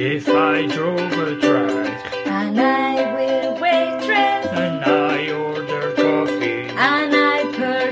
If 0.00 0.28
I 0.28 0.64
drove 0.66 1.12
a 1.12 1.40
truck 1.40 2.14
And 2.24 2.60
I 2.60 3.14
will 3.14 3.54
waitress 3.54 4.46
and 4.46 4.84
I 4.84 5.28
order 5.32 5.92
coffee, 5.94 6.68
and 6.70 7.16
I 7.16 7.42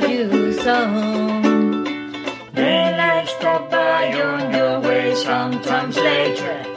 you 0.08 0.52
some. 0.52 1.82
then 2.52 3.00
I 3.00 3.24
stop 3.24 3.72
by 3.72 4.12
on 4.22 4.54
your 4.54 4.78
way 4.82 5.16
sometimes 5.16 5.96
later. 5.96 6.75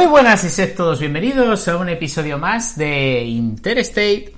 Muy 0.00 0.08
buenas 0.08 0.42
y 0.44 0.48
sed 0.48 0.74
todos 0.74 0.98
bienvenidos 0.98 1.68
a 1.68 1.76
un 1.76 1.90
episodio 1.90 2.38
más 2.38 2.74
de 2.74 3.22
Interstate 3.22 4.34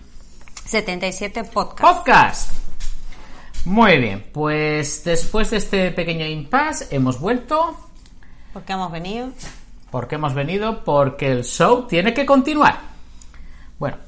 77 0.64 1.44
podcast. 1.44 1.80
Podcast. 1.80 2.52
Muy 3.64 3.96
bien, 3.98 4.26
pues 4.32 5.04
después 5.04 5.50
de 5.50 5.58
este 5.58 5.92
pequeño 5.92 6.26
impasse 6.26 6.88
hemos 6.90 7.20
vuelto. 7.20 7.76
¿Por 8.52 8.64
qué 8.64 8.72
hemos 8.72 8.90
venido? 8.90 9.28
¿Por 9.92 10.08
qué 10.08 10.16
hemos 10.16 10.34
venido? 10.34 10.82
Porque 10.82 11.30
el 11.30 11.44
show 11.44 11.86
tiene 11.86 12.12
que 12.12 12.26
continuar. 12.26 12.80
Bueno, 13.78 13.98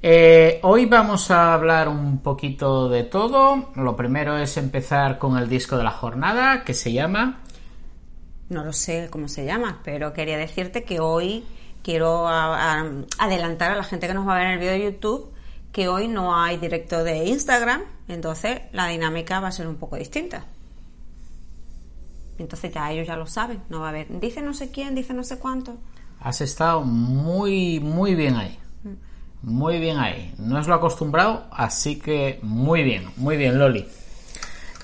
eh, 0.00 0.60
hoy 0.62 0.86
vamos 0.86 1.30
a 1.30 1.52
hablar 1.52 1.90
un 1.90 2.20
poquito 2.20 2.88
de 2.88 3.04
todo. 3.04 3.68
Lo 3.74 3.94
primero 3.94 4.38
es 4.38 4.56
empezar 4.56 5.18
con 5.18 5.36
el 5.36 5.46
disco 5.46 5.76
de 5.76 5.84
la 5.84 5.90
jornada 5.90 6.64
que 6.64 6.72
se 6.72 6.90
llama 6.90 7.43
No 8.50 8.64
lo 8.64 8.72
sé 8.72 9.08
cómo 9.10 9.28
se 9.28 9.44
llama, 9.44 9.80
pero 9.84 10.12
quería 10.12 10.36
decirte 10.38 10.84
que 10.84 11.00
hoy 11.00 11.44
quiero 11.82 12.28
a- 12.28 12.80
a- 12.80 12.90
adelantar 13.18 13.72
a 13.72 13.76
la 13.76 13.84
gente 13.84 14.06
que 14.06 14.14
nos 14.14 14.26
va 14.28 14.34
a 14.36 14.38
ver 14.38 14.46
en 14.46 14.52
el 14.52 14.58
vídeo 14.58 14.72
de 14.72 14.84
YouTube 14.84 15.32
que 15.72 15.88
hoy 15.88 16.06
no 16.08 16.40
hay 16.40 16.56
directo 16.56 17.02
de 17.02 17.24
Instagram, 17.24 17.82
entonces 18.08 18.60
la 18.72 18.86
dinámica 18.86 19.40
va 19.40 19.48
a 19.48 19.52
ser 19.52 19.66
un 19.66 19.76
poco 19.76 19.96
distinta. 19.96 20.44
Entonces 22.38 22.72
ya 22.72 22.90
ellos 22.90 23.06
ya 23.06 23.16
lo 23.16 23.26
saben, 23.26 23.62
no 23.68 23.80
va 23.80 23.86
a 23.86 23.88
haber, 23.90 24.20
dice 24.20 24.42
no 24.42 24.54
sé 24.54 24.70
quién, 24.70 24.94
dice 24.94 25.14
no 25.14 25.24
sé 25.24 25.38
cuánto. 25.38 25.76
Has 26.20 26.40
estado 26.40 26.82
muy, 26.82 27.80
muy 27.80 28.14
bien 28.14 28.36
ahí. 28.36 28.58
Muy 29.42 29.78
bien 29.78 29.98
ahí. 29.98 30.34
No 30.38 30.58
es 30.58 30.66
lo 30.66 30.74
acostumbrado, 30.74 31.46
así 31.50 31.96
que 31.98 32.38
muy 32.42 32.82
bien, 32.82 33.10
muy 33.16 33.36
bien, 33.36 33.58
Loli. 33.58 33.86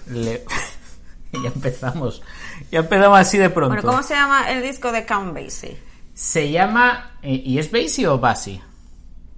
Le- 0.06 0.44
ya 1.32 1.48
empezamos. 1.54 2.22
Ya 2.70 2.80
empezamos 2.80 3.18
así 3.18 3.38
de 3.38 3.50
pronto. 3.50 3.74
Bueno, 3.74 3.88
¿cómo 3.88 4.02
se 4.02 4.14
llama 4.14 4.50
el 4.50 4.62
disco 4.62 4.92
de 4.92 5.04
Count 5.06 5.34
Basie? 5.34 5.80
Se 6.14 6.50
llama. 6.50 7.12
eh, 7.22 7.42
¿Y 7.44 7.58
es 7.58 7.70
Basie 7.70 8.06
o 8.06 8.18
Basie? 8.18 8.60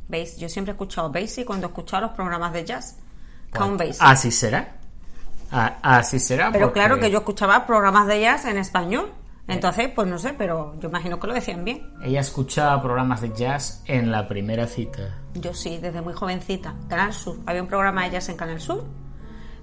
Bass, 0.08 0.36
yo 0.36 0.48
siempre 0.48 0.72
he 0.72 0.74
escuchado 0.74 1.10
Basie 1.10 1.44
cuando 1.44 1.66
he 1.66 1.70
escuchado 1.70 2.02
los 2.06 2.12
programas 2.12 2.52
de 2.52 2.64
jazz. 2.64 2.98
Count 3.52 3.78
Basie. 3.78 3.96
Así 4.00 4.30
será. 4.30 4.76
Ah, 5.50 5.76
así 5.82 6.18
será. 6.18 6.50
Pero 6.50 6.66
porque 6.66 6.80
claro 6.80 6.98
que 6.98 7.10
yo 7.10 7.18
escuchaba 7.18 7.66
programas 7.66 8.06
de 8.06 8.20
jazz 8.20 8.44
en 8.46 8.56
español. 8.58 9.12
Entonces, 9.48 9.90
pues 9.94 10.06
no 10.08 10.18
sé, 10.18 10.34
pero 10.34 10.76
yo 10.80 10.88
imagino 10.88 11.18
que 11.18 11.26
lo 11.26 11.34
decían 11.34 11.64
bien. 11.64 11.92
Ella 12.02 12.20
escuchaba 12.20 12.80
programas 12.80 13.20
de 13.20 13.32
jazz 13.34 13.82
en 13.86 14.10
la 14.10 14.28
primera 14.28 14.66
cita. 14.66 15.18
Yo 15.34 15.52
sí, 15.52 15.78
desde 15.78 16.00
muy 16.00 16.14
jovencita. 16.14 16.74
Canal 16.88 17.12
Sur. 17.12 17.38
Había 17.44 17.60
un 17.62 17.68
programa 17.68 18.04
de 18.04 18.12
jazz 18.12 18.28
en 18.28 18.36
Canal 18.36 18.60
Sur. 18.60 18.84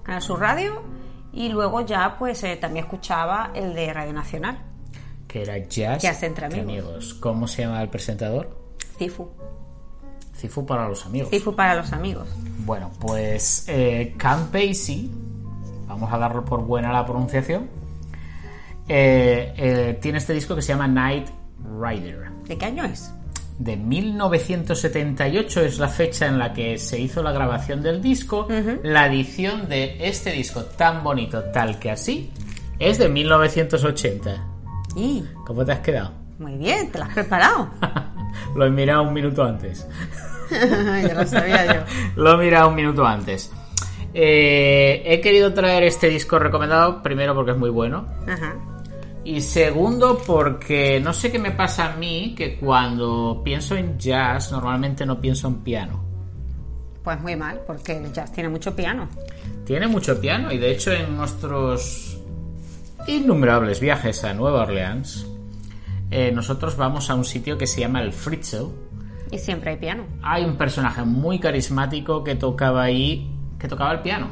Canal 0.04 0.22
Sur 0.22 0.40
Radio. 0.42 0.84
Y 1.32 1.50
luego 1.50 1.82
ya, 1.82 2.16
pues 2.18 2.44
eh, 2.44 2.56
también 2.58 2.86
escuchaba 2.86 3.52
el 3.54 3.74
de 3.74 3.94
Radio 3.94 4.14
Nacional. 4.14 4.58
Que 5.28 5.44
era 5.44 5.58
jazz. 5.58 6.02
Jazz 6.02 6.24
entre 6.24 6.48
amigos. 6.48 7.14
¿Cómo 7.16 7.48
se 7.48 7.62
llama 7.64 7.82
el 7.82 7.90
presentador? 7.90 8.50
Cifu. 8.98 9.30
Cifu 10.40 10.66
para 10.66 10.88
los 10.88 11.06
amigos. 11.06 11.30
Cifu 11.30 11.54
para 11.54 11.76
los 11.76 11.92
amigos. 11.92 12.28
Bueno, 12.60 12.92
pues 13.00 13.66
eh, 13.68 14.16
Basie, 14.18 15.10
vamos 15.88 16.12
a 16.12 16.18
darlo 16.18 16.46
por 16.46 16.64
buena 16.64 16.94
la 16.94 17.06
pronunciación, 17.06 17.70
eh, 18.88 19.54
eh, 19.58 20.00
tiene 20.02 20.18
este 20.18 20.34
disco 20.34 20.56
que 20.56 20.62
se 20.62 20.70
llama 20.70 20.88
Night 20.88 21.30
Rider. 21.80 22.32
¿De 22.48 22.58
qué 22.58 22.66
año 22.66 22.86
es? 22.86 23.14
De 23.60 23.76
1978 23.76 25.62
es 25.62 25.80
la 25.80 25.90
fecha 25.90 26.28
en 26.28 26.40
la 26.40 26.54
que 26.54 26.78
se 26.78 26.98
hizo 26.98 27.22
la 27.22 27.34
grabación 27.34 27.84
del 27.84 28.02
disco. 28.02 28.48
La 28.84 29.08
edición 29.08 29.68
de 29.68 29.98
este 30.00 30.32
disco 30.32 30.64
tan 30.64 31.04
bonito, 31.04 31.44
tal 31.52 31.78
que 31.78 31.92
así, 31.92 32.32
es 32.80 32.98
de 32.98 33.10
1980. 33.10 34.48
Y 34.96 35.26
¿Cómo 35.46 35.66
te 35.66 35.74
has 35.74 35.80
quedado? 35.80 36.14
muy 36.38 36.56
bien, 36.56 36.90
te 36.90 37.00
lo 37.00 37.04
has 37.04 37.14
preparado. 37.14 37.70
Lo 38.56 38.66
he 38.66 38.70
mirado 38.70 39.04
un 39.04 39.14
minuto 39.14 39.44
antes. 39.44 39.86
ya 40.50 41.14
lo 41.14 41.28
sabía 41.28 41.66
yo. 41.66 41.82
Lo 42.16 42.34
he 42.34 42.46
mirado 42.46 42.70
un 42.70 42.76
minuto 42.76 43.06
antes. 43.06 43.52
Eh, 44.14 45.04
he 45.06 45.20
querido 45.20 45.54
traer 45.54 45.84
este 45.84 46.08
disco 46.08 46.40
recomendado, 46.40 47.04
primero 47.04 47.36
porque 47.36 47.52
es 47.52 47.58
muy 47.58 47.70
bueno. 47.70 48.08
Ajá. 48.26 48.56
Y 49.24 49.42
segundo 49.42 50.22
porque 50.26 51.00
no 51.00 51.14
sé 51.14 51.32
qué 51.32 51.40
me 51.40 51.52
pasa 51.52 51.94
a 51.94 51.96
mí, 51.98 52.34
que 52.36 52.58
cuando 52.58 53.42
pienso 53.44 53.76
en 53.76 53.98
jazz 53.98 54.52
normalmente 54.52 55.06
no 55.06 55.20
pienso 55.20 55.48
en 55.48 55.56
piano. 55.58 56.04
Pues 57.04 57.20
muy 57.22 57.36
mal, 57.36 57.62
porque 57.66 57.98
el 57.98 58.12
jazz 58.14 58.32
tiene 58.32 58.50
mucho 58.50 58.76
piano. 58.76 59.08
Tiene 59.66 59.88
mucho 59.88 60.20
piano 60.20 60.52
y 60.52 60.58
de 60.58 60.72
hecho 60.72 60.92
en 60.92 61.16
nuestros 61.16 62.18
innumerables 63.08 63.80
viajes 63.80 64.24
a 64.24 64.34
Nueva 64.34 64.64
Orleans, 64.64 65.26
eh, 66.12 66.32
nosotros 66.32 66.76
vamos 66.76 67.10
a 67.10 67.16
un 67.16 67.26
sitio 67.26 67.58
que 67.58 67.68
se 67.68 67.82
llama 67.82 68.02
el 68.02 68.14
Fritzel. 68.14 68.68
Y 69.32 69.38
siempre 69.38 69.72
hay 69.72 69.78
piano. 69.78 70.06
Hay 70.24 70.44
un 70.44 70.58
personaje 70.58 71.04
muy 71.04 71.40
carismático 71.40 72.24
que 72.24 72.36
tocaba 72.36 72.84
ahí, 72.84 73.30
que 73.60 73.68
tocaba 73.68 73.92
el 73.92 74.00
piano. 74.02 74.30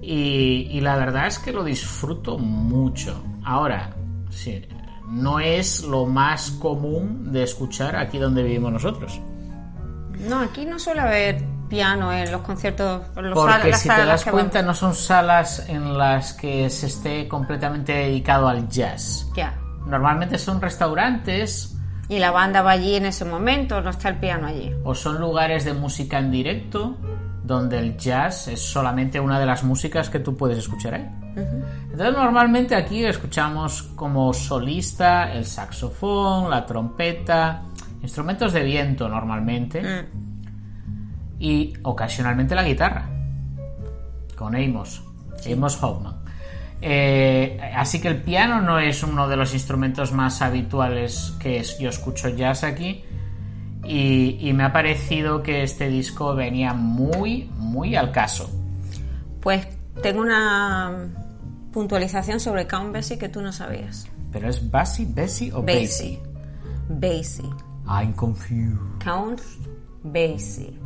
Y, 0.00 0.68
y 0.70 0.80
la 0.80 0.96
verdad 0.96 1.26
es 1.26 1.38
que 1.38 1.52
lo 1.52 1.64
disfruto 1.64 2.38
mucho. 2.38 3.22
Ahora, 3.44 3.90
sí, 4.30 4.66
no 5.08 5.38
es 5.40 5.82
lo 5.84 6.06
más 6.06 6.50
común 6.52 7.32
de 7.32 7.42
escuchar 7.42 7.96
aquí 7.96 8.18
donde 8.18 8.42
vivimos 8.42 8.72
nosotros. 8.72 9.20
No, 10.28 10.40
aquí 10.40 10.64
no 10.64 10.78
suele 10.78 11.00
haber 11.00 11.44
piano 11.68 12.12
en 12.12 12.30
los 12.30 12.42
conciertos. 12.42 13.02
los 13.16 13.34
Porque 13.34 13.72
si 13.74 13.88
te 13.88 14.04
das 14.06 14.24
cuenta, 14.24 14.60
vamos. 14.60 14.66
no 14.66 14.74
son 14.74 14.94
salas 14.94 15.68
en 15.68 15.96
las 15.98 16.32
que 16.32 16.70
se 16.70 16.86
esté 16.86 17.28
completamente 17.28 17.92
dedicado 17.92 18.48
al 18.48 18.68
jazz. 18.68 19.28
Ya. 19.36 19.58
Normalmente 19.86 20.38
son 20.38 20.62
restaurantes 20.62 21.76
Y 22.08 22.18
la 22.18 22.30
banda 22.30 22.62
va 22.62 22.70
allí 22.72 22.94
en 22.96 23.06
ese 23.06 23.24
momento, 23.24 23.80
no 23.82 23.90
está 23.90 24.08
el 24.08 24.16
piano 24.16 24.46
allí. 24.46 24.72
o 24.84 24.94
son 24.94 25.20
lugares 25.20 25.64
de 25.64 25.74
música 25.74 26.18
en 26.18 26.30
directo 26.30 26.96
donde 27.44 27.78
el 27.78 27.96
jazz 27.98 28.48
es 28.48 28.60
solamente 28.60 29.20
una 29.20 29.38
de 29.38 29.46
las 29.46 29.62
músicas 29.62 30.08
que 30.08 30.18
tú 30.18 30.34
puedes 30.36 30.58
escuchar 30.58 30.94
ahí. 30.94 31.08
Entonces 31.36 32.14
normalmente 32.16 32.74
aquí 32.74 33.04
escuchamos 33.04 33.82
como 33.94 34.32
solista 34.32 35.30
el 35.32 35.44
saxofón, 35.44 36.48
la 36.48 36.64
trompeta, 36.64 37.62
instrumentos 38.02 38.52
de 38.52 38.62
viento 38.62 39.08
normalmente 39.08 39.82
Mm. 39.82 40.06
y 41.38 41.74
ocasionalmente 41.82 42.54
la 42.54 42.62
guitarra 42.64 43.08
con 44.36 44.54
Amos, 44.56 45.02
Amos 45.50 45.82
Hoffman. 45.82 46.14
Eh, 46.80 47.58
así 47.76 48.00
que 48.00 48.08
el 48.08 48.22
piano 48.22 48.60
no 48.60 48.78
es 48.78 49.02
uno 49.02 49.28
de 49.28 49.36
los 49.36 49.54
instrumentos 49.54 50.12
más 50.12 50.42
habituales 50.42 51.34
que 51.38 51.62
yo 51.80 51.88
escucho 51.88 52.28
jazz 52.30 52.62
aquí 52.64 53.04
y, 53.86 54.38
y 54.40 54.52
me 54.52 54.64
ha 54.64 54.72
parecido 54.72 55.42
que 55.42 55.62
este 55.62 55.88
disco 55.88 56.34
venía 56.34 56.72
muy, 56.74 57.50
muy 57.56 57.96
al 57.96 58.10
caso. 58.12 58.50
Pues 59.40 59.66
tengo 60.02 60.20
una 60.22 60.92
puntualización 61.72 62.40
sobre 62.40 62.66
Count 62.66 62.92
Basie 62.92 63.18
que 63.18 63.28
tú 63.28 63.40
no 63.42 63.52
sabías. 63.52 64.06
Pero 64.32 64.48
es 64.48 64.70
Basie, 64.70 65.06
Bessie 65.08 65.52
o 65.52 65.62
Basie. 65.62 65.80
Basie. 65.80 66.20
Basie. 66.88 67.50
I'm 67.86 68.12
confused. 68.14 68.78
Count 69.02 69.40
Basie. 70.02 70.78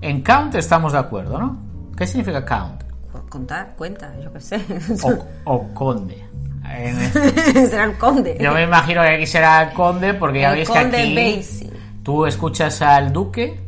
En 0.00 0.22
count 0.22 0.54
estamos 0.54 0.92
de 0.92 0.98
acuerdo, 0.98 1.38
¿no? 1.38 1.58
¿Qué 1.96 2.06
significa 2.06 2.44
count? 2.44 2.82
Contar, 3.28 3.74
cuenta, 3.76 4.12
yo 4.22 4.32
qué 4.32 4.40
sé. 4.40 4.60
O, 5.02 5.18
o 5.44 5.68
conde. 5.74 6.22
Este- 6.74 7.66
Será 7.68 7.84
el 7.84 7.98
conde. 7.98 8.38
Yo 8.40 8.52
me 8.52 8.62
imagino 8.62 9.02
que 9.02 9.08
aquí 9.08 9.26
será 9.26 9.72
conde 9.74 10.14
porque 10.14 10.40
ya 10.40 10.52
veis 10.52 10.66
conde 10.68 10.90
que 10.90 11.02
aquí 11.02 11.36
Basie. 11.36 11.70
Tú 12.04 12.26
escuchas 12.26 12.80
al 12.82 13.12
duque, 13.12 13.60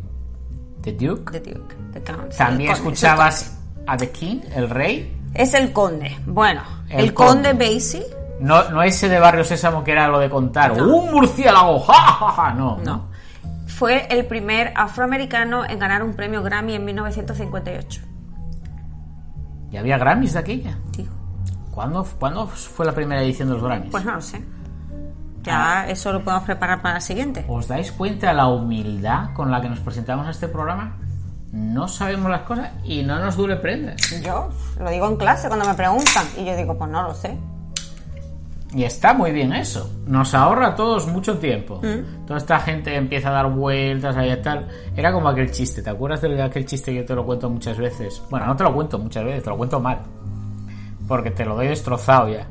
the 0.83 0.93
duke, 0.93 1.33
The 1.33 1.41
Duke, 1.53 1.75
the 1.93 2.03
Count. 2.03 2.31
sí, 2.31 2.39
también 2.39 2.71
conde, 2.71 2.73
escuchabas 2.89 3.59
a 3.89 3.97
the 3.97 4.11
king, 4.11 4.41
el 4.55 4.71
rey. 4.71 5.13
Es 5.35 5.53
el 5.55 5.73
conde. 5.73 6.17
Bueno, 6.27 6.63
El 6.89 7.07
el, 7.07 7.15
conde. 7.15 7.51
conde. 7.51 7.75
Basie. 7.75 8.07
no, 8.41 8.69
no 8.71 8.83
ese 8.83 9.09
de 9.09 9.19
Barrio 9.19 9.43
Sésamo 9.45 9.83
que 9.83 9.93
era 9.93 10.07
lo 10.09 10.19
de 10.21 10.31
contar, 10.31 10.81
un 10.81 11.11
murciélago, 11.11 11.81
ja, 11.87 11.93
ja, 11.95 12.29
ja, 12.33 12.53
no, 12.55 12.79
No. 12.85 13.09
fue 13.67 14.07
el 14.11 14.25
primer 14.27 14.73
afroamericano 14.77 15.65
en 15.65 15.79
ganar 15.79 16.03
un 16.03 16.15
premio 16.15 16.43
Grammy 16.43 16.75
en 16.75 16.85
1958. 16.85 18.03
¿Y 19.73 19.77
había 19.77 19.99
Grammys 19.99 20.33
de 20.35 20.39
aquella? 20.39 20.79
Tío, 20.93 21.07
¿Cuándo, 21.73 22.05
¿Cuándo 22.19 22.47
fue 22.47 22.87
la 22.87 22.93
primera 22.93 23.21
edición 23.23 23.49
de 23.49 23.55
los 23.55 23.63
Grammys? 23.65 23.91
pues 23.91 24.05
no 24.05 24.15
lo 24.15 24.21
sé. 24.23 24.43
Ya 25.47 25.87
eso 25.89 26.13
lo 26.13 26.25
podemos 26.25 26.45
preparar 26.45 26.83
para 26.83 26.95
la 26.95 27.01
siguiente. 27.01 27.45
¿Os 27.47 27.69
dais 27.69 27.93
cuenta 27.93 28.33
la 28.33 28.49
humildad 28.49 29.33
con 29.33 29.49
la 29.49 29.61
que 29.61 29.69
nos 29.69 29.79
presentamos 29.79 30.27
a 30.27 30.31
este 30.31 30.49
programa? 30.49 30.97
No 31.53 31.87
sabemos 31.87 32.33
las 32.33 32.43
cosas 32.43 32.71
y 32.85 33.05
no 33.05 33.21
nos 33.21 33.37
dure 33.37 33.55
prendas. 33.55 33.97
Yo 34.23 34.51
lo 34.81 34.91
digo 34.91 35.07
en 35.07 35.17
clase 35.17 35.47
cuando 35.47 35.65
me 35.65 35.75
preguntan 35.75 36.27
y 36.37 36.45
yo 36.45 36.57
digo, 36.57 36.77
pues 36.77 36.91
no 36.91 37.05
lo 37.05 37.15
sé. 37.15 37.39
Y 38.75 38.83
está 38.83 39.15
muy 39.15 39.31
bien 39.31 39.53
eso. 39.53 39.89
Nos 40.07 40.35
ahorra 40.35 40.69
a 40.69 40.75
todos 40.75 41.07
mucho 41.07 41.39
tiempo. 41.39 41.81
Mm. 41.81 42.27
Toda 42.27 42.39
esta 42.39 42.59
gente 42.59 42.97
empieza 42.97 43.29
a 43.29 43.33
dar 43.33 43.49
vueltas 43.49 44.17
ahí 44.17 44.33
y 44.33 44.43
tal. 44.43 44.67
Era 44.97 45.13
como 45.13 45.29
aquel 45.29 45.53
chiste. 45.53 45.81
¿Te 45.81 45.91
acuerdas 45.91 46.23
de 46.23 46.43
aquel 46.43 46.67
chiste 46.67 46.91
que 46.91 46.99
yo 46.99 47.05
te 47.05 47.15
lo 47.15 47.25
cuento 47.25 47.49
muchas 47.49 47.79
veces? 47.79 48.21
Bueno, 48.29 48.47
no 48.47 48.57
te 48.57 48.65
lo 48.65 48.75
cuento 48.75 48.99
muchas 48.99 49.25
veces, 49.25 49.45
te 49.45 49.51
lo 49.51 49.57
cuento 49.57 49.79
mal. 49.79 50.01
Porque 51.07 51.31
te 51.31 51.45
lo 51.45 51.55
doy 51.55 51.69
destrozado 51.69 52.29
ya. 52.29 52.49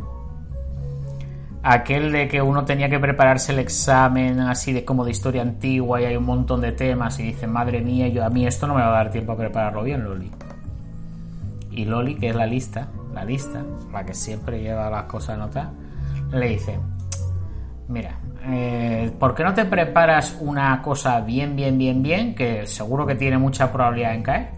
Aquel 1.67 2.11
de 2.11 2.27
que 2.27 2.43
uno 2.43 2.63
tenía 2.63 2.89
que 2.89 2.99
prepararse 2.99 3.51
el 3.51 3.57
examen 3.57 4.39
así 4.39 4.71
de 4.71 4.85
como 4.85 5.03
de 5.03 5.09
historia 5.09 5.41
antigua 5.41 5.99
y 5.99 6.05
hay 6.05 6.15
un 6.15 6.23
montón 6.23 6.61
de 6.61 6.73
temas 6.73 7.19
y 7.19 7.23
dice, 7.23 7.47
madre 7.47 7.81
mía, 7.81 8.07
yo 8.07 8.23
a 8.23 8.29
mí 8.29 8.45
esto 8.45 8.67
no 8.67 8.75
me 8.75 8.81
va 8.81 8.89
a 8.89 8.91
dar 8.91 9.09
tiempo 9.09 9.31
a 9.31 9.35
prepararlo 9.35 9.81
bien, 9.81 10.03
Loli. 10.03 10.29
Y 11.71 11.85
Loli, 11.85 12.17
que 12.17 12.29
es 12.29 12.35
la 12.35 12.45
lista, 12.45 12.87
la 13.15 13.25
lista, 13.25 13.63
la 13.91 14.05
que 14.05 14.13
siempre 14.13 14.61
lleva 14.61 14.91
las 14.91 15.05
cosas 15.05 15.37
anotadas, 15.37 15.71
le 16.31 16.49
dice, 16.49 16.77
mira, 17.87 18.19
eh, 18.43 19.11
¿por 19.17 19.33
qué 19.33 19.43
no 19.43 19.55
te 19.55 19.65
preparas 19.65 20.37
una 20.39 20.79
cosa 20.83 21.19
bien, 21.21 21.55
bien, 21.55 21.79
bien, 21.79 22.03
bien, 22.03 22.35
que 22.35 22.67
seguro 22.67 23.07
que 23.07 23.15
tiene 23.15 23.39
mucha 23.39 23.71
probabilidad 23.71 24.13
en 24.13 24.21
caer? 24.21 24.51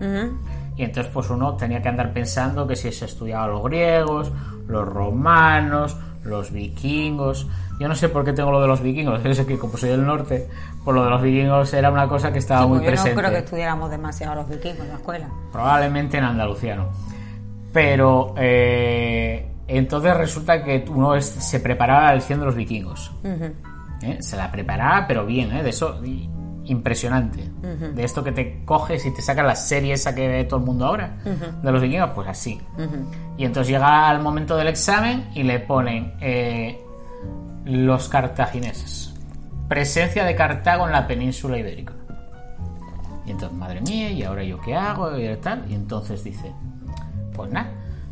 Y 0.75 0.83
entonces 0.83 1.10
pues 1.13 1.30
uno 1.30 1.56
tenía 1.56 1.81
que 1.81 1.88
andar 1.88 2.12
pensando 2.12 2.68
que 2.68 2.75
si 2.75 2.92
se 2.92 3.06
estudiaba 3.06 3.48
los 3.48 3.63
griegos, 3.63 4.30
los 4.68 4.86
romanos, 4.86 5.98
los 6.27 6.51
vikingos. 6.51 7.47
Yo 7.79 7.88
no 7.88 7.95
sé 7.95 8.09
por 8.09 8.24
qué 8.25 8.33
tengo 8.33 8.51
lo 8.51 8.59
de 8.62 8.68
los 8.68 8.81
vikingos, 8.81 9.24
es 9.25 9.39
que 9.45 9.57
como 9.57 9.77
soy 9.77 9.89
del 9.89 10.06
norte, 10.06 10.47
pues 10.83 10.95
lo 10.95 11.03
de 11.03 11.09
los 11.09 11.21
vikingos 11.21 11.74
era 11.74 11.91
una 11.91 12.07
cosa 12.07 12.31
que 12.33 12.39
estaba 12.39 12.62
Sí, 12.63 12.68
muy 12.68 12.79
yo 12.79 12.85
presente. 12.85 13.13
no 13.15 13.19
creo 13.21 13.31
que 13.31 13.38
estudiáramos 13.45 13.91
demasiado 13.91 14.35
los 14.35 14.50
vikingos 14.50 14.79
en 14.79 14.88
la 14.89 14.95
escuela. 14.95 15.29
Probablemente 15.51 16.18
en 16.18 16.24
andaluciano. 16.24 16.89
Pero 17.74 18.33
eh, 18.38 19.51
entonces 19.68 20.15
resulta 20.18 20.63
que 20.63 20.85
uno 20.89 21.15
es- 21.15 21.25
se 21.25 21.59
preparaba 21.59 22.09
al 22.09 22.21
100 22.21 22.39
de 22.39 22.45
los 22.45 22.56
vikingos. 22.56 23.12
¿eh? 24.01 24.18
Se 24.21 24.35
la 24.38 24.51
preparaba, 24.51 25.06
pero 25.07 25.25
bien, 25.25 25.51
¿eh? 25.56 25.62
de 25.63 25.69
eso 25.69 26.00
impresionante. 26.67 27.49
De 27.93 28.03
esto 28.03 28.23
que 28.23 28.31
te 28.31 28.63
coges 28.63 29.05
y 29.05 29.11
te 29.11 29.21
sacas 29.21 29.45
la 29.45 29.55
serie 29.55 29.93
esa 29.93 30.13
que 30.13 30.27
ve 30.27 30.43
todo 30.45 30.59
el 30.59 30.65
mundo 30.65 30.85
ahora, 30.85 31.17
de 31.23 31.71
los 31.71 31.81
vikingos, 31.81 32.11
pues 32.11 32.27
así. 32.27 32.59
Y 33.37 33.45
entonces 33.45 33.71
llega 33.71 34.09
al 34.09 34.21
momento 34.21 34.55
del 34.55 34.67
examen 34.67 35.29
y 35.33 35.43
le 35.43 35.59
ponen 35.59 36.13
eh, 36.21 36.81
los 37.65 38.09
cartagineses. 38.09 39.13
Presencia 39.67 40.23
de 40.23 40.35
Cartago 40.35 40.85
en 40.85 40.93
la 40.93 41.07
península 41.07 41.57
ibérica. 41.57 41.93
Y 43.25 43.31
entonces, 43.31 43.57
madre 43.57 43.81
mía, 43.81 44.09
¿y 44.09 44.23
ahora 44.23 44.43
yo 44.43 44.59
qué 44.61 44.73
hago? 44.73 45.17
Y 45.17 45.35
tal. 45.37 45.65
Y 45.69 45.73
entonces 45.75 46.23
dice, 46.23 46.53
pues 47.33 47.51
nada, 47.51 47.69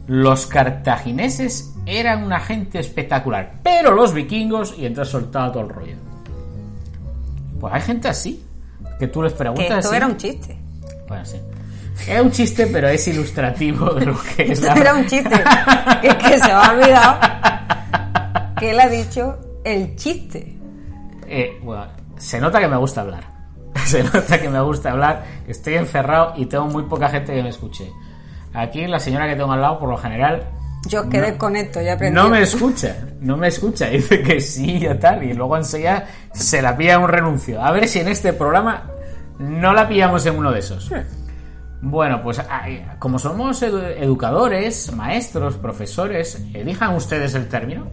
los 0.07 0.45
cartagineses 0.45 1.73
eran 1.85 2.23
una 2.23 2.39
gente 2.39 2.79
espectacular, 2.79 3.59
pero 3.63 3.93
los 3.93 4.13
vikingos, 4.13 4.77
y 4.77 4.85
entonces 4.85 5.11
soltaba 5.11 5.51
todo 5.51 5.63
el 5.63 5.69
rollo. 5.69 5.95
Pues 7.59 7.73
hay 7.73 7.81
gente 7.81 8.07
así, 8.07 8.44
que 9.00 9.07
tú 9.07 9.21
les 9.24 9.33
Que 9.33 9.38
preguntas. 9.39 9.65
esto 9.77 9.88
así. 9.89 9.95
era 9.97 10.07
un 10.07 10.18
chiste. 10.18 10.57
Bueno, 11.07 11.25
sí. 11.25 11.38
Era 12.07 12.21
un 12.21 12.31
chiste, 12.31 12.68
pero 12.68 12.88
es 12.89 13.07
ilustrativo 13.07 13.94
de 13.94 14.06
lo 14.07 14.18
que 14.21 14.44
es 14.44 14.59
Esto 14.59 14.68
la... 14.68 14.74
era 14.81 14.94
un 14.95 15.06
chiste. 15.07 15.30
Que 16.01 16.07
es 16.09 16.15
que 16.15 16.39
se 16.39 16.45
me 16.45 16.51
ha 16.51 16.71
olvidado 16.71 17.19
que 18.59 18.71
él 18.71 18.80
ha 18.80 18.88
dicho 18.89 19.38
el 19.63 19.95
chiste. 19.95 20.57
Eh, 21.27 21.59
bueno, 21.63 21.86
se 22.18 22.39
nota 22.39 22.59
que 22.59 22.68
me 22.68 22.77
gusta 22.77 23.01
hablar. 23.01 23.24
Se 23.86 24.01
nota 24.03 24.42
que 24.42 24.50
me 24.50 24.59
gusta 24.62 24.92
hablar, 24.92 25.24
que 25.45 25.51
estoy 25.51 25.75
encerrado 25.75 26.33
y 26.38 26.45
tengo 26.48 26.65
muy 26.65 26.83
poca 26.83 27.07
gente 27.09 27.33
que 27.36 27.44
me 27.44 27.50
escuche. 27.50 27.91
Aquí 28.53 28.88
la 28.88 29.00
señora 29.00 29.27
que 29.27 29.36
tengo 29.36 29.51
al 29.51 29.62
lado, 29.62 29.77
por 29.80 29.89
lo 29.89 29.98
general, 29.98 30.44
Yo 30.87 31.09
quedé 31.09 31.31
No. 31.33 31.37
con 31.37 31.55
esto, 31.55 31.81
ya 31.81 31.93
aprendí. 31.93 32.15
no 32.15 32.29
me 32.29 32.41
escucha. 32.41 32.95
No 33.21 33.37
me 33.37 33.47
escucha. 33.47 33.87
Dice 33.89 34.21
que 34.21 34.39
sí 34.41 34.85
y 34.85 34.93
tal. 34.99 35.23
Y 35.23 35.33
luego 35.33 35.57
enseguida 35.57 36.07
se 36.33 36.61
la 36.61 36.75
pilla 36.77 36.99
un 36.99 37.07
renuncio. 37.09 37.61
A 37.61 37.71
ver 37.71 37.87
si 37.87 37.99
en 37.99 38.07
este 38.07 38.33
programa 38.33 38.83
no 39.39 39.73
la 39.73 39.87
pillamos 39.87 40.25
en 40.25 40.37
uno 40.37 40.51
de 40.51 40.59
esos. 40.59 40.91
Bueno, 41.81 42.21
pues 42.23 42.41
ay, 42.49 42.85
como 42.99 43.19
somos 43.19 43.61
edu- 43.61 43.93
educadores, 43.97 44.91
maestros, 44.93 45.55
profesores, 45.57 46.41
elijan 46.53 46.95
ustedes 46.95 47.35
el 47.35 47.47
término. 47.47 47.88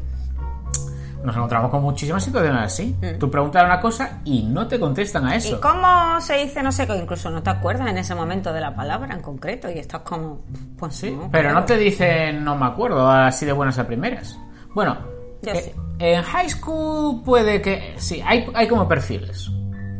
Nos 1.24 1.36
encontramos 1.36 1.70
con 1.70 1.82
muchísimas 1.82 2.22
situaciones 2.24 2.62
así. 2.62 2.96
Tú 3.20 3.30
preguntas 3.30 3.62
una 3.64 3.80
cosa 3.80 4.20
y 4.24 4.42
no 4.42 4.66
te 4.66 4.80
contestan 4.80 5.26
a 5.26 5.34
¿Y 5.34 5.38
eso. 5.38 5.60
cómo 5.60 6.20
se 6.20 6.34
dice 6.38 6.62
no 6.62 6.72
sé 6.72 6.86
qué? 6.86 6.96
Incluso 6.96 7.30
no 7.30 7.42
te 7.42 7.50
acuerdas 7.50 7.88
en 7.88 7.98
ese 7.98 8.14
momento 8.14 8.52
de 8.52 8.60
la 8.60 8.74
palabra 8.74 9.14
en 9.14 9.22
concreto 9.22 9.70
y 9.70 9.78
estás 9.78 10.00
como, 10.00 10.40
pues 10.78 10.96
Sí, 10.96 11.10
no, 11.12 11.30
pero 11.30 11.52
no 11.52 11.64
te 11.64 11.76
dicen 11.76 12.42
no 12.44 12.56
me 12.56 12.66
acuerdo 12.66 13.08
así 13.08 13.46
de 13.46 13.52
buenas 13.52 13.78
a 13.78 13.86
primeras. 13.86 14.36
Bueno, 14.74 14.98
Yo 15.42 15.52
eh, 15.52 15.60
sí. 15.62 15.72
en 16.00 16.22
high 16.22 16.48
school 16.48 17.22
puede 17.24 17.62
que 17.62 17.94
sí, 17.98 18.20
hay, 18.26 18.46
hay 18.54 18.66
como 18.66 18.88
perfiles. 18.88 19.48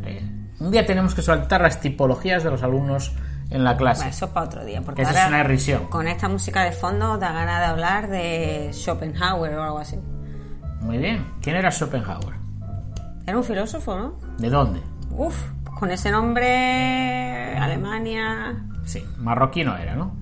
Eh, 0.04 0.28
un 0.58 0.70
día 0.72 0.84
tenemos 0.84 1.14
que 1.14 1.22
soltar 1.22 1.60
las 1.60 1.78
tipologías 1.80 2.42
de 2.42 2.50
los 2.50 2.62
alumnos 2.64 3.12
en 3.50 3.62
la 3.64 3.76
clase. 3.76 4.00
Bueno, 4.00 4.10
eso 4.16 4.24
es 4.24 4.30
para 4.32 4.46
otro 4.46 4.64
día, 4.64 4.80
porque 4.82 5.02
Eso 5.02 5.10
es 5.12 5.16
ahora 5.18 5.28
una 5.28 5.40
irrisión. 5.40 5.86
con 5.88 6.08
esta 6.08 6.28
música 6.28 6.64
de 6.64 6.72
fondo 6.72 7.18
da 7.18 7.32
ganas 7.32 7.60
de 7.60 7.66
hablar 7.66 8.08
de 8.08 8.70
Schopenhauer 8.72 9.54
o 9.56 9.62
algo 9.62 9.78
así. 9.78 9.98
Muy 10.82 10.98
bien. 10.98 11.24
¿Quién 11.40 11.56
era 11.56 11.70
Schopenhauer? 11.70 12.34
Era 13.26 13.36
un 13.38 13.44
filósofo, 13.44 13.96
¿no? 13.96 14.18
¿De 14.38 14.50
dónde? 14.50 14.80
Uf, 15.10 15.36
con 15.78 15.90
ese 15.90 16.10
nombre, 16.10 17.56
Alemania... 17.56 18.56
Sí, 18.84 19.04
marroquí 19.18 19.62
no 19.64 19.76
era, 19.76 19.94
¿no? 19.94 20.16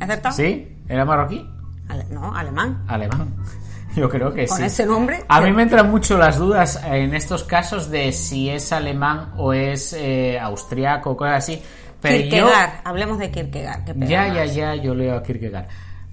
¿He 0.00 0.04
acertado? 0.04 0.34
¿Sí? 0.34 0.76
¿Era 0.88 1.04
marroquí? 1.04 1.48
Ale- 1.88 2.06
no, 2.10 2.34
alemán. 2.34 2.82
Alemán. 2.88 3.32
Yo 3.96 4.08
creo 4.10 4.34
que 4.34 4.46
Con 4.46 4.58
sí. 4.58 4.64
ese 4.64 4.84
nombre. 4.84 5.24
A 5.28 5.40
mí 5.40 5.52
me 5.52 5.62
entran 5.62 5.90
mucho 5.90 6.18
las 6.18 6.36
dudas 6.38 6.82
en 6.84 7.14
estos 7.14 7.44
casos 7.44 7.88
de 7.90 8.12
si 8.12 8.50
es 8.50 8.72
alemán 8.72 9.32
o 9.38 9.52
es 9.54 9.94
eh, 9.94 10.38
austriaco 10.38 11.12
o 11.12 11.16
cosas 11.16 11.36
así. 11.38 11.62
Pero 12.02 12.16
yo, 12.16 12.28
Kierkegaard, 12.30 12.70
hablemos 12.84 13.18
de 13.18 13.30
Kierkegaard. 13.30 13.84
que 13.84 14.06
ya, 14.06 14.28
ya, 14.34 14.44
ya, 14.44 14.74
yo 14.74 14.94
leo 14.94 15.16
a 15.16 15.22
Kierkegaard. 15.22 15.66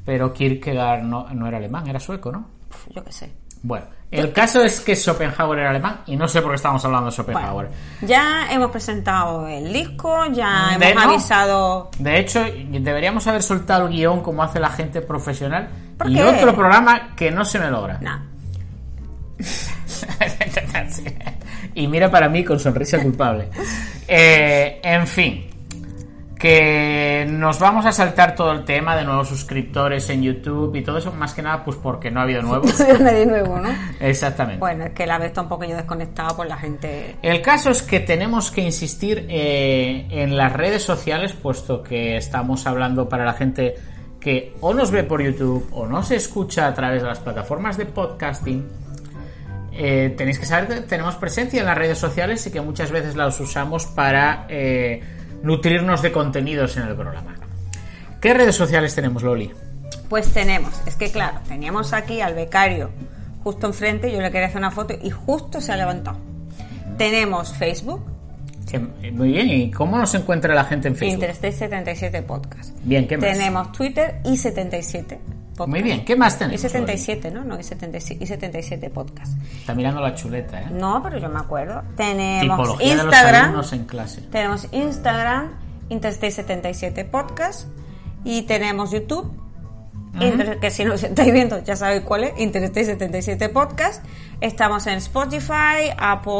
Pero 0.05 0.31
Kierkegaard 0.31 1.03
no, 1.03 1.27
no 1.33 1.45
era 1.47 1.57
alemán, 1.57 1.85
era 1.87 1.99
sueco, 1.99 2.31
¿no? 2.31 2.47
Yo 2.95 3.03
qué 3.03 3.11
sé. 3.11 3.33
Bueno, 3.63 3.85
el 4.11 4.31
caso 4.31 4.61
es 4.61 4.79
que 4.81 4.95
Schopenhauer 4.95 5.57
era 5.59 5.69
alemán 5.71 6.01
y 6.05 6.15
no 6.17 6.27
sé 6.27 6.41
por 6.41 6.51
qué 6.51 6.57
estamos 6.57 6.83
hablando 6.85 7.09
de 7.09 7.15
Bueno, 7.15 7.33
Schopenhauer. 7.39 7.69
ya 8.01 8.47
hemos 8.51 8.69
presentado 8.69 9.47
el 9.47 9.71
disco, 9.73 10.25
ya 10.31 10.75
De 10.77 10.89
hemos 10.91 11.03
no. 11.05 11.09
avisado... 11.11 11.89
De 11.97 12.19
hecho, 12.19 12.43
deberíamos 12.43 13.25
haber 13.25 13.41
soltado 13.41 13.87
el 13.87 13.93
guion 13.93 14.21
como 14.21 14.43
hace 14.43 14.59
la 14.59 14.69
gente 14.69 15.01
profesional 15.01 15.69
¿Por 15.97 16.11
y 16.11 16.15
qué? 16.15 16.23
otro 16.23 16.53
programa 16.53 17.15
que 17.15 17.31
no 17.31 17.43
se 17.45 17.57
me 17.57 17.71
logra. 17.71 17.97
Nah, 18.01 18.19
y 21.73 21.87
mira 21.87 22.11
para 22.11 22.29
mí 22.29 22.43
con 22.43 22.59
sonrisa 22.59 23.01
culpable. 23.01 23.49
Eh, 24.07 24.79
en 24.83 25.07
fin, 25.07 25.49
que 26.43 27.25
nos 27.29 27.57
vamos 27.57 27.85
a 27.85 27.93
saltar 27.93 28.35
todo 28.35 28.51
el 28.51 28.65
tema 28.65 28.97
de 28.97 29.05
nuevos 29.05 29.29
suscriptores 29.29 30.09
en 30.09 30.23
YouTube 30.23 30.75
y 30.75 30.83
todo 30.83 30.97
eso, 30.97 31.09
más 31.13 31.33
que 31.33 31.41
nada 31.41 31.63
pues 31.63 31.77
porque 31.77 32.11
no 32.11 32.19
ha 32.19 32.23
habido 32.23 32.41
nuevos. 32.41 32.65
no 32.79 32.85
soy 32.85 32.99
nadie 32.99 33.25
nuevo, 33.25 33.59
¿no? 33.59 33.69
Exactamente. 34.01 34.59
Bueno, 34.59 34.83
es 34.83 34.91
que 34.91 35.07
la 35.07 35.17
vez 35.19 35.27
está 35.27 35.43
un 35.43 35.47
poquillo 35.47 35.77
desconectada 35.77 36.35
por 36.35 36.45
la 36.45 36.57
gente... 36.57 37.15
El 37.21 37.41
caso 37.41 37.69
es 37.69 37.81
que 37.81 38.01
tenemos 38.01 38.51
que 38.51 38.59
insistir 38.59 39.25
eh, 39.29 40.05
en 40.09 40.35
las 40.35 40.51
redes 40.51 40.83
sociales, 40.83 41.31
puesto 41.31 41.81
que 41.81 42.17
estamos 42.17 42.67
hablando 42.67 43.07
para 43.07 43.23
la 43.23 43.35
gente 43.35 43.75
que 44.19 44.53
o 44.59 44.73
nos 44.73 44.91
ve 44.91 45.05
por 45.05 45.21
YouTube 45.21 45.65
o 45.71 45.87
nos 45.87 46.11
escucha 46.11 46.67
a 46.67 46.73
través 46.73 47.03
de 47.03 47.07
las 47.07 47.19
plataformas 47.19 47.77
de 47.77 47.85
podcasting. 47.85 48.67
Eh, 49.71 50.13
tenéis 50.17 50.39
que 50.39 50.45
saber 50.45 50.67
que 50.67 50.81
tenemos 50.81 51.15
presencia 51.15 51.61
en 51.61 51.67
las 51.67 51.77
redes 51.77 51.97
sociales 51.97 52.45
y 52.45 52.51
que 52.51 52.59
muchas 52.59 52.91
veces 52.91 53.15
las 53.15 53.39
usamos 53.39 53.85
para 53.85 54.45
eh, 54.49 55.01
nutrirnos 55.43 56.01
de 56.01 56.11
contenidos 56.11 56.75
en 56.77 56.87
el 56.87 56.95
programa. 56.95 57.35
¿Qué 58.19 58.33
redes 58.33 58.55
sociales 58.55 58.95
tenemos, 58.95 59.21
Loli? 59.21 59.51
Pues 60.09 60.33
tenemos, 60.33 60.73
es 60.87 60.95
que 60.95 61.11
claro, 61.11 61.39
teníamos 61.47 61.93
aquí 61.93 62.21
al 62.21 62.33
becario 62.33 62.89
justo 63.43 63.67
enfrente, 63.67 64.11
yo 64.11 64.21
le 64.21 64.31
quería 64.31 64.47
hacer 64.47 64.57
una 64.57 64.71
foto 64.71 64.95
y 65.01 65.09
justo 65.09 65.61
se 65.61 65.71
ha 65.71 65.77
levantado. 65.77 66.17
Tenemos 66.97 67.53
Facebook, 67.53 68.01
Muy 69.11 69.33
bien, 69.33 69.49
¿y 69.49 69.71
cómo 69.71 69.97
nos 69.97 70.15
encuentra 70.15 70.55
la 70.55 70.63
gente 70.63 70.87
en 70.87 70.95
Facebook? 70.95 71.15
Interstate 71.15 71.51
77 71.51 72.21
Podcast. 72.23 72.71
Bien, 72.83 73.07
¿qué 73.07 73.17
más? 73.17 73.31
Tenemos 73.31 73.71
Twitter 73.73 74.21
y 74.23 74.37
77. 74.37 75.19
Podcast. 75.53 75.69
Muy 75.69 75.81
bien, 75.81 76.05
¿qué 76.05 76.15
más 76.15 76.35
Y 76.35 76.39
tenemos? 76.39 76.61
77, 76.61 77.31
¿no? 77.31 77.43
No, 77.43 77.59
y 77.59 77.63
77, 77.63 78.23
y 78.23 78.27
77 78.27 78.89
podcast. 78.89 79.33
Está 79.59 79.73
mirando 79.73 80.01
la 80.01 80.13
chuleta, 80.15 80.61
¿eh? 80.61 80.67
No, 80.71 81.01
pero 81.01 81.17
yo 81.19 81.29
me 81.29 81.39
acuerdo. 81.39 81.81
Tenemos 81.95 82.57
Tipología 82.57 82.89
de 82.89 82.95
los 82.95 83.05
Instagram. 83.05 83.43
alumnos 83.45 83.73
en 83.73 83.85
clase. 83.85 84.21
Tenemos 84.23 84.67
Instagram, 84.71 85.51
Interstate77 85.89 87.09
Podcast. 87.09 87.67
Y 88.25 88.43
tenemos 88.43 88.91
YouTube. 88.91 89.31
Inter- 90.19 90.59
que 90.59 90.69
si 90.69 90.85
nos 90.85 91.01
estáis 91.03 91.33
viendo 91.33 91.63
ya 91.63 91.75
sabéis 91.75 92.03
cuál 92.03 92.25
es, 92.25 92.33
Interstate77 92.35 93.51
Podcast. 93.51 94.03
Estamos 94.41 94.85
en 94.87 94.95
Spotify, 94.99 95.89
Apple, 95.97 96.33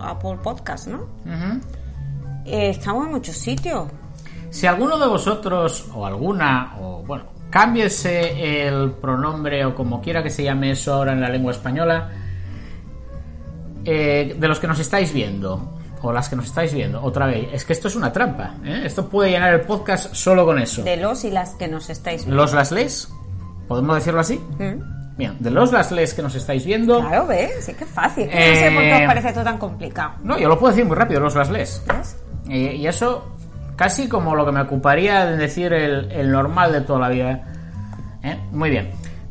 Apple 0.00 0.36
Podcast, 0.42 0.86
¿no? 0.88 1.06
Eh, 2.44 2.70
estamos 2.70 3.06
en 3.06 3.12
muchos 3.12 3.36
sitios. 3.36 3.88
Si 4.50 4.66
alguno 4.66 4.98
de 4.98 5.06
vosotros, 5.06 5.86
o 5.94 6.06
alguna, 6.06 6.74
o 6.80 7.02
bueno, 7.06 7.24
cámbiese 7.50 8.66
el 8.68 8.92
pronombre 8.92 9.64
o 9.64 9.74
como 9.74 10.00
quiera 10.00 10.22
que 10.22 10.30
se 10.30 10.42
llame 10.44 10.70
eso 10.72 10.94
ahora 10.94 11.12
en 11.12 11.20
la 11.20 11.28
lengua 11.28 11.52
española, 11.52 12.10
eh, 13.84 14.36
de 14.38 14.48
los 14.48 14.58
que 14.58 14.66
nos 14.66 14.78
estáis 14.78 15.12
viendo, 15.12 15.78
o 16.02 16.12
las 16.12 16.28
que 16.28 16.36
nos 16.36 16.46
estáis 16.46 16.72
viendo, 16.72 17.02
otra 17.02 17.26
vez, 17.26 17.48
es 17.52 17.64
que 17.64 17.72
esto 17.72 17.88
es 17.88 17.96
una 17.96 18.12
trampa, 18.12 18.54
¿eh? 18.64 18.82
Esto 18.84 19.08
puede 19.08 19.30
llenar 19.30 19.52
el 19.54 19.62
podcast 19.62 20.14
solo 20.14 20.44
con 20.44 20.58
eso. 20.58 20.82
De 20.82 20.96
los 20.96 21.24
y 21.24 21.30
las 21.30 21.50
que 21.54 21.68
nos 21.68 21.90
estáis 21.90 22.24
viendo. 22.24 22.36
Los 22.42 22.52
las 22.52 22.70
les, 22.72 23.12
¿podemos 23.66 23.96
decirlo 23.96 24.20
así? 24.20 24.38
¿Mm? 24.58 25.16
Bien, 25.16 25.36
de 25.40 25.50
los 25.50 25.72
las 25.72 25.90
les 25.90 26.14
que 26.14 26.22
nos 26.22 26.34
estáis 26.36 26.64
viendo, 26.64 27.00
Claro, 27.00 27.26
¿ves? 27.26 27.64
Sí 27.64 27.74
que 27.74 27.84
fácil. 27.84 28.28
que 28.28 28.34
No 28.34 28.54
sé 28.56 28.70
por 28.70 28.82
qué 28.82 28.90
Eh, 28.90 29.00
os 29.00 29.06
parece 29.06 29.28
esto 29.28 29.42
tan 29.42 29.58
complicado. 29.58 30.12
no, 30.22 30.38
yo 30.38 30.48
lo 30.48 30.58
puedo 30.58 30.70
decir 30.72 30.86
muy 30.86 30.96
rápido, 30.96 31.20
los 31.20 31.34
las 31.34 31.50
les. 31.50 31.82
¿Ves? 31.86 32.16
Y, 32.46 32.56
y 32.68 32.86
eso 32.86 33.36
casi 33.78 34.08
como 34.08 34.34
lo 34.34 34.44
que 34.44 34.50
me 34.50 34.60
ocuparía 34.60 35.24
de 35.24 35.36
decir 35.36 35.72
el, 35.72 36.32
normal 36.32 36.72
de 36.72 36.80
toda 36.80 36.98
la 36.98 37.08
vida. 37.08 37.44
¿Eh? 38.24 38.36
Muy 38.50 38.70
bien. 38.70 38.90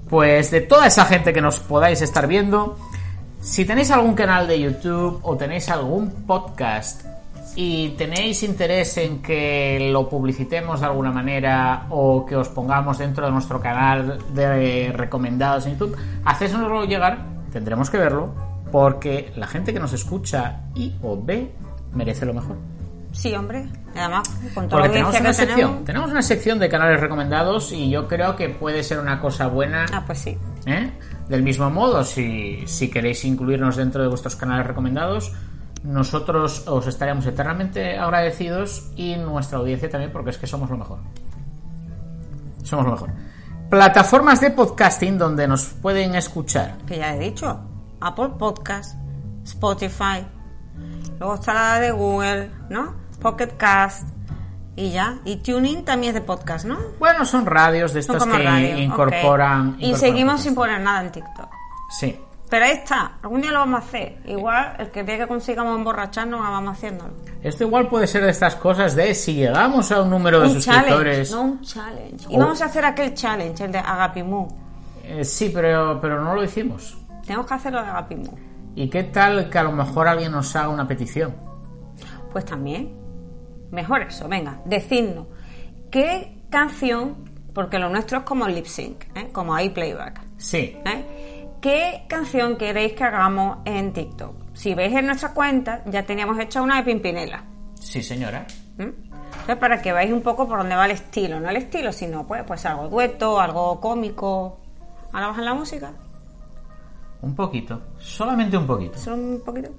Pues 0.09 0.49
de 0.51 0.61
toda 0.61 0.87
esa 0.87 1.03
gente 1.03 1.33
que 1.33 1.41
nos 1.41 1.59
podáis 1.59 2.01
estar 2.01 2.27
viendo, 2.27 2.77
si 3.41 3.65
tenéis 3.65 3.91
algún 3.91 4.15
canal 4.15 4.47
de 4.47 4.61
YouTube 4.61 5.19
o 5.21 5.35
tenéis 5.35 5.69
algún 5.69 6.25
podcast 6.25 7.03
y 7.57 7.89
tenéis 7.97 8.41
interés 8.43 8.97
en 8.97 9.21
que 9.21 9.89
lo 9.91 10.07
publicitemos 10.07 10.79
de 10.79 10.85
alguna 10.85 11.11
manera 11.11 11.87
o 11.89 12.25
que 12.25 12.37
os 12.37 12.47
pongamos 12.47 12.99
dentro 12.99 13.25
de 13.25 13.33
nuestro 13.33 13.59
canal 13.59 14.17
de 14.33 14.93
recomendados 14.93 15.65
en 15.65 15.73
YouTube, 15.73 15.97
hacésnoslo 16.23 16.85
llegar, 16.85 17.17
tendremos 17.51 17.89
que 17.89 17.97
verlo, 17.97 18.33
porque 18.71 19.33
la 19.35 19.47
gente 19.47 19.73
que 19.73 19.79
nos 19.79 19.91
escucha 19.91 20.61
y 20.73 20.93
o 21.01 21.21
ve 21.21 21.51
merece 21.93 22.25
lo 22.25 22.33
mejor. 22.33 22.76
Sí, 23.17 23.33
hombre. 23.33 23.67
Además, 23.95 24.29
con 24.53 24.69
toda 24.69 24.83
Porque 24.83 24.88
la 24.88 24.93
tenemos 24.93 25.19
una 25.19 25.29
que 25.29 25.33
sección, 25.33 25.57
tenemos. 25.57 25.86
tenemos 25.86 26.12
una 26.12 26.21
sección 26.21 26.59
de 26.59 26.69
canales 26.69 27.00
recomendados 27.01 27.71
y 27.71 27.89
yo 27.89 28.07
creo 28.07 28.36
que 28.36 28.50
puede 28.50 28.83
ser 28.83 29.00
una 29.00 29.19
cosa 29.19 29.47
buena. 29.47 29.88
Ah, 29.91 30.03
pues 30.05 30.19
sí. 30.19 30.38
¿eh? 30.67 30.91
Del 31.27 31.41
mismo 31.41 31.69
modo, 31.71 32.03
si, 32.03 32.63
si 32.67 32.91
queréis 32.91 33.25
incluirnos 33.25 33.75
dentro 33.75 34.03
de 34.03 34.07
vuestros 34.07 34.36
canales 34.36 34.67
recomendados, 34.67 35.33
nosotros 35.83 36.67
os 36.67 36.86
estaremos 36.86 37.25
eternamente 37.25 37.97
agradecidos 37.97 38.91
y 38.95 39.15
nuestra 39.15 39.57
audiencia 39.57 39.89
también, 39.89 40.12
porque 40.12 40.29
es 40.29 40.38
que 40.38 40.45
somos 40.45 40.69
lo 40.69 40.77
mejor. 40.77 41.00
Somos 42.63 42.86
lo 42.86 42.91
mejor. 42.91 43.09
Plataformas 43.69 44.39
de 44.41 44.51
podcasting 44.51 45.17
donde 45.17 45.47
nos 45.47 45.65
pueden 45.65 46.13
escuchar. 46.13 46.77
Que 46.86 46.97
ya 47.00 47.15
he 47.15 47.19
dicho. 47.19 47.59
Apple 48.00 48.29
Podcast, 48.38 48.95
Spotify. 49.43 50.24
Luego 51.19 51.33
está 51.33 51.53
la 51.53 51.79
de 51.79 51.91
Google, 51.91 52.51
¿no? 52.69 53.06
Pocket 53.21 53.55
Cast. 53.57 54.07
Y 54.75 54.91
ya. 54.91 55.17
Y 55.25 55.38
Tuning 55.38 55.83
también 55.83 56.15
es 56.15 56.21
de 56.21 56.25
podcast, 56.25 56.65
¿no? 56.65 56.77
Bueno, 57.00 57.25
son 57.25 57.45
radios 57.47 57.93
de 57.93 58.01
estas 58.01 58.24
que 58.24 58.29
radio, 58.31 58.77
incorporan. 58.77 59.75
Y 59.79 59.88
incorporan 59.88 60.00
seguimos 60.00 60.33
podcast. 60.33 60.43
sin 60.45 60.55
poner 60.55 60.81
nada 60.81 61.01
en 61.01 61.12
TikTok. 61.12 61.50
Sí. 61.89 62.19
Pero 62.50 62.65
ahí 62.65 62.71
está. 62.71 63.13
Algún 63.24 63.41
día 63.41 63.51
lo 63.51 63.59
vamos 63.59 63.81
a 63.81 63.86
hacer. 63.86 64.19
Igual, 64.25 64.75
el 64.79 64.91
que 64.91 65.03
día 65.03 65.17
que 65.17 65.27
consigamos 65.27 65.75
emborracharnos, 65.75 66.39
vamos 66.39 66.77
haciéndolo. 66.77 67.12
Esto 67.41 67.63
igual 67.65 67.88
puede 67.89 68.07
ser 68.07 68.24
de 68.24 68.29
estas 68.29 68.55
cosas 68.55 68.95
de 68.95 69.13
si 69.15 69.33
llegamos 69.33 69.91
a 69.91 70.01
un 70.01 70.09
número 70.09 70.39
de 70.39 70.47
Un 70.47 70.53
suscriptores. 70.62 71.29
challenge, 71.29 71.31
no 71.31 71.41
un 71.41 71.62
challenge. 71.62 72.25
Y 72.29 72.38
vamos 72.38 72.62
a 72.62 72.65
hacer 72.65 72.86
aquel 72.86 73.13
challenge, 73.13 73.63
el 73.65 73.71
de 73.71 73.79
Agapimu. 73.79 74.47
Eh, 75.03 75.25
sí, 75.25 75.51
pero, 75.53 76.00
pero 76.00 76.24
no 76.24 76.36
lo 76.36 76.43
hicimos. 76.43 76.97
Tenemos 77.25 77.45
que 77.47 77.53
hacerlo 77.53 77.81
de 77.81 77.88
Agapimu. 77.89 78.31
¿Y 78.75 78.89
qué 78.89 79.03
tal 79.03 79.50
que 79.50 79.57
a 79.57 79.63
lo 79.63 79.71
mejor 79.71 80.07
alguien 80.07 80.31
nos 80.31 80.55
haga 80.55 80.69
una 80.69 80.88
petición? 80.88 81.36
Pues 82.31 82.45
también. 82.45 82.96
Mejor 83.71 84.01
eso, 84.03 84.27
venga, 84.27 84.59
decidnos. 84.65 85.27
¿Qué 85.91 86.38
canción, 86.50 87.15
porque 87.53 87.79
lo 87.79 87.89
nuestro 87.89 88.19
es 88.19 88.24
como 88.24 88.47
lip 88.47 88.65
sync, 88.65 89.03
¿eh? 89.15 89.29
como 89.31 89.53
ahí 89.55 89.69
playback, 89.69 90.21
Sí. 90.38 90.77
¿eh? 90.86 91.47
¿qué 91.62 92.03
canción 92.07 92.55
queréis 92.57 92.93
que 92.93 93.03
hagamos 93.03 93.59
en 93.65 93.91
TikTok? 93.93 94.36
Si 94.53 94.74
veis 94.74 94.95
en 94.95 95.07
nuestra 95.07 95.33
cuenta, 95.33 95.81
ya 95.86 96.03
teníamos 96.03 96.39
hecha 96.39 96.62
una 96.62 96.77
de 96.77 96.83
Pimpinela. 96.83 97.43
Sí, 97.75 98.01
señora. 98.03 98.45
¿m? 98.77 98.93
Entonces, 99.31 99.57
para 99.57 99.81
que 99.81 99.91
veáis 99.93 100.12
un 100.12 100.21
poco 100.21 100.47
por 100.47 100.59
dónde 100.59 100.75
va 100.75 100.86
el 100.86 100.91
estilo, 100.91 101.39
no 101.39 101.50
el 101.50 101.57
estilo, 101.57 101.91
sino 101.91 102.25
pues, 102.25 102.43
pues 102.43 102.65
algo 102.65 102.88
dueto, 102.89 103.39
algo 103.39 103.79
cómico. 103.79 104.59
¿Ahora 105.12 105.27
bajan 105.27 105.45
la 105.45 105.53
música? 105.53 105.93
Un 107.21 107.36
poquito. 107.36 107.81
Solamente 107.97 108.57
un 108.57 108.67
poquito. 108.67 108.97
Solo 108.97 109.17
un 109.17 109.41
poquito. 109.43 109.69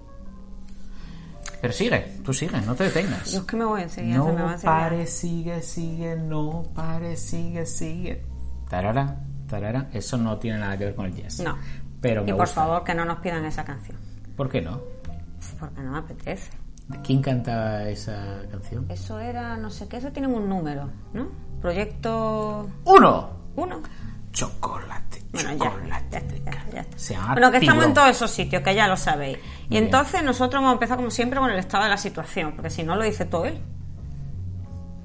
Pero 1.60 1.72
sigue, 1.72 2.16
tú 2.24 2.32
sigue, 2.32 2.60
no 2.60 2.74
te 2.74 2.84
detengas. 2.84 3.32
Yo 3.32 3.40
es 3.40 3.44
que 3.44 3.56
me 3.56 3.64
voy 3.64 3.82
enseguida, 3.82 4.18
no 4.18 4.26
se 4.26 4.32
me 4.32 4.42
va 4.42 4.52
a 4.52 4.58
pare, 4.58 5.06
sigue, 5.06 5.62
sigue, 5.62 6.16
no 6.16 6.64
pare, 6.74 7.16
sigue, 7.16 7.66
sigue. 7.66 8.24
Tarara, 8.68 9.16
tarara. 9.48 9.88
Eso 9.92 10.16
no 10.16 10.38
tiene 10.38 10.58
nada 10.58 10.78
que 10.78 10.84
ver 10.84 10.94
con 10.94 11.06
el 11.06 11.14
jazz. 11.14 11.40
No. 11.40 11.56
Pero 12.00 12.22
me 12.22 12.30
y 12.30 12.32
por 12.32 12.42
gusta. 12.42 12.54
favor, 12.62 12.84
que 12.84 12.94
no 12.94 13.04
nos 13.04 13.18
pidan 13.18 13.44
esa 13.44 13.64
canción. 13.64 13.96
¿Por 14.36 14.48
qué 14.48 14.60
no? 14.60 14.80
Porque 15.58 15.80
no 15.80 15.92
me 15.92 15.98
apetece. 15.98 16.50
¿Quién 17.02 17.20
cantaba 17.20 17.82
esa 17.88 18.42
canción? 18.50 18.86
Eso 18.88 19.18
era, 19.18 19.56
no 19.56 19.68
sé 19.68 19.88
qué, 19.88 19.98
eso 19.98 20.10
tiene 20.12 20.28
un 20.28 20.48
número, 20.48 20.88
¿no? 21.12 21.28
Proyecto 21.60 22.68
¡Uno! 22.84 23.30
1. 23.56 23.82
Chocolate, 24.32 25.17
Bueno, 25.32 25.50
ya, 25.90 26.02
ya 26.10 26.20
ya, 26.44 26.66
ya. 26.72 26.86
Se 26.96 27.16
Bueno, 27.18 27.50
que 27.50 27.58
estamos 27.58 27.84
en 27.84 27.94
todos 27.94 28.08
esos 28.10 28.30
sitios, 28.30 28.62
que 28.62 28.74
ya 28.74 28.88
lo 28.88 28.96
sabéis. 28.96 29.38
Y 29.66 29.68
Bien. 29.70 29.84
entonces 29.84 30.22
nosotros 30.22 30.54
vamos 30.62 30.70
a 30.70 30.72
empezar 30.74 30.96
como 30.96 31.10
siempre 31.10 31.38
con 31.38 31.50
el 31.50 31.58
estado 31.58 31.84
de 31.84 31.90
la 31.90 31.98
situación, 31.98 32.52
porque 32.52 32.70
si 32.70 32.82
no 32.82 32.96
lo 32.96 33.04
dice 33.04 33.24
todo 33.26 33.44
él. 33.44 33.60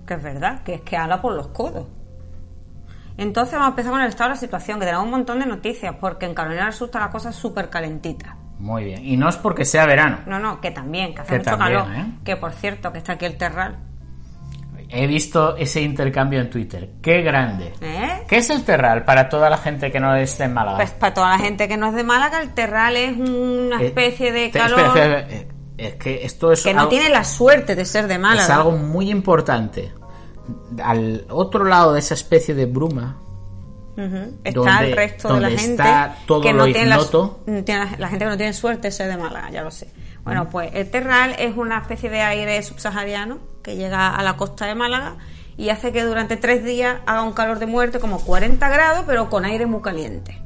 Que 0.07 0.15
es 0.15 0.23
verdad, 0.23 0.63
que 0.63 0.75
es 0.75 0.81
que 0.81 0.95
habla 0.97 1.21
por 1.21 1.33
los 1.33 1.47
codos. 1.47 1.87
Entonces 3.17 3.53
vamos 3.53 3.67
a 3.67 3.69
empezar 3.69 3.91
con 3.91 4.01
el 4.01 4.09
estado 4.09 4.29
de 4.29 4.35
la 4.35 4.39
situación, 4.39 4.79
que 4.79 4.85
tenemos 4.85 5.05
un 5.05 5.11
montón 5.11 5.39
de 5.39 5.45
noticias, 5.45 5.95
porque 5.99 6.25
en 6.25 6.33
Carolina 6.33 6.65
del 6.65 6.73
Sur 6.73 6.87
está 6.87 6.99
la 6.99 7.09
cosa 7.09 7.31
súper 7.31 7.69
calentita. 7.69 8.37
Muy 8.59 8.85
bien. 8.85 9.05
Y 9.05 9.17
no 9.17 9.27
es 9.29 9.35
porque 9.35 9.65
sea 9.65 9.85
verano. 9.85 10.19
No, 10.25 10.39
no, 10.39 10.61
que 10.61 10.71
también, 10.71 11.13
que 11.13 11.21
hace 11.21 11.33
Que 11.33 11.37
mucho 11.39 11.57
también, 11.57 11.79
calor. 11.81 11.95
¿eh? 11.97 12.05
Que 12.23 12.37
por 12.37 12.53
cierto, 12.53 12.91
que 12.91 12.97
está 12.99 13.13
aquí 13.13 13.25
el 13.25 13.37
terral. 13.37 13.77
He 14.95 15.07
visto 15.07 15.57
ese 15.57 15.81
intercambio 15.81 16.39
en 16.39 16.49
Twitter. 16.51 16.87
¡Qué 17.01 17.21
grande! 17.23 17.73
¿Eh? 17.81 18.21
¿Qué 18.27 18.37
es 18.37 18.49
el 18.51 18.63
Terral 18.63 19.03
para 19.03 19.27
toda 19.27 19.49
la 19.49 19.57
gente 19.57 19.91
que 19.91 19.99
no 19.99 20.15
esté 20.15 20.43
en 20.43 20.53
Málaga? 20.53 20.77
Pues 20.77 20.91
para 20.91 21.13
toda 21.15 21.29
la 21.31 21.39
gente 21.39 21.67
que 21.67 21.77
no 21.77 21.87
es 21.87 21.95
de 21.95 22.03
Málaga, 22.03 22.41
el 22.43 22.53
terral 22.53 22.95
es 22.95 23.17
una 23.17 23.81
Eh, 23.81 23.87
especie 23.87 24.31
de 24.31 24.51
calor 24.51 24.79
espera, 24.79 25.19
espera, 25.19 25.35
eh, 25.41 25.47
es 25.77 25.95
que 25.95 26.23
esto 26.23 26.51
es 26.51 26.61
que 26.61 26.73
no 26.75 26.87
tiene 26.89 27.09
la 27.09 27.23
suerte 27.23 27.75
de 27.75 27.85
ser 27.85 28.05
de 28.07 28.19
Málaga. 28.19 28.43
es 28.43 28.49
algo 28.51 28.71
muy 28.73 29.09
importante. 29.09 29.91
Al 30.83 31.25
otro 31.29 31.65
lado 31.65 31.93
de 31.93 31.99
esa 31.99 32.13
especie 32.13 32.53
de 32.53 32.65
bruma, 32.67 33.17
Ujú. 33.95 34.39
Está 34.43 34.59
donde- 34.59 34.89
el 34.89 34.95
resto 34.95 35.33
de 35.35 35.39
la 35.41 35.49
gente 35.49 35.71
está 35.71 36.15
todo 36.25 36.41
que 36.41 36.51
no 36.51 36.65
lo 36.65 36.73
tiene 36.73 36.85
la, 36.87 36.99
tiene 37.63 37.85
la, 37.85 37.95
la 37.97 38.07
gente 38.09 38.25
que 38.25 38.31
no 38.31 38.37
tiene 38.37 38.53
suerte 38.53 38.87
de 38.87 38.91
ser 38.91 39.07
de 39.07 39.17
Málaga, 39.17 39.49
ya 39.51 39.61
lo 39.63 39.69
sé. 39.71 39.85
Mm. 39.87 40.23
Bueno, 40.23 40.49
pues 40.49 40.71
el 40.73 40.89
terral 40.89 41.35
es 41.37 41.55
una 41.55 41.77
especie 41.79 42.09
de 42.09 42.21
aire 42.21 42.61
subsahariano 42.63 43.37
que 43.63 43.75
llega 43.75 44.15
a 44.15 44.21
la 44.23 44.37
costa 44.37 44.65
de 44.65 44.75
Málaga 44.75 45.15
y 45.57 45.69
hace 45.69 45.91
que 45.91 46.03
durante 46.03 46.37
tres 46.37 46.63
días 46.63 46.97
haga 47.05 47.23
un 47.23 47.33
calor 47.33 47.59
de 47.59 47.65
muerte 47.65 47.99
como 47.99 48.19
40 48.19 48.67
grados, 48.69 49.03
pero 49.07 49.29
con 49.29 49.45
aire 49.45 49.65
muy 49.65 49.81
caliente. 49.81 50.39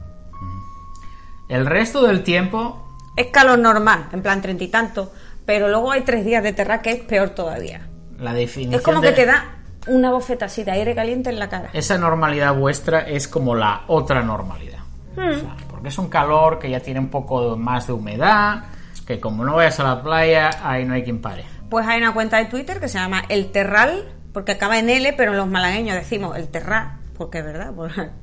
el 1.49 1.65
resto 1.65 2.05
del 2.05 2.23
tiempo 2.23 2.85
Es 3.15 3.27
calor 3.27 3.57
normal, 3.59 4.07
en 4.11 4.21
plan 4.21 4.41
treinta 4.41 4.63
y 4.63 4.67
tanto, 4.67 5.11
pero 5.45 5.69
luego 5.69 5.91
hay 5.91 6.01
tres 6.01 6.25
días 6.25 6.43
de 6.43 6.53
terral 6.53 6.81
que 6.81 6.91
es 6.91 6.99
peor 7.01 7.29
todavía. 7.31 7.87
la 8.19 8.33
definición 8.33 8.75
Es 8.79 8.81
como 8.81 9.01
de 9.01 9.09
que 9.09 9.15
te 9.21 9.25
da 9.25 9.45
una 9.87 10.11
bofeta 10.11 10.45
así 10.45 10.63
de 10.63 10.71
aire 10.71 10.93
caliente 10.93 11.29
en 11.29 11.39
la 11.39 11.47
cara. 11.49 11.69
esa 11.73 11.97
normalidad 11.97 12.53
vuestra 12.53 13.01
es 13.01 13.27
como 13.27 13.55
la 13.55 13.83
otra 13.87 14.21
normalidad. 14.21 14.79
Hmm. 15.15 15.29
O 15.29 15.33
sea, 15.39 15.55
porque 15.69 15.87
es 15.87 15.97
un 15.97 16.09
calor 16.09 16.59
que 16.59 16.69
ya 16.69 16.81
tiene 16.81 16.99
un 16.99 17.09
poco 17.09 17.55
más 17.55 17.87
de 17.87 17.93
humedad, 17.93 18.65
que 19.05 19.19
como 19.21 19.45
no 19.45 19.55
vayas 19.55 19.79
a 19.79 19.83
la 19.83 20.03
playa, 20.03 20.49
ahí 20.61 20.83
no 20.83 20.93
hay 20.93 21.03
quien 21.03 21.21
pare. 21.21 21.45
Pues 21.69 21.85
hay 21.87 21.99
una 22.01 22.13
cuenta 22.13 22.37
de 22.37 22.45
Twitter 22.45 22.79
que 22.79 22.87
se 22.87 22.97
llama 22.97 23.23
El 23.29 23.51
Terral, 23.51 24.05
porque 24.33 24.53
acaba 24.53 24.79
en 24.79 24.89
L, 24.89 25.13
pero 25.13 25.33
los 25.33 25.47
malagueños 25.47 25.95
decimos 25.95 26.37
El 26.37 26.47
Terral, 26.49 26.97
porque 27.17 27.39
es 27.39 27.45
verdad, 27.45 27.73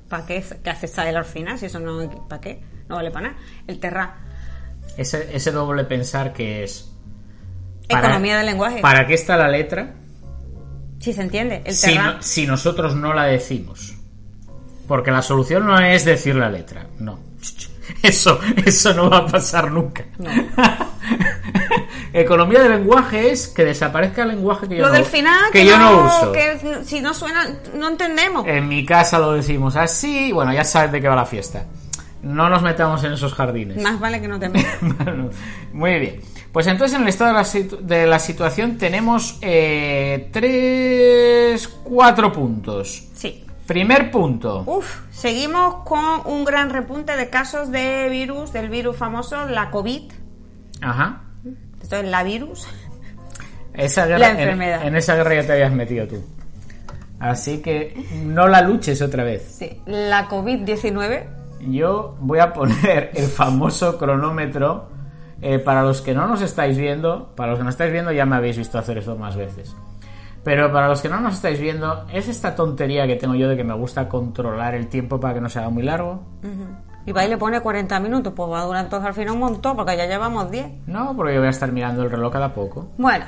¿para 0.09 0.27
qué, 0.27 0.45
qué 0.63 0.71
hace 0.71 0.87
L 1.09 1.17
al 1.19 1.25
final? 1.25 1.59
Si 1.59 1.67
eso 1.67 1.81
no, 1.81 2.27
¿para 2.29 2.41
qué? 2.41 2.63
No 2.89 2.97
vale 2.97 3.11
para 3.11 3.29
nada. 3.29 3.41
El 3.67 3.79
Terral. 3.81 4.11
Ese, 4.97 5.35
ese 5.35 5.51
doble 5.51 5.85
pensar 5.85 6.33
que 6.33 6.63
es... 6.65 6.91
Economía 7.89 8.39
del 8.39 8.47
lenguaje. 8.47 8.81
¿Para 8.81 9.07
qué 9.07 9.13
está 9.15 9.37
la 9.37 9.49
letra 9.49 9.93
Si 11.01 11.13
se 11.13 11.21
entiende, 11.21 11.63
El 11.67 11.75
si, 11.75 11.95
no- 11.99 12.23
si 12.23 12.47
nosotros 12.47 12.95
no 12.97 13.13
la 13.13 13.25
decimos? 13.25 13.95
Porque 14.89 15.11
la 15.11 15.21
solución 15.23 15.67
no 15.67 15.79
es 15.79 16.05
decir 16.05 16.35
la 16.35 16.49
letra, 16.51 16.87
no. 16.99 17.19
Eso, 18.03 18.41
eso 18.65 18.95
no 18.95 19.11
va 19.11 19.19
a 19.19 19.27
pasar 19.27 19.71
nunca. 19.71 20.05
Economía 22.17 22.61
del 22.63 22.71
lenguaje 22.71 23.33
es 23.33 23.49
que 23.49 23.65
desaparezca 23.65 24.23
el 24.23 24.29
lenguaje 24.29 24.69
que 24.69 24.77
yo, 24.77 24.83
Lo 24.83 24.89
no, 24.89 24.95
del 24.95 25.05
final, 25.05 25.51
que 25.53 25.67
yo 25.67 25.77
no 25.77 26.05
uso. 26.07 26.31
que 26.33 26.61
si 26.85 27.01
no 27.01 27.13
suena, 27.13 27.45
no 27.75 27.89
entendemos. 27.89 28.47
En 28.47 28.69
mi 28.69 28.87
casa 28.87 29.19
lo 29.19 29.33
decimos 29.33 29.75
así, 29.75 30.31
bueno, 30.31 30.53
ya 30.53 30.63
sabes 30.63 30.93
de 30.93 31.01
qué 31.01 31.09
va 31.09 31.17
la 31.17 31.27
fiesta. 31.27 31.67
No 32.23 32.49
nos 32.49 32.63
metamos 32.63 33.03
en 33.03 33.13
esos 33.15 33.35
jardines. 33.35 33.83
Más 33.83 33.99
vale 33.99 34.21
que 34.21 34.29
no 34.29 34.39
te 34.39 34.49
metas. 34.51 34.79
Muy 35.73 35.99
bien. 35.99 36.21
Pues 36.53 36.69
entonces 36.69 36.95
en 36.97 37.03
el 37.03 37.09
estado 37.09 37.31
de 37.33 37.37
la, 37.37 37.45
situ- 37.45 37.79
de 37.81 38.07
la 38.07 38.19
situación 38.21 38.79
tenemos 38.79 39.37
eh, 39.43 40.31
tres, 40.33 41.67
cuatro 41.83 42.31
puntos. 42.33 43.09
Sí. 43.15 43.45
Primer 43.67 44.13
punto. 44.13 44.63
Uf, 44.67 45.01
seguimos 45.11 45.83
con 45.85 46.21
un 46.27 46.45
gran 46.45 46.71
repunte 46.71 47.17
de 47.17 47.29
casos 47.29 47.73
de 47.73 48.09
virus, 48.09 48.53
del 48.53 48.69
virus 48.69 48.97
famoso, 48.97 49.49
la 49.49 49.71
COVID. 49.71 50.13
Ajá. 50.81 51.23
Esto 51.85 51.97
es 51.97 52.05
la 52.09 52.23
virus. 52.25 52.67
Esa 53.75 54.07
guerra, 54.07 54.19
La 54.21 54.31
en- 54.31 54.39
enfermedad. 54.41 54.87
En, 54.87 54.97
esa 54.97 55.15
guerra 55.17 55.35
ya 55.35 55.47
te 55.47 55.53
habías 55.53 55.73
metido 55.73 56.07
tú. 56.09 56.25
Así 57.21 57.61
que 57.61 57.95
no 58.25 58.49
la 58.49 58.63
luches 58.63 59.03
otra 59.03 59.23
vez. 59.23 59.43
Sí, 59.59 59.81
la 59.87 60.29
COVID-19. 60.29 61.25
Yo 61.69 62.17
voy 62.21 62.39
a 62.39 62.53
poner 62.55 63.11
el 63.15 63.27
famoso 63.27 63.99
cronómetro. 63.99 64.89
eh, 65.43 65.59
para 65.59 65.83
los 65.83 66.01
que 66.01 66.15
no 66.15 66.27
nos 66.27 66.41
estáis 66.41 66.79
viendo, 66.79 67.35
para 67.37 67.51
los 67.51 67.59
que 67.59 67.65
no 67.65 67.71
estáis 67.71 67.93
viendo 67.93 68.11
ya 68.13 68.25
me 68.25 68.37
habéis 68.37 68.57
visto 68.57 68.79
hacer 68.79 68.97
esto 68.99 69.15
más 69.17 69.37
veces. 69.37 69.77
Pero 70.43 70.73
para 70.73 70.89
los 70.89 71.03
que 71.03 71.09
no 71.11 71.21
nos 71.21 71.35
estáis 71.35 71.59
viendo, 71.61 72.07
es 72.13 72.29
esta 72.29 72.55
tontería 72.55 73.07
que 73.07 73.17
tengo 73.17 73.35
yo 73.35 73.49
de 73.49 73.57
que 73.57 73.65
me 73.65 73.75
gusta 73.75 74.09
controlar 74.09 74.75
el 74.75 74.89
tiempo 74.89 75.21
para 75.21 75.35
que 75.35 75.41
no 75.43 75.49
se 75.51 75.59
haga 75.59 75.69
muy 75.69 75.83
largo. 75.83 76.23
Y 77.07 77.13
va 77.13 77.25
y 77.25 77.29
le 77.29 77.37
pone 77.37 77.61
40 77.61 78.01
minutos, 78.01 78.33
pues 78.35 78.51
va 78.51 78.61
a 78.61 78.65
durar 78.65 78.85
entonces 78.85 79.07
al 79.07 79.15
final 79.15 79.35
un 79.35 79.41
montón, 79.41 79.77
porque 79.77 79.97
ya 79.97 80.07
llevamos 80.07 80.51
10. 80.51 80.87
No, 80.87 81.15
porque 81.17 81.35
yo 81.35 81.41
voy 81.41 81.49
a 81.49 81.51
estar 81.51 81.71
mirando 81.71 82.03
el 82.03 82.11
reloj 82.11 82.33
cada 82.33 82.55
poco. 82.55 82.89
Bueno, 82.97 83.25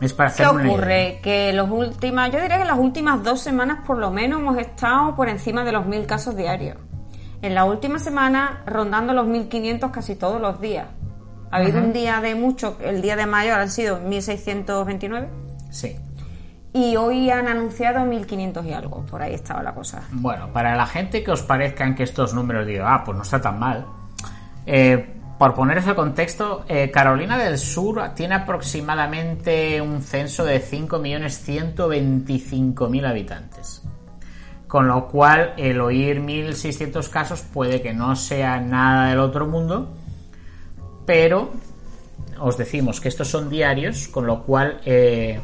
Es 0.00 0.12
para 0.12 0.32
¿qué 0.32 0.46
ocurre? 0.46 1.20
Que 1.22 1.52
los 1.52 1.70
últimas, 1.70 2.30
yo 2.32 2.40
diría 2.40 2.58
que 2.58 2.64
las 2.64 2.78
últimas 2.78 3.22
dos 3.22 3.40
semanas 3.40 3.78
por 3.86 3.98
lo 3.98 4.10
menos 4.10 4.40
hemos 4.40 4.58
estado 4.58 5.14
por 5.14 5.28
encima 5.28 5.62
de 5.64 5.72
los 5.72 5.86
1000 5.86 6.06
casos 6.06 6.36
diarios. 6.36 6.76
En 7.42 7.54
la 7.54 7.64
última 7.64 7.98
semana 7.98 8.62
rondando 8.66 9.12
los 9.14 9.26
1500 9.26 9.90
casi 9.90 10.16
todos 10.16 10.40
los 10.40 10.60
días. 10.60 10.88
Ha 11.50 11.56
habido 11.56 11.78
un 11.80 11.92
día 11.92 12.20
de 12.20 12.34
mucho, 12.34 12.76
el 12.80 13.02
día 13.02 13.16
de 13.16 13.26
mayo 13.26 13.54
han 13.54 13.70
sido 13.70 13.98
1629 14.00 15.28
Sí. 15.70 15.96
Y 16.72 16.96
hoy 16.96 17.30
han 17.30 17.48
anunciado 17.48 18.04
1500 18.04 18.64
y 18.66 18.72
algo, 18.72 19.04
por 19.06 19.22
ahí 19.22 19.34
estaba 19.34 19.62
la 19.62 19.74
cosa. 19.74 20.02
Bueno, 20.12 20.52
para 20.52 20.76
la 20.76 20.86
gente 20.86 21.24
que 21.24 21.32
os 21.32 21.42
parezcan 21.42 21.94
que 21.94 22.04
estos 22.04 22.34
números 22.34 22.66
diga, 22.66 22.94
ah, 22.94 23.02
pues 23.04 23.16
no 23.16 23.22
está 23.22 23.40
tan 23.40 23.58
mal. 23.58 23.86
eh, 24.66 25.16
por 25.40 25.54
poner 25.54 25.78
ese 25.78 25.94
contexto, 25.94 26.66
eh, 26.68 26.90
Carolina 26.90 27.38
del 27.38 27.56
Sur 27.56 28.10
tiene 28.14 28.34
aproximadamente 28.34 29.80
un 29.80 30.02
censo 30.02 30.44
de 30.44 30.62
5.125.000 30.62 33.08
habitantes. 33.08 33.80
Con 34.68 34.86
lo 34.86 35.08
cual, 35.08 35.54
el 35.56 35.80
oír 35.80 36.20
1.600 36.20 37.08
casos 37.08 37.40
puede 37.40 37.80
que 37.80 37.94
no 37.94 38.14
sea 38.16 38.60
nada 38.60 39.08
del 39.08 39.18
otro 39.18 39.46
mundo, 39.46 39.88
pero 41.06 41.52
os 42.38 42.58
decimos 42.58 43.00
que 43.00 43.08
estos 43.08 43.28
son 43.28 43.48
diarios, 43.48 44.08
con 44.08 44.26
lo 44.26 44.42
cual 44.42 44.82
eh, 44.84 45.40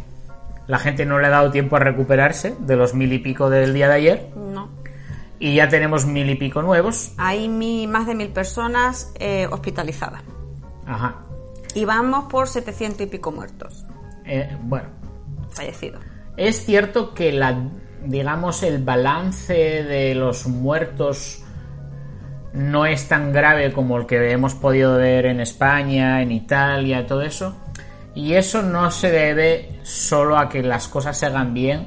la 0.67 0.79
gente 0.79 1.07
no 1.07 1.19
le 1.19 1.27
ha 1.29 1.31
dado 1.31 1.51
tiempo 1.51 1.77
a 1.77 1.79
recuperarse 1.81 2.55
de 2.61 2.77
los 2.77 2.95
mil 2.95 3.13
y 3.13 3.19
pico 3.19 3.49
del 3.51 3.73
día 3.75 3.89
de 3.89 3.95
ayer 3.95 4.29
No. 4.37 4.69
y 5.39 5.55
ya 5.57 5.69
tenemos 5.69 6.07
mil 6.07 6.29
y 6.31 6.35
pico 6.35 6.63
nuevos. 6.63 7.13
Hay 7.19 7.49
mi- 7.49 7.87
más 7.87 8.07
de 8.07 8.15
mil 8.15 8.29
personas 8.29 9.13
eh, 9.21 9.47
hospitalizadas 9.50 10.23
Ajá. 10.87 11.17
y 11.75 11.85
vamos 11.85 12.25
por 12.31 12.49
700 12.49 13.02
y 13.02 13.07
pico 13.07 13.31
muertos, 13.33 13.85
Eh, 14.25 14.49
bueno, 14.63 14.89
fallecidos. 15.50 16.00
es 16.37 16.65
cierto 16.65 17.15
que 17.15 17.31
la, 17.33 17.57
digamos, 18.05 18.63
el 18.63 18.83
balance 18.83 19.55
de 19.55 20.15
los 20.15 20.47
muertos 20.47 21.43
no 22.52 22.87
es 22.87 23.07
tan 23.07 23.33
grave 23.33 23.73
como 23.73 23.99
el 23.99 24.07
que 24.07 24.31
hemos 24.33 24.55
podido 24.55 24.97
ver 24.97 25.26
en 25.26 25.41
España, 25.41 26.23
en 26.23 26.33
Italia, 26.33 27.07
todo 27.07 27.21
eso. 27.23 27.55
Y 28.17 28.33
eso 28.33 28.63
no 28.63 28.91
se 28.91 29.11
debe 29.11 29.79
solo 29.83 30.39
a 30.39 30.49
que 30.49 30.63
las 30.63 30.89
cosas 30.89 31.19
se 31.19 31.26
hagan 31.26 31.52
bien, 31.52 31.87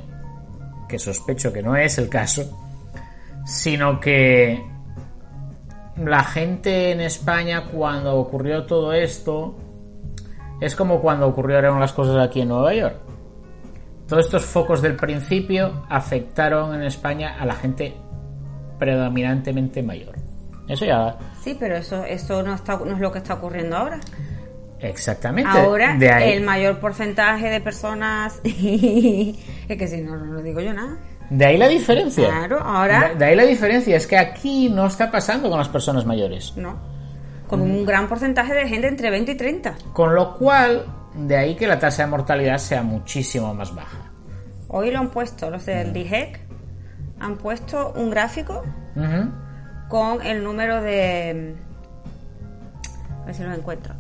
que 0.88 1.00
sospecho 1.00 1.52
que 1.52 1.64
no 1.64 1.76
es 1.76 1.98
el 1.98 2.08
caso, 2.08 2.44
sino 3.46 4.00
que 4.00 4.64
la 5.98 6.24
gente 6.24 6.92
en 6.92 7.02
España 7.02 7.66
cuando 7.72 8.16
ocurrió 8.16 8.68
todo 8.68 8.94
esto 8.94 9.56
es 10.62 10.76
como 10.76 11.02
cuando 11.02 11.26
ocurrieron 11.28 11.80
las 11.80 11.94
cosas 11.94 12.18
aquí 12.18 12.42
en 12.42 12.50
Nueva 12.50 12.76
York. 12.76 12.96
Todos 14.08 14.26
estos 14.26 14.46
focos 14.46 14.84
del 14.84 14.96
principio 14.96 15.84
afectaron 15.90 16.76
en 16.76 16.84
España 16.84 17.38
a 17.40 17.46
la 17.48 17.56
gente 17.56 17.96
predominantemente 18.78 19.82
mayor. 19.82 20.16
Eso 20.68 20.86
ya 20.86 21.18
Sí, 21.42 21.58
pero 21.60 21.76
eso, 21.76 22.04
eso 22.04 22.44
no, 22.44 22.56
no 22.56 22.94
es 22.94 23.00
lo 23.00 23.12
que 23.12 23.18
está 23.18 23.34
ocurriendo 23.34 23.78
ahora. 23.78 24.00
Exactamente. 24.80 25.50
Ahora 25.50 25.96
de 25.98 26.10
ahí, 26.12 26.32
el 26.34 26.44
mayor 26.44 26.80
porcentaje 26.80 27.50
de 27.50 27.62
personas... 27.62 28.40
es 28.44 29.78
que 29.78 29.88
si 29.88 30.02
no, 30.02 30.18
no 30.18 30.34
lo 30.34 30.42
digo 30.42 30.60
yo 30.62 30.74
nada. 30.74 30.98
de 31.30 31.46
ahí 31.46 31.58
la 31.58 31.68
diferencia. 31.68 32.28
Claro, 32.28 32.60
ahora- 32.60 33.10
De, 33.10 33.16
de 33.16 33.26
ahí 33.26 33.36
la 33.36 33.44
diferencia 33.46 33.96
es 33.98 34.08
que 34.08 34.18
aquí 34.18 34.70
no 34.70 34.88
está 34.88 35.12
pasando 35.12 35.50
con 35.50 35.58
las 35.60 35.70
personas 35.70 36.06
mayores. 36.06 36.54
No. 36.56 36.78
Con 37.48 37.62
un 37.62 37.86
gran 37.86 38.08
porcentaje 38.08 38.54
de 38.54 38.68
gente 38.68 38.88
entre 38.88 39.10
20 39.10 39.32
y 39.32 39.36
30. 39.36 39.76
Con 39.94 40.14
lo 40.14 40.38
cual, 40.38 40.86
de 41.16 41.36
ahí 41.36 41.56
que 41.56 41.68
la 41.68 41.80
tasa 41.80 42.04
de 42.04 42.10
mortalidad 42.10 42.60
sea 42.60 42.84
muchísimo 42.84 43.54
más 43.56 43.74
baja. 43.74 44.12
Hoy 44.68 44.92
lo 44.92 45.00
han 45.00 45.10
puesto, 45.10 45.50
los 45.50 45.66
del 45.66 45.92
DIGEC, 45.92 46.40
han 47.20 47.38
puesto 47.38 47.92
un 47.96 48.12
gráfico 48.12 48.64
con 49.90 50.22
el 50.22 50.44
número 50.44 50.80
de... 50.84 51.56
A 53.24 53.26
ver 53.26 53.34
si 53.36 53.42
lo 53.44 53.52
encuentro. 53.54 53.96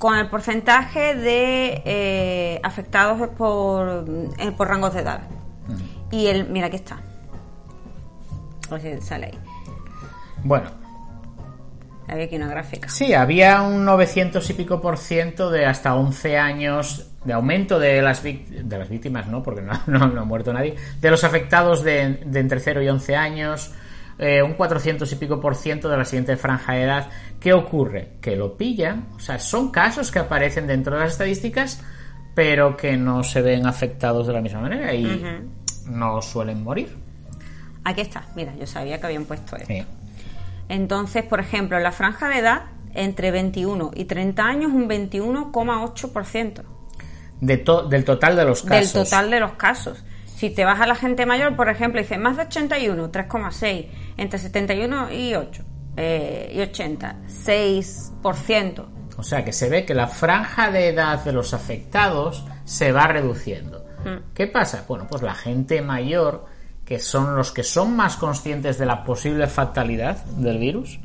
Con 0.00 0.16
el 0.16 0.28
porcentaje 0.28 1.14
de 1.14 1.82
eh, 1.84 2.60
afectados 2.64 3.28
por, 3.38 4.04
eh, 4.38 4.50
por 4.50 4.66
rangos 4.66 4.94
de 4.94 5.02
edad. 5.02 5.20
Y 6.10 6.26
el... 6.26 6.48
Mira, 6.48 6.66
aquí 6.66 6.76
está. 6.76 6.98
A 8.68 8.74
ver 8.74 8.80
si 8.80 9.06
sale 9.06 9.26
ahí. 9.26 9.38
Bueno, 10.42 10.70
Había 12.10 12.24
aquí 12.24 12.36
una 12.36 12.48
gráfica. 12.48 12.88
Sí, 12.88 13.14
había 13.14 13.62
un 13.62 13.84
900 13.84 14.50
y 14.50 14.54
pico 14.54 14.80
por 14.80 14.98
ciento 14.98 15.48
de 15.48 15.64
hasta 15.64 15.94
11 15.94 16.38
años 16.38 17.06
de 17.24 17.32
aumento 17.32 17.78
de 17.78 18.02
las, 18.02 18.22
de 18.24 18.64
las 18.68 18.88
víctimas, 18.88 19.28
¿no? 19.28 19.44
Porque 19.44 19.62
no, 19.62 19.80
no, 19.86 20.08
no 20.08 20.22
ha 20.22 20.24
muerto 20.24 20.52
nadie. 20.52 20.74
De 21.00 21.10
los 21.10 21.22
afectados 21.22 21.84
de, 21.84 22.20
de 22.26 22.40
entre 22.40 22.58
0 22.58 22.82
y 22.82 22.88
11 22.88 23.14
años. 23.14 23.72
Eh, 24.22 24.42
un 24.42 24.52
400 24.54 25.10
y 25.10 25.16
pico 25.16 25.40
por 25.40 25.56
ciento 25.56 25.88
de 25.88 25.96
la 25.96 26.04
siguiente 26.04 26.36
franja 26.36 26.74
de 26.74 26.82
edad. 26.82 27.08
¿Qué 27.40 27.52
ocurre? 27.54 28.12
Que 28.20 28.36
lo 28.36 28.56
pillan. 28.56 29.08
O 29.16 29.18
sea, 29.18 29.38
son 29.38 29.70
casos 29.72 30.10
que 30.12 30.18
aparecen 30.20 30.66
dentro 30.66 30.94
de 30.94 31.00
las 31.04 31.12
estadísticas, 31.12 31.82
pero 32.34 32.76
que 32.76 32.96
no 32.96 33.22
se 33.24 33.40
ven 33.42 33.66
afectados 33.66 34.26
de 34.26 34.32
la 34.34 34.40
misma 34.40 34.60
manera 34.60 34.94
y 34.94 35.24
no 35.86 36.20
suelen 36.22 36.62
morir. 36.62 36.94
Aquí 37.82 38.02
está. 38.02 38.24
Mira, 38.36 38.54
yo 38.56 38.66
sabía 38.66 39.00
que 39.00 39.06
habían 39.06 39.24
puesto 39.24 39.56
esto. 39.56 39.66
Sí. 39.72 39.82
Entonces, 40.68 41.24
por 41.24 41.40
ejemplo, 41.40 41.78
la 41.80 41.90
franja 41.90 42.28
de 42.28 42.38
edad 42.38 42.62
entre 42.94 43.30
21 43.30 43.90
y 43.94 44.04
30 44.04 44.42
años 44.44 44.70
un 44.72 44.86
21,8% 44.88 46.62
De 47.40 47.56
to- 47.58 47.88
del 47.88 48.04
total 48.04 48.36
de 48.36 48.44
los 48.44 48.62
casos. 48.62 48.92
del 48.92 49.04
total 49.04 49.30
de 49.30 49.40
los 49.40 49.52
casos. 49.52 50.04
Si 50.26 50.50
te 50.50 50.64
vas 50.64 50.80
a 50.80 50.86
la 50.86 50.94
gente 50.94 51.26
mayor, 51.26 51.54
por 51.56 51.68
ejemplo, 51.68 52.00
dice 52.00 52.16
más 52.18 52.36
de 52.36 52.44
81, 52.44 53.10
3,6, 53.10 53.86
entre 54.20 54.38
71 54.38 55.12
y 55.12 55.34
8 55.34 55.64
eh, 55.96 56.52
y 56.54 56.60
80, 56.60 57.16
6%. 57.26 58.84
O 59.16 59.22
sea 59.22 59.44
que 59.44 59.52
se 59.52 59.70
ve 59.70 59.86
que 59.86 59.94
la 59.94 60.06
franja 60.06 60.70
de 60.70 60.88
edad 60.88 61.24
de 61.24 61.32
los 61.32 61.54
afectados 61.54 62.44
se 62.64 62.92
va 62.92 63.06
reduciendo. 63.06 63.86
¿Qué 64.34 64.46
pasa? 64.46 64.84
Bueno, 64.88 65.06
pues 65.10 65.22
la 65.22 65.34
gente 65.34 65.82
mayor, 65.82 66.46
que 66.84 66.98
son 66.98 67.34
los 67.34 67.52
que 67.52 67.62
son 67.62 67.96
más 67.96 68.16
conscientes 68.16 68.78
de 68.78 68.86
la 68.86 69.04
posible 69.04 69.46
fatalidad 69.46 70.24
del 70.24 70.58
virus, 70.58 71.00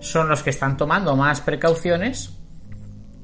son 0.00 0.28
los 0.28 0.42
que 0.42 0.50
están 0.50 0.76
tomando 0.76 1.16
más 1.16 1.40
precauciones 1.40 2.38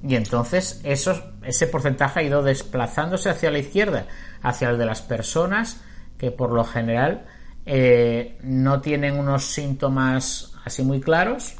y 0.03 0.15
entonces 0.15 0.81
eso, 0.85 1.33
ese 1.43 1.67
porcentaje 1.67 2.21
ha 2.21 2.23
ido 2.23 2.43
desplazándose 2.43 3.31
hacia 3.31 3.51
la 3.51 3.59
izquierda, 3.59 4.07
hacia 4.43 4.71
el 4.71 4.79
de 4.79 4.87
las 4.87 5.03
personas 5.03 5.81
que 6.19 6.31
por 6.31 6.53
lo 6.53 6.65
general 6.65 7.27
eh, 7.71 8.39
no 8.45 8.81
tienen 8.81 9.19
unos 9.19 9.45
síntomas 9.45 10.55
así 10.65 10.83
muy 10.83 11.03
claros 11.03 11.55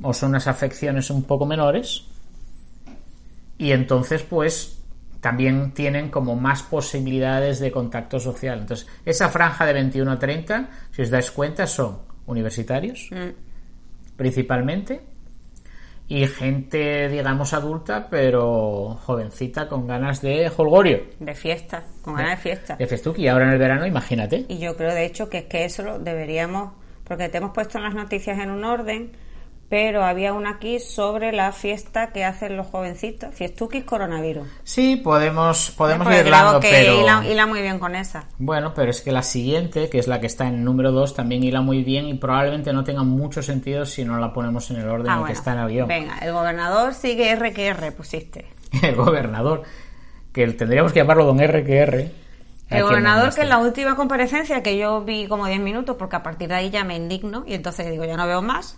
o 0.00 0.14
son 0.14 0.30
unas 0.30 0.46
afecciones 0.46 1.10
un 1.10 1.24
poco 1.24 1.44
menores 1.44 2.06
y 3.58 3.72
entonces 3.72 4.22
pues 4.22 4.78
también 5.20 5.72
tienen 5.72 6.08
como 6.08 6.36
más 6.36 6.62
posibilidades 6.62 7.58
de 7.58 7.70
contacto 7.70 8.18
social. 8.18 8.60
Entonces, 8.60 8.86
esa 9.04 9.28
franja 9.28 9.66
de 9.66 9.74
21 9.74 10.10
a 10.10 10.18
30, 10.18 10.70
si 10.90 11.02
os 11.02 11.10
dais 11.10 11.30
cuenta, 11.32 11.66
son 11.66 11.98
universitarios, 12.26 13.10
principalmente, 14.16 15.02
y 16.08 16.26
gente, 16.26 17.08
digamos, 17.08 17.52
adulta, 17.52 18.08
pero 18.10 18.98
jovencita 19.04 19.68
con 19.68 19.86
ganas 19.86 20.22
de 20.22 20.50
holgorio, 20.56 21.02
De 21.20 21.34
fiesta, 21.34 21.84
con 22.02 22.14
ganas 22.14 22.38
de 22.38 22.42
fiesta. 22.42 22.76
de 22.76 22.86
festuki. 22.86 23.22
Y 23.22 23.28
ahora 23.28 23.44
en 23.46 23.52
el 23.52 23.58
verano, 23.58 23.86
imagínate. 23.86 24.46
Y 24.48 24.58
yo 24.58 24.74
creo, 24.74 24.94
de 24.94 25.04
hecho, 25.04 25.28
que 25.28 25.38
es 25.38 25.44
que 25.44 25.64
eso 25.66 25.82
lo 25.82 25.98
deberíamos, 25.98 26.72
porque 27.04 27.28
te 27.28 27.36
hemos 27.38 27.52
puesto 27.52 27.76
en 27.78 27.84
las 27.84 27.94
noticias 27.94 28.38
en 28.38 28.50
un 28.50 28.64
orden, 28.64 29.12
pero 29.68 30.02
había 30.02 30.32
una 30.32 30.50
aquí 30.52 30.78
sobre 30.78 31.30
la 31.32 31.52
fiesta 31.52 32.08
que 32.10 32.24
hacen 32.24 32.56
los 32.56 32.66
jovencitos, 32.68 33.34
Fiestuquis 33.34 33.84
coronavirus. 33.84 34.48
Sí, 34.64 34.96
podemos, 34.96 35.70
podemos 35.76 36.06
Porque 36.06 36.20
ir 36.20 36.26
hilando, 36.26 36.58
creo 36.60 36.72
que 36.72 36.78
pero... 36.78 37.00
hila, 37.00 37.24
hila 37.26 37.46
muy 37.46 37.60
bien 37.60 37.78
con 37.78 37.94
esa. 37.94 38.24
Bueno, 38.38 38.72
pero 38.74 38.90
es 38.90 39.02
que 39.02 39.12
la 39.12 39.22
siguiente, 39.22 39.90
que 39.90 39.98
es 39.98 40.08
la 40.08 40.20
que 40.20 40.26
está 40.26 40.48
en 40.48 40.64
número 40.64 40.90
2, 40.92 41.14
también 41.14 41.44
hila 41.44 41.60
muy 41.60 41.84
bien 41.84 42.06
y 42.08 42.14
probablemente 42.14 42.72
no 42.72 42.82
tenga 42.82 43.02
mucho 43.02 43.42
sentido 43.42 43.84
si 43.84 44.04
no 44.06 44.18
la 44.18 44.32
ponemos 44.32 44.70
en 44.70 44.76
el 44.78 44.88
orden 44.88 45.08
Ah, 45.10 45.14
en 45.14 45.18
bueno. 45.20 45.26
que 45.34 45.38
está 45.38 45.52
en 45.52 45.58
el 45.58 45.68
guion. 45.68 45.88
Venga, 45.88 46.18
el 46.22 46.32
gobernador 46.32 46.94
sigue 46.94 47.30
R 47.30 47.52
que 47.52 47.66
R, 47.66 47.92
pusiste. 47.92 48.46
El 48.82 48.96
gobernador, 48.96 49.62
que 50.32 50.46
tendríamos 50.48 50.92
que 50.92 51.00
llamarlo 51.00 51.24
don 51.24 51.38
RQR. 51.38 52.10
El 52.70 52.82
gobernador 52.82 53.34
que 53.34 53.40
en 53.42 53.48
la 53.48 53.56
última 53.58 53.96
comparecencia, 53.96 54.62
que 54.62 54.76
yo 54.76 55.02
vi 55.02 55.26
como 55.26 55.46
10 55.46 55.58
minutos, 55.60 55.96
porque 55.98 56.16
a 56.16 56.22
partir 56.22 56.48
de 56.48 56.54
ahí 56.54 56.70
ya 56.70 56.84
me 56.84 56.96
indigno, 56.96 57.44
y 57.46 57.54
entonces 57.54 57.90
digo, 57.90 58.04
ya 58.04 58.16
no 58.18 58.26
veo 58.26 58.42
más, 58.42 58.76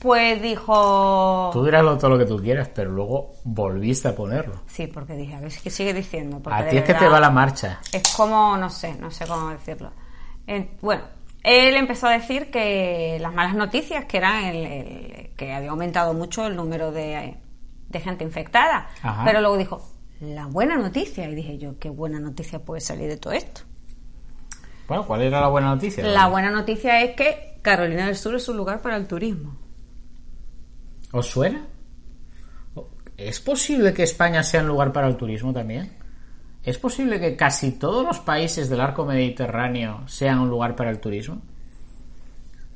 pues 0.00 0.40
dijo... 0.40 1.50
Tú 1.52 1.64
dirás 1.64 1.82
todo 1.98 2.10
lo 2.10 2.18
que 2.18 2.24
tú 2.24 2.38
quieras, 2.38 2.68
pero 2.74 2.90
luego 2.90 3.32
volviste 3.44 4.08
a 4.08 4.14
ponerlo. 4.14 4.62
Sí, 4.66 4.86
porque 4.86 5.14
dije, 5.14 5.34
a 5.34 5.40
ver 5.40 5.50
si 5.50 5.70
sigue 5.70 5.92
diciendo. 5.94 6.40
Porque 6.42 6.58
A 6.58 6.68
ti 6.68 6.76
es 6.78 6.84
que 6.84 6.94
te 6.94 7.06
va 7.08 7.20
la 7.20 7.30
marcha. 7.30 7.80
Es 7.92 8.02
como, 8.16 8.56
no 8.56 8.70
sé, 8.70 8.94
no 8.96 9.10
sé 9.10 9.26
cómo 9.26 9.50
decirlo. 9.50 9.92
En- 10.46 10.70
bueno, 10.80 11.02
él 11.42 11.74
empezó 11.76 12.06
a 12.06 12.12
decir 12.12 12.50
que 12.50 13.18
las 13.20 13.32
malas 13.34 13.54
noticias, 13.54 14.06
que 14.06 14.16
eran 14.16 14.44
el, 14.44 14.56
el- 14.66 15.30
que 15.36 15.52
había 15.52 15.70
aumentado 15.70 16.14
mucho 16.14 16.46
el 16.46 16.56
número 16.56 16.92
de, 16.92 17.36
de 17.88 18.00
gente 18.00 18.24
infectada. 18.24 18.88
Ajá. 19.02 19.22
Pero 19.24 19.40
luego 19.40 19.56
dijo, 19.58 19.86
la 20.20 20.46
buena 20.46 20.76
noticia. 20.76 21.28
Y 21.28 21.34
dije 21.34 21.58
yo, 21.58 21.78
qué 21.78 21.90
buena 21.90 22.20
noticia 22.20 22.58
puede 22.58 22.80
salir 22.80 23.08
de 23.08 23.16
todo 23.18 23.32
esto. 23.34 23.62
Bueno, 24.88 25.06
¿cuál 25.06 25.22
era 25.22 25.40
la 25.40 25.48
buena 25.48 25.68
noticia? 25.74 26.04
La 26.04 26.26
buena 26.28 26.50
noticia 26.50 27.00
es 27.02 27.14
que 27.14 27.58
Carolina 27.62 28.06
del 28.06 28.16
Sur 28.16 28.34
es 28.34 28.48
un 28.48 28.56
lugar 28.56 28.80
para 28.82 28.96
el 28.96 29.06
turismo. 29.06 29.56
¿Os 31.12 31.26
suena? 31.26 31.66
¿Es 33.16 33.40
posible 33.40 33.92
que 33.92 34.04
España 34.04 34.42
sea 34.42 34.62
un 34.62 34.68
lugar 34.68 34.92
para 34.92 35.08
el 35.08 35.16
turismo 35.16 35.52
también? 35.52 35.92
¿Es 36.62 36.78
posible 36.78 37.18
que 37.18 37.36
casi 37.36 37.72
todos 37.72 38.04
los 38.04 38.20
países 38.20 38.68
del 38.68 38.80
arco 38.80 39.04
mediterráneo 39.04 40.06
sean 40.06 40.38
un 40.38 40.48
lugar 40.48 40.76
para 40.76 40.90
el 40.90 41.00
turismo? 41.00 41.42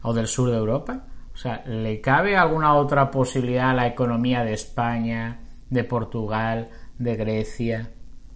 ¿O 0.02 0.12
del 0.12 0.26
sur 0.26 0.50
de 0.50 0.56
Europa? 0.56 1.06
O 1.32 1.36
sea, 1.36 1.64
¿le 1.66 2.00
cabe 2.00 2.36
alguna 2.36 2.74
otra 2.74 3.10
posibilidad 3.10 3.70
a 3.70 3.74
la 3.74 3.86
economía 3.86 4.44
de 4.44 4.52
España, 4.52 5.40
de 5.70 5.84
Portugal, 5.84 6.70
de 6.98 7.16
Grecia, 7.16 7.90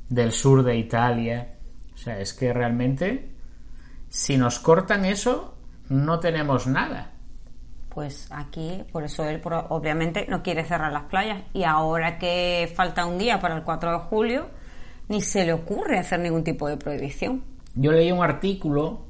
del 0.09 0.33
sur 0.33 0.63
de 0.63 0.77
Italia? 0.77 1.49
O 1.95 1.97
sea, 1.97 2.21
es 2.21 2.33
que 2.33 2.53
realmente, 2.53 3.33
si 4.09 4.37
nos 4.37 4.59
cortan 4.59 5.05
eso, 5.05 5.57
no 5.89 6.21
tenemos 6.21 6.67
nada. 6.67 7.13
Pues 7.99 8.29
aquí, 8.31 8.85
por 8.93 9.03
eso 9.03 9.29
él 9.29 9.43
obviamente 9.71 10.25
no 10.29 10.41
quiere 10.41 10.63
cerrar 10.63 10.93
las 10.93 11.03
playas. 11.07 11.43
Y 11.53 11.65
ahora 11.65 12.17
que 12.17 12.73
falta 12.77 13.05
un 13.05 13.19
día 13.19 13.41
para 13.41 13.57
el 13.57 13.65
4 13.65 13.91
de 13.91 13.99
julio, 13.99 14.47
ni 15.09 15.21
se 15.21 15.45
le 15.45 15.53
ocurre 15.53 15.99
hacer 15.99 16.21
ningún 16.21 16.45
tipo 16.45 16.69
de 16.69 16.77
prohibición. 16.77 17.43
Yo 17.75 17.91
leí 17.91 18.13
un 18.13 18.23
artículo 18.23 19.01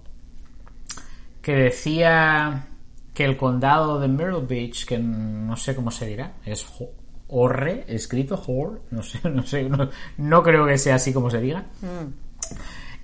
que 1.42 1.52
decía 1.52 2.66
que 3.12 3.26
el 3.26 3.36
condado 3.36 4.00
de 4.00 4.08
Myrtle 4.08 4.46
Beach, 4.46 4.86
que 4.86 4.96
no 4.98 5.54
sé 5.54 5.76
cómo 5.76 5.90
se 5.90 6.06
dirá, 6.06 6.36
es 6.46 6.64
Ho- 6.80 6.88
Horre, 7.28 7.84
escrito 7.88 8.42
Hor, 8.46 8.80
no 8.90 9.02
sé, 9.02 9.20
no 9.28 9.42
sé, 9.42 9.64
no, 9.64 9.90
no 10.16 10.42
creo 10.42 10.64
que 10.66 10.78
sea 10.78 10.94
así 10.94 11.12
como 11.12 11.28
se 11.28 11.42
diga. 11.42 11.66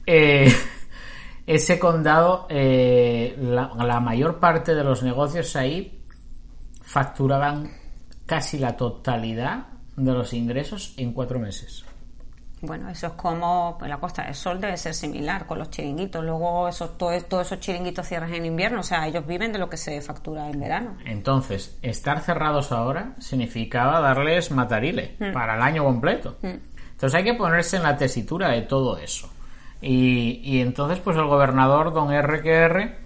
Eh, 0.06 0.50
ese 1.46 1.78
condado, 1.78 2.46
eh, 2.48 3.36
la, 3.38 3.72
la 3.74 4.00
mayor 4.00 4.38
parte 4.40 4.74
de 4.74 4.82
los 4.84 5.02
negocios 5.02 5.54
ahí 5.56 6.00
facturaban 6.82 7.70
casi 8.26 8.58
la 8.58 8.76
totalidad 8.76 9.66
de 9.96 10.12
los 10.12 10.32
ingresos 10.32 10.94
en 10.96 11.12
cuatro 11.12 11.38
meses. 11.38 11.84
Bueno, 12.62 12.88
eso 12.88 13.08
es 13.08 13.12
como 13.12 13.76
en 13.82 13.90
la 13.90 13.98
Costa 13.98 14.24
del 14.24 14.34
Sol 14.34 14.58
debe 14.58 14.78
ser 14.78 14.94
similar 14.94 15.46
con 15.46 15.58
los 15.58 15.68
chiringuitos. 15.68 16.24
Luego 16.24 16.70
todo- 16.96 17.20
todos 17.28 17.46
esos 17.46 17.60
chiringuitos 17.60 18.06
cierran 18.08 18.32
en 18.32 18.46
invierno. 18.46 18.80
O 18.80 18.82
sea, 18.82 19.06
ellos 19.06 19.26
viven 19.26 19.52
de 19.52 19.58
lo 19.58 19.68
que 19.68 19.76
se 19.76 20.00
factura 20.00 20.48
en 20.48 20.58
verano. 20.60 20.96
Entonces, 21.04 21.78
estar 21.82 22.20
cerrados 22.20 22.72
ahora 22.72 23.16
significaba 23.18 24.00
darles 24.00 24.50
matarile 24.50 25.14
para 25.34 25.56
el 25.56 25.62
año 25.62 25.84
completo. 25.84 26.38
Entonces 26.42 27.14
hay 27.14 27.24
que 27.24 27.34
ponerse 27.34 27.76
en 27.76 27.82
la 27.82 27.98
tesitura 27.98 28.48
de 28.48 28.62
todo 28.62 28.96
eso. 28.96 29.28
Y, 29.86 30.40
y 30.42 30.60
entonces, 30.62 30.98
pues 30.98 31.16
el 31.18 31.26
gobernador, 31.26 31.92
don 31.92 32.08
RQR, 32.10 32.96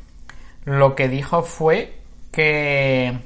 lo 0.64 0.94
que 0.94 1.08
dijo 1.08 1.42
fue 1.42 2.00
que, 2.30 3.18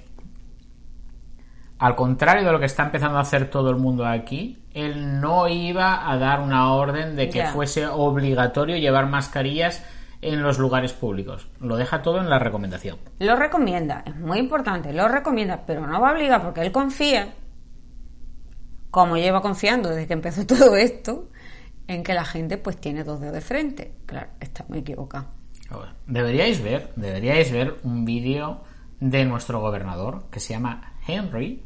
al 1.79 1.95
contrario 1.95 2.47
de 2.47 2.53
lo 2.53 2.59
que 2.59 2.65
está 2.65 2.85
empezando 2.85 3.19
a 3.19 3.21
hacer 3.21 3.51
todo 3.51 3.69
el 3.69 3.77
mundo 3.77 4.07
aquí, 4.07 4.63
él 4.73 5.21
no 5.21 5.49
iba 5.49 6.11
a 6.11 6.17
dar 6.17 6.41
una 6.41 6.73
orden 6.73 7.15
de 7.15 7.29
que 7.29 7.45
fuese 7.45 7.87
obligatorio 7.87 8.79
llevar 8.79 9.07
mascarillas 9.09 9.85
en 10.23 10.43
los 10.43 10.59
lugares 10.59 10.95
públicos. 10.95 11.49
Lo 11.61 11.77
deja 11.77 12.01
todo 12.01 12.21
en 12.21 12.31
la 12.31 12.39
recomendación. 12.39 12.97
Lo 13.19 13.37
recomienda, 13.37 14.03
es 14.07 14.17
muy 14.17 14.39
importante, 14.39 14.95
lo 14.95 15.09
recomienda, 15.09 15.65
pero 15.67 15.87
no 15.87 16.01
va 16.01 16.11
a 16.11 16.13
obligar 16.13 16.43
porque 16.43 16.63
él 16.63 16.73
confía, 16.73 17.35
como 18.91 19.19
lleva 19.19 19.43
confiando 19.43 19.91
desde 19.91 20.07
que 20.07 20.15
empezó 20.15 20.47
todo 20.47 20.77
esto, 20.77 21.29
en 21.89 22.03
que 22.03 22.15
la 22.15 22.25
gente 22.25 22.59
pues 22.59 22.77
tiene 22.79 23.05
dos 23.05 23.21
dedos 23.21 23.35
de 23.35 23.41
frente. 23.41 23.95
Claro, 24.07 24.29
está 24.41 24.65
muy 24.69 24.79
equivocado. 24.79 25.27
Deberíais 26.07 26.63
ver, 26.63 26.93
deberíais 26.97 27.51
ver 27.51 27.77
un 27.83 28.05
vídeo 28.05 28.63
de 29.01 29.25
nuestro 29.25 29.61
gobernador 29.61 30.25
que 30.31 30.39
se 30.41 30.53
llama 30.53 30.95
Henry, 31.07 31.63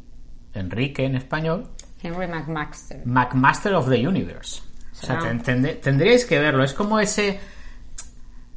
Enrique 0.55 1.05
en 1.05 1.17
español, 1.17 1.69
Henry 2.03 2.27
McMaster. 2.29 3.05
McMaster 3.05 3.75
of 3.75 3.89
the 3.89 4.07
Universe. 4.07 4.63
O 4.93 5.07
sea, 5.07 5.19
ten- 5.19 5.43
tende- 5.43 5.75
tendríais 5.75 6.25
que 6.25 6.39
verlo. 6.39 6.63
Es 6.63 6.73
como 6.73 7.01
ese, 7.01 7.39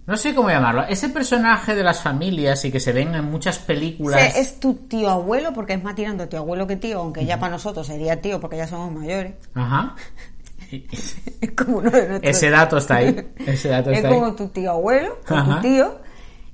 no 0.06 0.16
sé 0.18 0.34
cómo 0.36 0.50
llamarlo, 0.50 0.84
ese 0.84 1.10
personaje 1.10 1.76
de 1.76 1.84
las 1.84 2.02
familias 2.02 2.64
y 2.66 2.72
que 2.72 2.80
se 2.80 2.94
ven 2.94 3.14
en 3.16 3.26
muchas 3.26 3.60
películas. 3.60 4.36
Es 4.38 4.60
tu 4.60 4.74
tío 4.76 5.10
abuelo, 5.10 5.52
porque 5.54 5.74
es 5.74 5.84
más 5.84 5.96
tirando 5.96 6.28
tío 6.30 6.40
abuelo 6.40 6.68
que 6.68 6.76
tío, 6.78 7.00
aunque 7.00 7.26
ya 7.26 7.40
para 7.40 7.52
nosotros 7.54 7.88
sería 7.88 8.22
tío 8.22 8.40
porque 8.40 8.58
ya 8.58 8.68
somos 8.68 8.92
mayores. 8.94 9.34
Ajá. 9.56 9.96
Es 11.42 11.52
como 11.52 11.78
uno 11.78 11.90
de 11.90 12.08
nuestros. 12.08 12.36
Ese 12.36 12.50
dato 12.50 12.78
está 12.78 12.98
ahí. 12.98 13.16
Ese 13.46 13.70
dato 13.70 13.92
es 13.92 14.02
como 14.02 14.26
ahí. 14.28 14.32
tu 14.34 14.48
tío 14.50 14.72
abuelo, 14.72 15.18
o 15.30 15.34
Ajá. 15.34 15.56
tu 15.56 15.62
tío, 15.62 16.00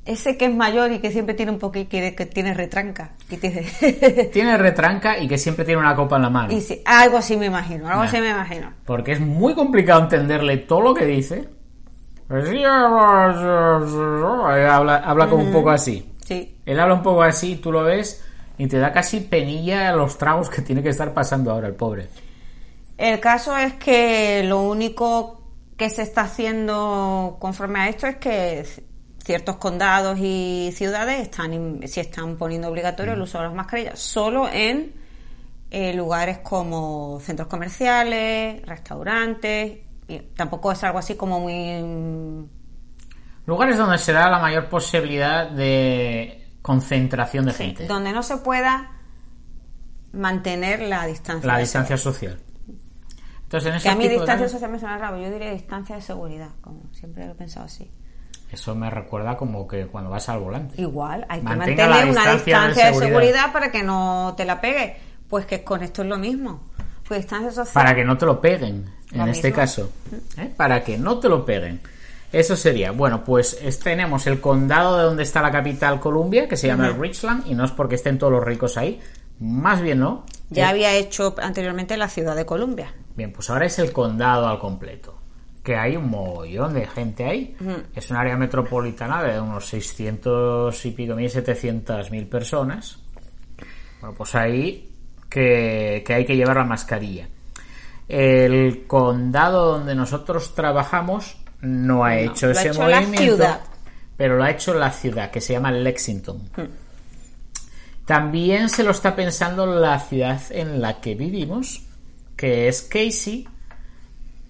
ese 0.06 0.38
que 0.38 0.45
es 0.45 0.54
mayor 0.54 0.91
y 0.91 0.99
que 0.99 1.12
siempre 1.12 1.34
tiene 1.34 1.51
un 1.51 1.58
poquito, 1.60 1.89
que, 1.89 2.13
que 2.13 2.25
tiene 2.28 2.54
retranca. 2.54 3.13
Que 3.28 3.38
tiene... 3.38 3.65
Tiene 4.32 4.58
retranca 4.58 5.17
y 5.17 5.28
que 5.28 5.38
siempre 5.38 5.65
tiene 5.65 5.82
una 5.82 5.95
copa 5.95 6.17
en 6.17 6.21
la 6.21 6.30
mano. 6.30 6.54
y 6.54 6.62
sí, 6.62 6.82
algo 6.86 7.17
así 7.17 7.36
me 7.36 7.47
imagino, 7.47 7.89
algo 7.89 8.04
así 8.04 8.19
me 8.19 8.30
imagino. 8.30 8.71
Porque 8.86 9.13
es 9.13 9.19
muy 9.19 9.56
complicado 9.56 10.01
entenderle 10.01 10.58
todo 10.58 10.82
lo 10.82 10.93
que 10.93 11.06
dice. 11.06 11.49
Habla, 14.69 14.97
habla 14.97 15.28
como 15.28 15.43
un 15.43 15.51
poco 15.51 15.71
así. 15.71 16.12
Sí. 16.23 16.58
Él 16.65 16.80
habla 16.80 16.95
un 16.95 17.04
poco 17.04 17.23
así, 17.23 17.56
tú 17.56 17.71
lo 17.71 17.84
ves 17.84 18.23
y 18.58 18.67
te 18.67 18.78
da 18.78 18.91
casi 18.91 19.21
penilla 19.21 19.91
los 19.93 20.17
tragos 20.17 20.49
que 20.49 20.62
tiene 20.62 20.82
que 20.82 20.89
estar 20.89 21.13
pasando 21.13 21.51
ahora 21.51 21.67
el 21.67 21.73
pobre. 21.75 22.08
El 22.98 23.20
caso 23.20 23.58
es 23.58 23.74
que 23.74 24.44
lo 24.44 24.62
único 24.62 25.42
que 25.78 25.90
se 25.90 26.04
está 26.04 26.22
haciendo 26.22 27.38
conforme 27.40 27.80
a 27.80 27.90
esto 27.90 28.08
es 28.08 28.16
que 28.18 28.66
ciertos 29.24 29.58
condados 29.58 30.18
y 30.20 30.72
ciudades 30.74 31.22
están 31.22 31.82
sí 31.88 32.00
están 32.00 32.38
poniendo 32.38 32.70
obligatorio 32.70 33.14
el 33.14 33.22
uso 33.22 33.40
de 33.40 33.46
las 33.46 33.54
mascarillas 33.54 34.00
solo 34.00 34.48
en 34.48 34.94
eh, 35.72 35.94
lugares 35.94 36.38
como 36.38 37.20
centros 37.20 37.48
comerciales, 37.48 38.66
restaurantes. 38.66 39.80
Y 40.08 40.20
tampoco 40.36 40.72
es 40.72 40.84
algo 40.84 41.00
así 41.00 41.16
como 41.16 41.40
muy 41.40 41.82
mm, 41.82 42.46
Lugares 43.46 43.78
donde 43.78 43.98
se 43.98 44.12
da 44.12 44.30
la 44.30 44.40
mayor 44.40 44.70
posibilidad 44.70 45.50
de 45.50 46.48
concentración 46.62 47.46
de 47.46 47.52
sí, 47.52 47.64
gente. 47.64 47.88
donde 47.88 48.12
no 48.12 48.24
se 48.24 48.38
pueda 48.38 48.92
mantener 50.14 50.82
la 50.82 51.06
distancia. 51.06 51.46
La 51.46 51.60
distancia 51.60 51.98
social. 51.98 52.40
Entonces, 53.58 53.74
en 53.76 53.82
Que 53.82 53.89
a 53.89 53.96
mí 53.96 54.04
de 54.08 54.10
distancia 54.15 54.36
casos- 54.46 54.52
social 54.52 54.72
me 54.72 54.80
suena 54.80 54.98
raro, 54.98 55.18
yo 55.18 55.30
diría 55.32 55.52
distancia 55.52 55.96
de 55.96 56.02
seguridad, 56.02 56.50
como 56.62 56.82
siempre 56.91 57.26
lo 57.26 57.32
he 57.32 57.36
pensado 57.36 57.65
así. 57.65 57.89
Eso 58.52 58.76
me 58.76 58.89
recuerda 58.89 59.36
como 59.38 59.68
que 59.68 59.88
cuando 59.88 60.10
vas 60.12 60.30
al 60.30 60.39
volante. 60.39 60.80
Igual, 60.82 61.26
hay 61.30 61.39
que 61.39 61.46
Mantenga 61.46 61.88
mantener 61.88 61.89
la 61.89 61.96
una 61.96 62.04
distancia 62.06 62.34
de 62.34 62.36
distancia 62.38 62.86
de 62.86 62.94
seguridad. 62.94 63.08
seguridad. 63.20 63.54
para 63.54 63.72
que 63.72 63.84
no 63.84 64.34
te 64.38 64.46
la 64.46 64.62
pegue. 64.62 64.98
Pues 65.30 65.46
que 65.46 65.63
con 65.63 65.82
esto 65.84 66.04
es 66.04 66.08
lo 66.08 66.18
mismo. 66.18 66.62
Pues 67.08 67.22
distancia 67.22 67.52
social. 67.52 67.74
Para 67.74 67.96
que 67.96 68.04
no 68.06 68.18
te 68.18 68.26
lo 68.26 68.39
peguen, 68.39 68.86
en 69.12 69.18
Lo 69.18 69.26
este 69.28 69.48
mismo. 69.50 69.62
caso. 69.62 69.91
¿eh? 70.38 70.54
Para 70.56 70.84
que 70.84 70.98
no 70.98 71.20
te 71.20 71.28
lo 71.30 71.44
peguen. 71.46 71.82
Eso 72.32 72.56
sería. 72.56 72.91
Bueno, 72.91 73.24
pues 73.24 73.58
es- 73.62 73.80
tenemos 73.80 74.28
el 74.28 74.39
condado 74.41 74.98
de 74.98 75.04
donde 75.06 75.24
está 75.24 75.41
la 75.41 75.52
capital 75.52 76.00
Columbia, 76.00 76.48
que 76.48 76.58
se 76.58 76.68
llama 76.68 76.89
Richland, 76.89 77.48
y 77.48 77.56
no 77.56 77.63
es 77.65 77.72
porque 77.72 77.96
estén 77.96 78.18
todos 78.20 78.32
los 78.34 78.44
ricos 78.44 78.78
ahí. 78.78 79.00
Más 79.39 79.82
bien 79.82 80.00
no. 80.00 80.26
Ya 80.50 80.65
Eh, 80.65 80.70
había 80.70 80.94
hecho 80.94 81.36
anteriormente 81.41 81.98
la 81.98 82.08
ciudad 82.10 82.36
de 82.36 82.46
Columbia. 82.46 82.94
Bien, 83.15 83.32
pues 83.32 83.49
ahora 83.49 83.65
es 83.65 83.80
el 83.80 83.91
condado 83.91 84.47
al 84.47 84.60
completo. 84.60 85.17
Que 85.63 85.75
hay 85.75 85.95
un 85.95 86.10
mogollón 86.10 86.73
de 86.73 86.86
gente 86.86 87.25
ahí. 87.25 87.58
Es 87.95 88.12
un 88.12 88.17
área 88.17 88.38
metropolitana 88.38 89.23
de 89.23 89.39
unos 89.39 89.65
600 89.67 90.86
y 90.86 90.91
pico 90.91 91.15
mil, 91.15 91.30
700 91.30 92.12
mil 92.12 92.28
personas. 92.28 92.99
Bueno, 93.99 94.15
pues 94.15 94.36
ahí 94.36 94.91
que, 95.30 96.04
que 96.06 96.13
hay 96.13 96.25
que 96.25 96.36
llevar 96.36 96.58
la 96.58 96.65
mascarilla. 96.65 97.28
El 98.08 98.86
condado 98.86 99.78
donde 99.78 99.95
nosotros 99.95 100.54
trabajamos 100.54 101.38
no 101.62 102.04
ha 102.04 102.17
hecho 102.19 102.47
lo 102.47 102.51
ha 102.51 102.62
ese 102.62 102.69
hecho 102.69 102.88
la 102.88 103.01
movimiento. 103.01 103.23
ciudad. 103.36 103.62
Pero 104.17 104.38
lo 104.38 104.43
ha 104.43 104.51
hecho 104.51 104.73
la 104.75 104.91
ciudad, 104.91 105.32
que 105.32 105.41
se 105.41 105.54
llama 105.54 105.71
Lexington. 105.71 106.49
También 108.06 108.69
se 108.69 108.84
lo 108.84 108.91
está 108.91 109.15
pensando 109.15 109.65
la 109.65 109.99
ciudad 109.99 110.39
en 110.51 110.80
la 110.80 111.01
que 111.01 111.15
vivimos, 111.15 111.85
que 112.36 112.67
es 112.67 112.82
Casey 112.84 113.48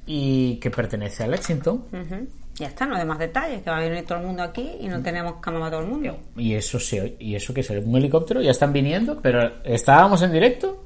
y 0.05 0.57
que 0.57 0.71
pertenece 0.71 1.23
a 1.23 1.27
Lexington. 1.27 1.85
Ujú. 1.91 2.27
Ya 2.55 2.67
está, 2.67 2.85
no 2.85 2.95
hay 2.95 3.05
más 3.05 3.19
detalles, 3.19 3.63
que 3.63 3.69
va 3.69 3.77
a 3.77 3.81
venir 3.81 4.05
todo 4.05 4.19
el 4.19 4.25
mundo 4.25 4.41
aquí 4.41 4.77
y 4.79 4.87
no 4.87 5.01
tenemos 5.01 5.35
cama 5.41 5.59
para 5.59 5.71
todo 5.71 5.81
el 5.81 5.87
mundo. 5.87 6.17
Y 6.37 6.53
eso 6.53 6.79
se 6.79 7.17
y 7.19 7.35
eso 7.35 7.53
que 7.53 7.61
es 7.61 7.69
un 7.69 7.95
helicóptero, 7.95 8.41
ya 8.41 8.51
están 8.51 8.71
viniendo, 8.71 9.19
pero 9.21 9.61
¿estábamos 9.65 10.21
en 10.21 10.31
directo? 10.31 10.85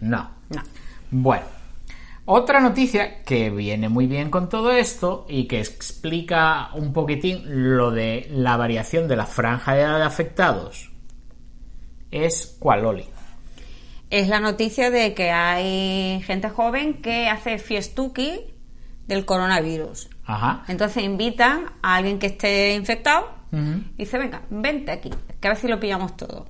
No. 0.00 0.30
No. 0.48 0.62
Bueno, 1.10 1.44
otra 2.24 2.60
noticia 2.60 3.22
que 3.24 3.50
viene 3.50 3.90
muy 3.90 4.06
bien 4.06 4.30
con 4.30 4.48
todo 4.48 4.70
esto 4.72 5.26
y 5.28 5.44
que 5.44 5.60
explica 5.60 6.70
un 6.74 6.94
poquitín 6.94 7.76
lo 7.76 7.90
de 7.90 8.26
la 8.30 8.56
variación 8.56 9.06
de 9.06 9.16
la 9.16 9.26
franja 9.26 9.74
de 9.74 9.82
edad 9.82 9.98
de 9.98 10.04
afectados 10.04 10.92
es 12.12 12.56
cuál, 12.58 12.84
Oli. 12.84 13.04
Es 14.12 14.28
la 14.28 14.40
noticia 14.40 14.90
de 14.90 15.14
que 15.14 15.30
hay 15.30 16.20
gente 16.26 16.50
joven 16.50 17.00
que 17.00 17.30
hace 17.30 17.58
fiestuki 17.58 18.40
del 19.06 19.24
coronavirus. 19.24 20.10
Ajá. 20.26 20.64
Entonces 20.68 21.02
invitan 21.02 21.64
a 21.82 21.96
alguien 21.96 22.18
que 22.18 22.26
esté 22.26 22.74
infectado 22.74 23.26
y 23.50 24.02
dice, 24.02 24.18
venga, 24.18 24.42
vente 24.50 24.92
aquí, 24.92 25.10
que 25.40 25.48
a 25.48 25.52
ver 25.52 25.58
si 25.58 25.66
lo 25.66 25.80
pillamos 25.80 26.14
todo. 26.16 26.44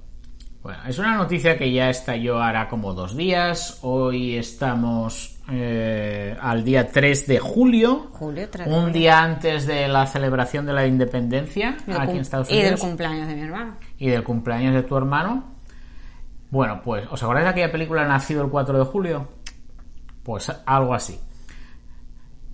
Bueno, 0.62 0.81
es 0.88 0.98
una 0.98 1.16
noticia 1.16 1.57
que 1.57 1.72
ya 1.72 1.88
estalló 1.88 2.40
hará 2.42 2.68
como 2.68 2.94
dos 2.94 3.16
días. 3.16 3.79
Hoy 3.83 4.37
estamos 4.37 5.38
eh, 5.48 6.37
al 6.40 6.64
día 6.64 6.88
3 6.90 7.27
de 7.29 7.38
julio. 7.38 8.09
Julio, 8.12 8.48
3 8.51 8.66
de 8.66 8.72
Un 8.72 8.81
julio. 8.81 8.92
día 8.94 9.22
antes 9.22 9.66
de 9.68 9.87
la 9.87 10.07
celebración 10.07 10.66
de 10.66 10.72
la 10.72 10.85
independencia 10.87 11.77
aquí 11.96 12.12
en 12.12 12.18
Estados 12.18 12.48
y 12.51 12.55
del 12.57 12.62
Unidos. 12.66 12.81
cumpleaños 12.81 13.29
de 13.29 13.35
mi 13.37 13.42
hermano. 13.42 13.77
y 13.98 14.09
del 14.09 14.25
cumpleaños 14.25 14.75
de 14.75 14.83
tu 14.83 14.96
hermano. 14.96 15.52
Bueno, 16.53 16.81
pues, 16.85 17.07
¿os 17.11 17.21
acordáis 17.23 17.47
de 17.47 17.51
aquella 17.51 17.73
película 17.73 18.07
Nacido 18.07 18.45
el 18.45 18.51
4 18.51 18.79
de 18.79 18.85
julio? 18.85 19.27
Pues 20.23 20.53
algo 20.67 20.95
así. 20.95 21.19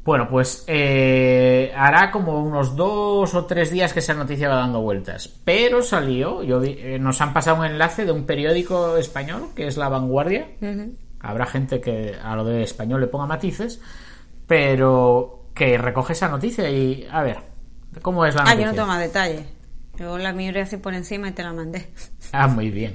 Bueno, 0.04 0.26
pues 0.30 0.64
eh, 0.68 1.70
hará 1.76 2.10
como 2.10 2.38
unos 2.40 2.74
dos 2.76 3.34
o 3.34 3.44
tres 3.44 3.70
días 3.70 3.92
que 3.92 3.98
esa 3.98 4.14
noticia 4.14 4.48
va 4.48 4.54
dando 4.56 4.80
vueltas. 4.80 5.28
Pero 5.44 5.82
salió, 5.82 6.42
yo 6.44 6.60
vi- 6.60 6.78
eh, 6.78 6.98
nos 6.98 7.20
han 7.20 7.34
pasado 7.34 7.58
un 7.58 7.66
enlace 7.66 8.06
de 8.06 8.12
un 8.12 8.24
periódico 8.24 8.96
español, 8.96 9.48
que 9.54 9.66
es 9.66 9.76
La 9.76 9.88
Vanguardia. 9.90 10.46
Habrá 11.20 11.44
gente 11.44 11.80
que 11.80 12.14
a 12.22 12.36
lo 12.36 12.44
de 12.44 12.62
español 12.62 13.00
le 13.00 13.08
ponga 13.08 13.26
matices, 13.26 13.82
pero 14.46 15.50
que 15.54 15.76
recoge 15.76 16.12
esa 16.14 16.28
noticia 16.28 16.70
y, 16.70 17.06
a 17.10 17.22
ver, 17.22 17.38
¿cómo 18.00 18.24
es 18.24 18.34
la 18.34 18.42
Ah, 18.42 18.44
noticia? 18.44 18.64
yo 18.64 18.70
no 18.70 18.74
tengo 18.76 18.86
más 18.88 19.00
detalles. 19.00 19.44
Yo 19.98 20.16
la 20.16 20.32
miré 20.32 20.60
así 20.62 20.76
por 20.76 20.94
encima 20.94 21.28
y 21.28 21.32
te 21.32 21.42
la 21.42 21.52
mandé. 21.52 21.90
Ah, 22.32 22.46
muy 22.46 22.70
bien. 22.70 22.94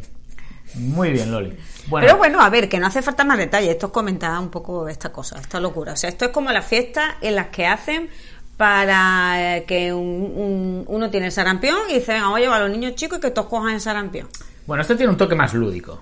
Muy 0.75 1.11
bien, 1.11 1.31
Loli. 1.31 1.57
Bueno, 1.87 2.05
Pero 2.07 2.17
bueno, 2.17 2.41
a 2.41 2.49
ver, 2.49 2.67
que 2.69 2.79
no 2.79 2.87
hace 2.87 3.01
falta 3.01 3.23
más 3.23 3.37
detalles. 3.37 3.71
Esto 3.71 3.87
es 3.87 3.91
comentar 3.91 4.37
un 4.39 4.49
poco 4.49 4.87
esta 4.87 5.11
cosa, 5.11 5.37
esta 5.39 5.59
locura. 5.59 5.93
O 5.93 5.95
sea, 5.95 6.09
esto 6.09 6.25
es 6.25 6.31
como 6.31 6.51
las 6.51 6.65
fiestas 6.65 7.15
en 7.21 7.35
las 7.35 7.47
que 7.47 7.67
hacen 7.67 8.09
para 8.57 9.57
eh, 9.57 9.65
que 9.65 9.91
un- 9.93 10.31
un- 10.35 10.85
uno 10.87 11.09
tiene 11.09 11.27
el 11.27 11.31
sarampión 11.31 11.75
y 11.89 11.95
dice, 11.95 12.13
venga, 12.13 12.25
vamos 12.25 12.37
a 12.37 12.41
llevar 12.41 12.61
a 12.61 12.67
los 12.67 12.71
niños 12.77 12.95
chicos 12.95 13.17
y 13.17 13.21
que 13.21 13.31
todos 13.31 13.47
cojan 13.49 13.73
el 13.73 13.81
sarampión. 13.81 14.27
bueno, 14.65 14.81
esto 14.81 14.95
tiene 14.95 15.11
un 15.11 15.17
toque 15.17 15.35
más 15.35 15.53
lúdico. 15.53 15.99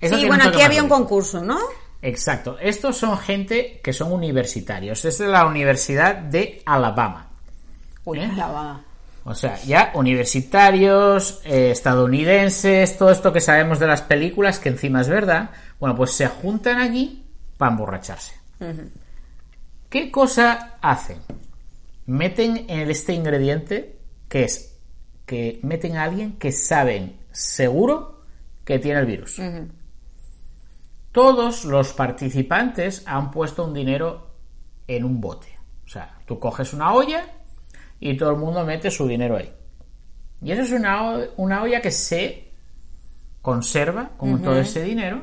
Esto 0.00 0.18
sí, 0.18 0.26
bueno, 0.26 0.44
aquí 0.44 0.60
había 0.60 0.82
un 0.82 0.88
concurso, 0.88 1.42
¿no? 1.42 1.58
Exacto. 2.02 2.58
Estos 2.60 2.98
son 2.98 3.16
gente 3.18 3.80
que 3.82 3.92
son 3.94 4.12
universitarios. 4.12 5.02
Es 5.06 5.16
de 5.18 5.28
la 5.28 5.46
Universidad 5.46 6.14
de 6.16 6.62
Alabama. 6.66 7.28
Uy, 8.04 8.18
¿Eh? 8.20 8.30
la 8.36 8.48
va. 8.48 8.80
O 9.28 9.34
sea, 9.34 9.60
ya 9.64 9.90
universitarios, 9.94 11.40
eh, 11.44 11.72
estadounidenses, 11.72 12.96
todo 12.96 13.10
esto 13.10 13.32
que 13.32 13.40
sabemos 13.40 13.80
de 13.80 13.88
las 13.88 14.00
películas, 14.00 14.60
que 14.60 14.68
encima 14.68 15.00
es 15.00 15.08
verdad, 15.08 15.50
bueno, 15.80 15.96
pues 15.96 16.12
se 16.12 16.28
juntan 16.28 16.80
aquí 16.80 17.26
para 17.56 17.72
emborracharse. 17.72 18.36
¿Qué 19.88 20.12
cosa 20.12 20.76
hacen? 20.80 21.18
Meten 22.06 22.66
en 22.68 22.88
este 22.88 23.14
ingrediente 23.14 23.98
que 24.28 24.44
es 24.44 24.78
que 25.26 25.58
meten 25.64 25.96
a 25.96 26.04
alguien 26.04 26.38
que 26.38 26.52
saben 26.52 27.18
seguro 27.32 28.22
que 28.64 28.78
tiene 28.78 29.00
el 29.00 29.06
virus. 29.06 29.42
Todos 31.10 31.64
los 31.64 31.92
participantes 31.94 33.02
han 33.06 33.32
puesto 33.32 33.64
un 33.64 33.74
dinero 33.74 34.36
en 34.86 35.02
un 35.04 35.20
bote. 35.20 35.48
O 35.84 35.88
sea, 35.88 36.16
tú 36.26 36.38
coges 36.38 36.72
una 36.72 36.92
olla 36.92 37.35
y 38.00 38.16
todo 38.16 38.30
el 38.30 38.36
mundo 38.36 38.64
mete 38.64 38.90
su 38.90 39.06
dinero 39.06 39.36
ahí. 39.36 39.52
Y 40.42 40.52
eso 40.52 40.62
es 40.62 40.72
una, 40.72 41.18
una 41.36 41.62
olla 41.62 41.80
que 41.80 41.90
se 41.90 42.52
conserva 43.42 44.10
con 44.16 44.42
todo 44.42 44.58
ese 44.58 44.82
dinero, 44.82 45.22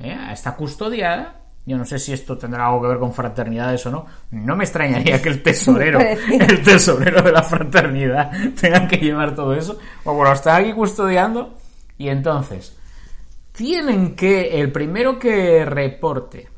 ¿eh? 0.00 0.16
está 0.32 0.54
custodiada. 0.56 1.38
Yo 1.64 1.78
no 1.78 1.84
sé 1.84 2.00
si 2.00 2.12
esto 2.12 2.36
tendrá 2.36 2.66
algo 2.66 2.82
que 2.82 2.88
ver 2.88 2.98
con 2.98 3.12
fraternidades 3.12 3.86
o 3.86 3.90
no. 3.92 4.06
No 4.32 4.56
me 4.56 4.64
extrañaría 4.64 5.22
que 5.22 5.28
el 5.28 5.42
tesorero, 5.44 6.00
el 6.00 6.62
tesorero 6.62 7.22
de 7.22 7.30
la 7.30 7.42
fraternidad, 7.44 8.32
tenga 8.60 8.88
que 8.88 8.96
llevar 8.96 9.34
todo 9.34 9.54
eso. 9.54 9.78
O 10.04 10.12
bueno, 10.12 10.32
está 10.32 10.56
aquí 10.56 10.72
custodiando. 10.72 11.54
Y 11.98 12.08
entonces, 12.08 12.76
tienen 13.52 14.16
que, 14.16 14.60
el 14.60 14.72
primero 14.72 15.18
que 15.18 15.64
reporte 15.64 16.48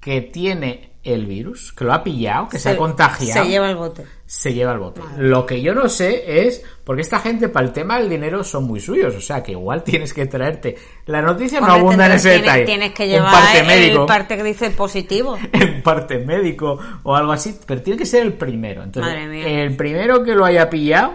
que 0.00 0.22
tiene 0.22 0.95
el 1.06 1.26
virus, 1.26 1.72
que 1.72 1.84
lo 1.84 1.92
ha 1.92 2.02
pillado, 2.02 2.48
que 2.48 2.58
se, 2.58 2.70
ha 2.70 2.76
contagiado, 2.76 3.44
Se 3.44 3.48
lleva 3.48 3.70
el 3.70 3.76
bote. 3.76 4.04
se 4.26 4.52
lleva 4.52 4.72
el 4.72 4.78
bote. 4.78 5.00
Lo 5.18 5.46
que 5.46 5.62
yo 5.62 5.74
no 5.74 5.88
sé 5.88 6.46
es, 6.46 6.62
porque 6.84 7.02
esta 7.02 7.20
gente 7.20 7.48
para 7.48 7.66
el 7.66 7.72
tema 7.72 7.98
del 7.98 8.08
dinero 8.08 8.42
son 8.42 8.64
muy 8.64 8.80
suyos, 8.80 9.14
o 9.14 9.20
sea 9.20 9.42
que 9.42 9.52
igual 9.52 9.82
tienes 9.84 10.12
que 10.12 10.26
traerte. 10.26 10.76
La 11.06 11.22
noticia 11.22 11.60
no 11.60 11.68
abunda 11.68 12.06
en 12.06 12.12
ese 12.12 12.30
tienes, 12.30 12.42
detalle. 12.44 12.64
Tienes 12.64 12.92
que 12.92 13.04
Un 13.04 13.08
llevar 13.10 13.32
parte 13.32 13.58
el 13.60 13.66
médico, 13.66 14.06
parte 14.06 14.36
que 14.36 14.42
dice 14.42 14.70
positivo. 14.70 15.38
en 15.52 15.82
parte 15.82 16.18
médico 16.18 16.78
o 17.02 17.14
algo 17.14 17.32
así, 17.32 17.58
pero 17.66 17.80
tiene 17.82 17.98
que 17.98 18.06
ser 18.06 18.24
el 18.24 18.32
primero. 18.34 18.82
Entonces, 18.82 19.12
Madre 19.12 19.28
mía. 19.28 19.62
el 19.62 19.76
primero 19.76 20.24
que 20.24 20.34
lo 20.34 20.44
haya 20.44 20.68
pillado, 20.68 21.14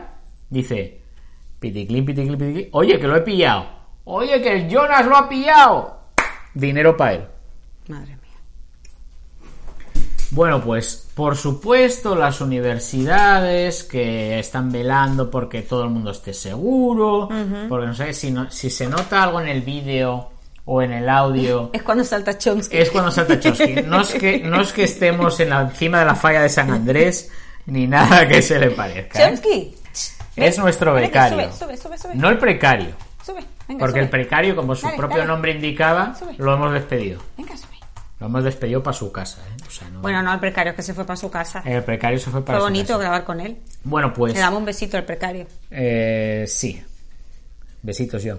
dice, 0.49 1.01
piticlin, 1.59 2.05
piticlin, 2.05 2.37
piticlin, 2.37 2.69
oye, 2.71 2.99
que 2.99 3.07
lo 3.07 3.17
he 3.17 3.21
pillado. 3.21 3.65
Oye, 4.05 4.41
que 4.41 4.53
el 4.53 4.69
Jonas 4.69 5.05
lo 5.05 5.15
ha 5.17 5.29
pillado. 5.29 5.99
Dinero 6.53 6.97
para 6.97 7.13
él. 7.13 7.21
Madre. 7.87 8.20
Bueno, 10.31 10.61
pues 10.63 11.07
por 11.13 11.35
supuesto 11.35 12.15
las 12.15 12.39
universidades 12.41 13.83
que 13.83 14.39
están 14.39 14.71
velando 14.71 15.29
porque 15.29 15.61
todo 15.61 15.83
el 15.83 15.89
mundo 15.89 16.11
esté 16.11 16.33
seguro, 16.33 17.27
porque 17.69 17.87
no 17.87 17.93
sé 17.93 18.13
si, 18.13 18.31
no- 18.31 18.49
si 18.49 18.69
se 18.69 18.87
nota 18.87 19.23
algo 19.23 19.41
en 19.41 19.49
el 19.49 19.61
vídeo 19.61 20.29
o 20.65 20.81
en 20.81 20.93
el 20.93 21.09
audio, 21.09 21.69
Es 21.73 21.83
cuando 21.83 22.03
salta 22.03 22.37
Chomsky. 22.37 22.77
es 22.77 22.89
cuando 22.91 23.11
salta 23.11 23.39
Chomsky. 23.39 23.75
No 23.85 24.01
es 24.01 24.09
que, 24.13 24.39
no 24.39 24.61
es 24.61 24.71
que 24.71 24.83
estemos 24.83 25.39
en 25.41 25.49
la, 25.49 25.61
encima 25.61 25.99
de 25.99 26.05
la 26.05 26.15
falla 26.15 26.41
de 26.43 26.49
San 26.49 26.71
Andrés 26.71 27.29
ni 27.65 27.87
nada 27.87 28.27
que 28.27 28.41
se 28.41 28.57
le 28.59 28.71
parezca. 28.71 29.19
¿eh? 29.21 29.27
Chomsky. 29.27 29.75
Es 30.37 30.57
nuestro 30.57 30.93
becario, 30.93 31.51
Sube, 31.51 31.75
sube, 31.75 31.77
sube, 31.77 31.97
sube. 31.97 32.15
no 32.15 32.29
el 32.29 32.37
precario, 32.37 32.91
Sube, 33.25 33.41
venga, 33.67 33.79
porque 33.85 33.99
el 33.99 34.09
precario, 34.09 34.55
como 34.55 34.75
su 34.75 34.85
Dale, 34.85 34.97
propio 34.97 35.17
dale. 35.17 35.27
nombre 35.27 35.51
indicaba, 35.51 36.15
lo 36.37 36.53
hemos 36.53 36.71
despedido. 36.71 37.19
Venga, 37.37 37.57
sube. 37.57 37.70
Lo 38.21 38.27
hemos 38.27 38.43
despedido 38.43 38.81
para 38.83 38.93
su 38.95 39.11
casa. 39.11 39.41
¿eh? 39.41 39.63
O 39.67 39.71
sea, 39.71 39.89
no- 39.89 39.99
Bueno, 40.01 40.21
no, 40.21 40.31
el 40.31 40.39
precario 40.39 40.69
es 40.71 40.75
que 40.77 40.83
se 40.83 40.93
fue 40.93 41.03
para 41.05 41.17
su 41.17 41.29
casa. 41.29 41.61
el 41.65 41.83
precario 41.83 42.19
se 42.19 42.29
fue 42.29 42.45
para 42.45 42.59
Fue 42.59 42.67
su 42.67 42.71
bonito 42.71 42.87
casa. 42.93 42.99
grabar 42.99 43.23
con 43.25 43.39
él. 43.41 43.57
Bueno, 43.83 44.13
pues 44.13 44.33
Le 44.33 44.39
damos 44.39 44.59
un 44.59 44.65
besito 44.65 44.95
al 44.95 45.03
precario. 45.05 45.47
eh, 45.71 46.45
sí. 46.47 46.81
Besitos 47.81 48.23
yo. 48.23 48.37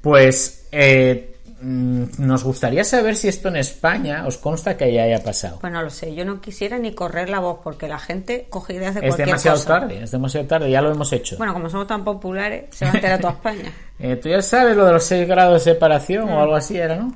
Pues 0.00 0.66
eh, 0.72 1.36
mm, 1.62 2.02
nos 2.18 2.42
gustaría 2.44 2.82
saber 2.84 3.14
si 3.16 3.28
esto 3.28 3.48
en 3.48 3.56
España 3.56 4.26
os 4.26 4.36
consta 4.36 4.76
que 4.76 4.92
ya 4.92 5.04
haya 5.04 5.22
pasado. 5.22 5.58
Pues 5.60 5.72
no 5.72 5.80
lo 5.80 5.90
sé, 5.90 6.14
yo 6.14 6.24
no 6.24 6.40
quisiera 6.40 6.76
ni 6.78 6.92
correr 6.92 7.30
la 7.30 7.38
voz 7.38 7.60
porque 7.62 7.86
la 7.88 7.98
gente 8.00 8.46
coge 8.50 8.74
ideas 8.74 8.94
de 8.94 9.00
es 9.00 9.06
cualquier 9.06 9.26
demasiado 9.28 9.56
cosa. 9.58 9.68
tarde, 9.80 10.02
es 10.02 10.10
demasiado 10.10 10.46
tarde, 10.46 10.70
ya 10.70 10.82
lo 10.82 10.90
hemos 10.90 11.12
hecho. 11.12 11.36
Bueno, 11.38 11.52
como 11.54 11.70
somos 11.70 11.86
tan 11.86 12.02
populares, 12.04 12.64
se 12.72 12.84
va 12.84 12.90
a 12.90 12.94
enterar 12.94 13.20
toda 13.20 13.32
España. 13.34 13.72
Eh, 14.00 14.16
Tú 14.16 14.28
ya 14.28 14.42
sabes 14.42 14.76
lo 14.76 14.84
de 14.86 14.92
los 14.92 15.04
6 15.04 15.28
grados 15.28 15.64
de 15.64 15.72
separación 15.72 16.26
Mm. 16.26 16.32
o 16.32 16.40
algo 16.40 16.56
así 16.56 16.76
era, 16.76 16.96
¿no? 16.96 17.14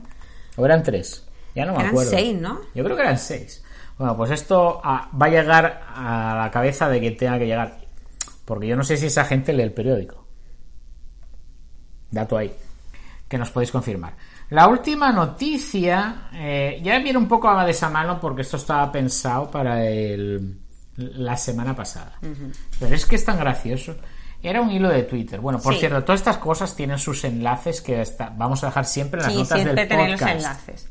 ¿O 0.57 0.65
eran 0.65 0.83
tres? 0.83 1.25
Ya 1.59 1.67
no 1.67 1.73
me 1.73 1.79
Eran 1.81 1.91
acuerdo. 1.91 2.11
seis, 2.11 2.41
¿no? 2.41 2.61
Yo 2.75 2.85
creo 2.85 2.97
que 2.97 3.03
eran 3.03 3.19
seis. 3.19 3.65
Bueno, 3.99 4.17
pues 4.17 4.31
esto 4.31 4.81
ah, 4.85 5.11
va 5.21 5.27
a 5.27 5.29
llegar 5.31 5.83
a 5.95 6.37
la 6.43 6.51
cabeza 6.51 6.89
de 6.89 7.01
que 7.01 7.11
tenga 7.11 7.39
que 7.39 7.47
llegar. 7.47 7.79
Porque 8.45 8.67
yo 8.69 8.77
no 8.77 8.85
sé 8.85 8.97
si 8.97 9.07
esa 9.07 9.25
gente 9.25 9.53
lee 9.53 9.63
el 9.65 9.73
periódico. 9.73 10.25
Dato 12.11 12.37
ahí. 12.39 12.53
Que 13.29 13.37
nos 13.37 13.51
podéis 13.51 13.71
confirmar. 13.73 14.15
La 14.51 14.69
última 14.69 15.13
noticia 15.13 16.29
eh, 16.33 16.81
ya 16.83 16.99
viene 17.01 17.19
un 17.19 17.29
poco 17.29 17.49
a 17.51 17.65
de 17.65 17.73
esa 17.73 17.91
mano 17.91 18.19
porque 18.19 18.43
esto 18.43 18.57
estaba 18.57 18.91
pensado 18.91 19.51
para 19.51 19.85
el, 19.85 20.59
la 20.97 21.37
semana 21.37 21.75
pasada. 21.77 22.19
Pero 22.81 22.95
es 22.95 23.05
que 23.05 23.17
es 23.17 23.25
tan 23.25 23.39
gracioso. 23.39 23.95
Era 24.43 24.61
un 24.63 24.71
hilo 24.71 24.89
de 24.89 25.03
Twitter. 25.03 25.41
Bueno, 25.41 25.59
por 25.61 25.75
Sí. 25.75 25.81
cierto, 25.81 26.03
todas 26.05 26.21
estas 26.21 26.39
cosas 26.39 26.75
tienen 26.75 26.97
sus 26.99 27.25
enlaces 27.25 27.83
que 27.83 28.01
está- 28.01 28.33
vamos 28.35 28.63
a 28.63 28.69
dejar 28.69 28.85
siempre 28.87 29.19
en 29.21 29.25
las 29.27 29.33
Sí, 29.33 29.39
notas 29.41 29.59
siempre 29.59 29.81
del 29.83 29.89
tenéis 29.89 30.11
los 30.13 30.21
podcast. 30.21 30.39
enlaces. 30.39 30.89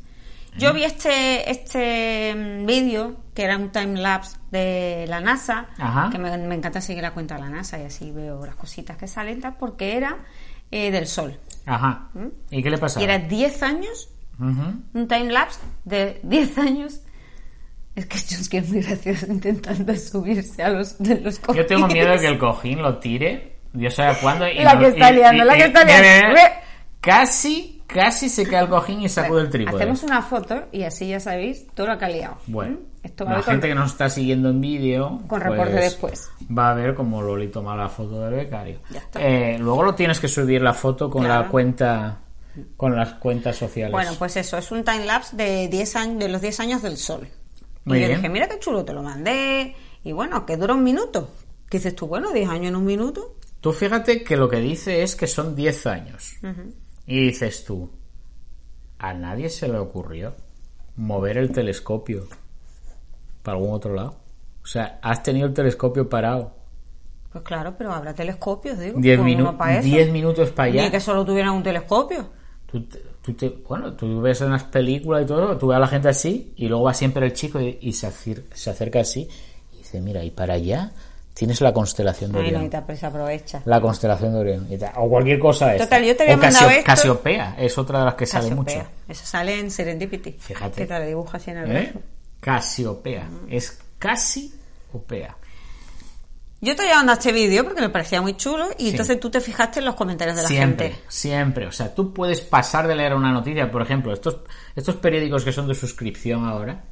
Yo 0.58 0.72
vi 0.72 0.84
este, 0.84 1.50
este 1.50 2.34
mm, 2.34 2.66
vídeo, 2.66 3.16
que 3.34 3.44
era 3.44 3.56
un 3.56 3.70
time-lapse 3.70 4.36
de 4.50 5.04
la 5.08 5.20
NASA, 5.20 5.66
Ajá. 5.78 6.08
que 6.10 6.18
me, 6.18 6.36
me 6.38 6.54
encanta 6.54 6.80
seguir 6.80 7.02
la 7.02 7.12
cuenta 7.12 7.34
de 7.36 7.42
la 7.42 7.48
NASA 7.50 7.78
y 7.78 7.84
así 7.84 8.10
veo 8.10 8.44
las 8.44 8.56
cositas 8.56 8.96
que 8.96 9.06
salen, 9.06 9.40
tal, 9.40 9.56
porque 9.56 9.96
era 9.96 10.16
eh, 10.70 10.90
del 10.90 11.06
Sol. 11.06 11.38
Ajá. 11.66 12.08
¿Y 12.50 12.62
qué 12.62 12.70
le 12.70 12.78
pasaba? 12.78 13.00
¿Mm? 13.06 13.08
Y 13.08 13.12
era 13.14 13.18
10 13.18 13.62
años, 13.62 14.08
Ujú. 14.40 14.72
un 14.94 15.08
time-lapse 15.08 15.60
de 15.84 16.20
10 16.22 16.58
años. 16.58 17.00
Es 17.94 18.06
que 18.06 18.16
es 18.18 18.48
que 18.48 18.58
es 18.58 18.68
muy 18.70 18.80
gracioso 18.80 19.26
intentando 19.28 19.94
subirse 19.96 20.62
a 20.62 20.68
los, 20.70 20.98
de 20.98 21.20
los 21.20 21.40
Yo 21.54 21.66
tengo 21.66 21.82
cojines. 21.82 21.92
miedo 22.04 22.10
de 22.12 22.18
que 22.20 22.26
el 22.28 22.38
cojín 22.38 22.80
lo 22.82 22.98
tire. 22.98 23.56
Dios 23.72 23.94
sabe 23.94 24.16
cuándo. 24.22 24.46
y 24.48 24.54
La 24.62 24.74
no- 24.74 24.80
que 24.80 24.86
está 24.88 25.10
liando, 25.10 25.42
y- 25.42 25.46
la 25.46 25.54
que 25.54 25.60
y- 25.60 25.62
está 25.64 25.84
mira, 25.84 26.00
liando. 26.00 26.40
Casi, 27.00 27.77
casi 27.88 28.28
se 28.28 28.46
cae 28.46 28.62
el 28.62 28.68
cojín 28.68 29.00
y 29.02 29.08
sacude 29.08 29.40
el 29.42 29.50
trípode. 29.50 29.76
Hacemos 29.82 30.02
una 30.04 30.22
foto 30.22 30.66
y 30.70 30.84
así 30.84 31.08
ya 31.08 31.18
sabéis 31.18 31.66
todo 31.74 31.88
lo 31.88 31.98
que 31.98 32.04
ha 32.04 32.08
liado. 32.08 32.36
Bueno, 32.46 32.76
¿Mm? 32.76 33.06
Esto 33.06 33.24
va 33.24 33.30
la 33.32 33.36
con- 33.38 33.44
gente 33.54 33.68
que 33.68 33.74
nos 33.74 33.90
está 33.92 34.08
siguiendo 34.10 34.50
en 34.50 34.60
vídeo 34.60 35.08
Con 35.26 35.40
pues, 35.40 35.42
reporte 35.42 35.72
después. 35.72 36.30
va 36.56 36.70
a 36.70 36.74
ver 36.74 36.94
cómo 36.94 37.22
Loli 37.22 37.48
toma 37.48 37.74
la 37.74 37.88
foto 37.88 38.20
del 38.22 38.34
becario. 38.34 38.78
Ya 38.90 38.98
está. 39.00 39.20
Eh, 39.20 39.58
luego 39.58 39.82
lo 39.82 39.94
tienes 39.94 40.20
que 40.20 40.28
subir 40.28 40.62
la 40.62 40.74
foto 40.74 41.10
con 41.10 41.26
la 41.26 41.48
cuenta 41.48 42.18
con 42.76 42.94
las 42.96 43.14
cuentas 43.14 43.56
sociales. 43.56 43.92
Bueno, 43.92 44.12
pues 44.18 44.36
eso, 44.36 44.58
es 44.58 44.70
un 44.72 44.82
time-lapse 44.84 45.36
de 45.36 45.68
10 45.68 45.96
años, 45.96 46.18
de 46.18 46.28
los 46.28 46.40
10 46.40 46.60
años 46.60 46.82
del 46.82 46.96
sol. 46.96 47.28
Muy 47.84 47.98
y 47.98 48.02
yo 48.02 48.08
dije, 48.08 48.28
mira 48.28 48.48
qué 48.48 48.58
chulo, 48.58 48.84
te 48.84 48.92
lo 48.92 49.02
mandé. 49.02 49.74
Y 50.04 50.12
bueno, 50.12 50.44
que 50.44 50.56
dura 50.56 50.74
un 50.74 50.82
minuto. 50.82 51.30
Que 51.70 51.78
dices 51.78 51.94
tú, 51.94 52.06
bueno, 52.08 52.32
10 52.32 52.48
años 52.48 52.66
en 52.68 52.76
un 52.76 52.84
minuto. 52.84 53.36
Tú 53.60 53.72
fíjate 53.72 54.24
que 54.24 54.36
lo 54.36 54.48
que 54.48 54.56
dice 54.60 55.02
es 55.02 55.14
que 55.16 55.26
son 55.28 55.54
10 55.54 55.86
años. 55.86 56.34
Y 57.08 57.26
dices 57.26 57.64
tú, 57.64 57.90
a 58.98 59.14
nadie 59.14 59.48
se 59.48 59.66
le 59.66 59.78
ocurrió 59.78 60.34
mover 60.96 61.38
el 61.38 61.50
telescopio 61.50 62.26
para 63.42 63.56
algún 63.56 63.72
otro 63.74 63.94
lado. 63.94 64.16
O 64.62 64.66
sea, 64.66 64.98
has 65.02 65.22
tenido 65.22 65.46
el 65.46 65.54
telescopio 65.54 66.08
parado 66.08 66.52
Pues 67.32 67.42
claro, 67.44 67.74
pero 67.78 67.92
habrá 67.92 68.14
telescopios, 68.14 68.78
digo. 68.78 69.00
10 69.00 69.18
pues 69.18 69.30
minu- 69.30 69.40
uno 69.40 69.56
pa' 69.56 69.74
eso. 69.78 69.84
10 69.88 70.10
minutos 70.12 70.50
para 70.50 70.70
Ni 70.70 70.78
allá. 70.80 70.90
que 70.90 71.00
solo 71.00 71.24
tuvieran 71.24 71.54
un 71.54 71.62
telescopio. 71.62 72.28
Tú 72.70 72.82
te- 72.84 73.02
tú 73.22 73.32
te- 73.34 73.48
bueno, 73.66 73.94
tú 73.94 74.20
ves 74.20 74.40
en 74.42 74.50
las 74.50 74.64
películas 74.64 75.22
y 75.22 75.26
todo, 75.26 75.56
tú 75.56 75.68
ves 75.68 75.76
a 75.76 75.80
la 75.80 75.86
gente 75.86 76.08
así 76.08 76.52
y 76.56 76.68
luego 76.68 76.84
va 76.84 76.92
siempre 76.94 77.24
el 77.24 77.32
chico 77.32 77.60
y, 77.60 77.78
y 77.80 77.92
se, 77.94 78.10
se 78.52 78.70
acerca 78.70 79.00
así 79.00 79.26
y 79.72 79.78
dice, 79.78 80.00
mira, 80.02 80.22
y 80.24 80.30
para 80.30 80.54
allá 80.54 80.92
tienes 81.38 81.60
la 81.60 81.72
constelación 81.72 82.32
de 82.32 82.38
Ay, 82.40 82.50
no, 82.50 82.58
Orión. 82.58 82.64
y 82.66 82.68
te 82.86 82.96
se 82.96 83.06
aprovecha. 83.06 83.62
La 83.64 83.80
constelación 83.80 84.32
de 84.32 84.38
Orión. 84.40 84.68
O 84.96 85.08
cualquier 85.08 85.38
cosa 85.38 85.72
esta. 85.72 85.84
Total, 85.84 86.04
yo 86.04 86.16
te 86.16 86.24
había 86.24 86.34
O 86.34 86.38
Casio- 86.40 86.52
mandado 86.52 86.70
esto. 86.70 86.84
Casiopea, 86.84 87.54
es 87.58 87.78
otra 87.78 87.98
de 88.00 88.04
las 88.06 88.14
que 88.14 88.26
sale 88.26 88.48
Casiopea. 88.48 88.76
mucho. 88.82 88.90
Eso 89.08 89.24
sale 89.24 89.58
en 89.60 89.70
Serendipity. 89.70 90.32
Fíjate. 90.32 90.80
Que 90.82 90.86
te 90.86 90.98
lo 90.98 91.06
dibuja 91.06 91.36
así 91.36 91.50
en 91.52 91.58
el 91.58 91.70
¿Eh? 91.70 91.90
brazo. 91.92 92.00
Casiopea. 92.40 93.28
Es 93.48 93.78
Casiopea. 94.00 95.36
Yo 96.60 96.74
te 96.74 96.82
había 96.82 96.96
mandado 96.96 97.18
este 97.20 97.30
vídeo 97.30 97.62
porque 97.62 97.80
me 97.82 97.88
parecía 97.88 98.20
muy 98.20 98.36
chulo 98.36 98.66
y 98.76 98.84
Sí. 98.86 98.90
entonces 98.90 99.20
tú 99.20 99.30
te 99.30 99.40
fijaste 99.40 99.78
en 99.78 99.84
los 99.84 99.94
comentarios 99.94 100.36
de 100.36 100.42
la 100.42 100.48
Siempre, 100.48 100.88
gente. 100.90 101.04
siempre. 101.06 101.66
O 101.68 101.72
sea, 101.72 101.94
tú 101.94 102.12
puedes 102.12 102.40
pasar 102.40 102.88
de 102.88 102.96
leer 102.96 103.14
una 103.14 103.30
noticia, 103.30 103.70
por 103.70 103.80
ejemplo, 103.80 104.12
estos, 104.12 104.38
estos 104.74 104.96
periódicos 104.96 105.44
que 105.44 105.52
son 105.52 105.68
de 105.68 105.76
suscripción 105.76 106.44
ahora 106.46 106.82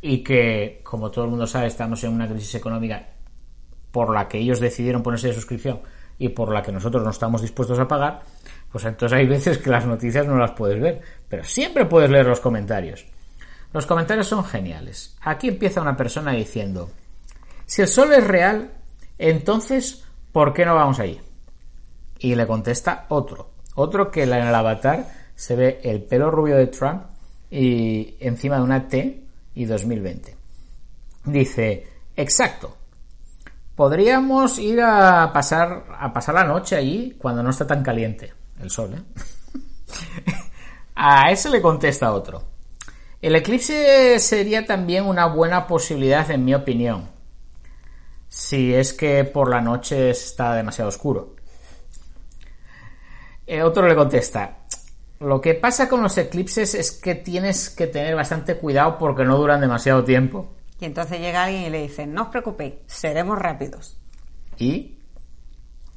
y 0.00 0.24
que, 0.24 0.80
como 0.84 1.10
todo 1.10 1.24
el 1.26 1.30
mundo 1.32 1.46
sabe, 1.46 1.66
estamos 1.66 2.02
en 2.04 2.14
una 2.14 2.26
crisis 2.26 2.54
económica 2.54 3.08
por 3.94 4.12
la 4.12 4.26
que 4.26 4.38
ellos 4.38 4.58
decidieron 4.58 5.04
ponerse 5.04 5.28
de 5.28 5.34
suscripción 5.34 5.78
y 6.18 6.30
por 6.30 6.52
la 6.52 6.62
que 6.62 6.72
nosotros 6.72 7.04
no 7.04 7.10
estamos 7.10 7.42
dispuestos 7.42 7.78
a 7.78 7.86
pagar, 7.86 8.22
pues 8.72 8.84
entonces 8.84 9.16
hay 9.16 9.24
veces 9.24 9.58
que 9.58 9.70
las 9.70 9.86
noticias 9.86 10.26
no 10.26 10.36
las 10.36 10.50
puedes 10.50 10.80
ver, 10.80 11.00
pero 11.28 11.44
siempre 11.44 11.86
puedes 11.86 12.10
leer 12.10 12.26
los 12.26 12.40
comentarios. 12.40 13.06
Los 13.72 13.86
comentarios 13.86 14.26
son 14.26 14.44
geniales. 14.44 15.16
Aquí 15.20 15.46
empieza 15.46 15.80
una 15.80 15.96
persona 15.96 16.32
diciendo, 16.32 16.90
si 17.66 17.82
el 17.82 17.88
sol 17.88 18.12
es 18.12 18.26
real, 18.26 18.72
entonces, 19.16 20.04
¿por 20.32 20.52
qué 20.52 20.64
no 20.64 20.74
vamos 20.74 20.98
allí? 20.98 21.20
Y 22.18 22.34
le 22.34 22.48
contesta 22.48 23.06
otro. 23.10 23.50
Otro 23.76 24.10
que 24.10 24.24
en 24.24 24.32
el 24.32 24.54
avatar 24.56 25.06
se 25.36 25.54
ve 25.54 25.80
el 25.84 26.02
pelo 26.02 26.32
rubio 26.32 26.56
de 26.56 26.66
Trump 26.66 27.04
y 27.48 28.16
encima 28.18 28.56
de 28.56 28.62
una 28.62 28.88
T 28.88 29.22
y 29.54 29.64
2020. 29.66 30.36
Dice, 31.26 31.86
exacto. 32.16 32.76
Podríamos 33.76 34.58
ir 34.58 34.80
a 34.80 35.32
pasar, 35.32 35.84
a 35.98 36.12
pasar 36.12 36.36
la 36.36 36.44
noche 36.44 36.76
allí 36.76 37.16
cuando 37.18 37.42
no 37.42 37.50
está 37.50 37.66
tan 37.66 37.82
caliente 37.82 38.32
el 38.60 38.70
sol, 38.70 38.94
¿eh? 38.94 39.02
a 40.94 41.30
ese 41.30 41.50
le 41.50 41.60
contesta 41.60 42.12
otro. 42.12 42.42
El 43.20 43.34
eclipse 43.36 44.18
sería 44.20 44.66
también 44.66 45.06
una 45.06 45.26
buena 45.26 45.66
posibilidad, 45.66 46.30
en 46.30 46.44
mi 46.44 46.54
opinión, 46.54 47.08
si 48.28 48.74
es 48.74 48.92
que 48.92 49.24
por 49.24 49.48
la 49.48 49.60
noche 49.60 50.10
está 50.10 50.54
demasiado 50.54 50.90
oscuro. 50.90 51.34
Eh, 53.46 53.62
otro 53.62 53.88
le 53.88 53.94
contesta, 53.94 54.58
lo 55.20 55.40
que 55.40 55.54
pasa 55.54 55.88
con 55.88 56.02
los 56.02 56.18
eclipses 56.18 56.74
es 56.74 56.92
que 56.92 57.14
tienes 57.14 57.70
que 57.70 57.86
tener 57.86 58.14
bastante 58.14 58.56
cuidado 58.56 58.98
porque 58.98 59.24
no 59.24 59.38
duran 59.38 59.60
demasiado 59.60 60.04
tiempo. 60.04 60.52
Y 60.84 60.86
entonces 60.86 61.18
llega 61.18 61.44
alguien 61.44 61.62
y 61.62 61.70
le 61.70 61.80
dice, 61.80 62.06
no 62.06 62.24
os 62.24 62.28
preocupéis, 62.28 62.74
seremos 62.84 63.38
rápidos. 63.38 63.98
Y 64.58 64.98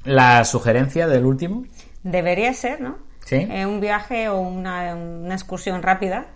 la 0.04 0.42
sugerencia 0.46 1.06
del 1.06 1.26
último, 1.26 1.64
Debería 2.02 2.54
ser, 2.54 2.80
¿no? 2.80 2.96
Sí. 3.26 3.36
Eh, 3.36 3.66
un 3.66 3.80
viaje 3.80 4.30
o 4.30 4.38
una, 4.40 4.94
una 4.94 5.34
excursión 5.34 5.82
rápida. 5.82 6.28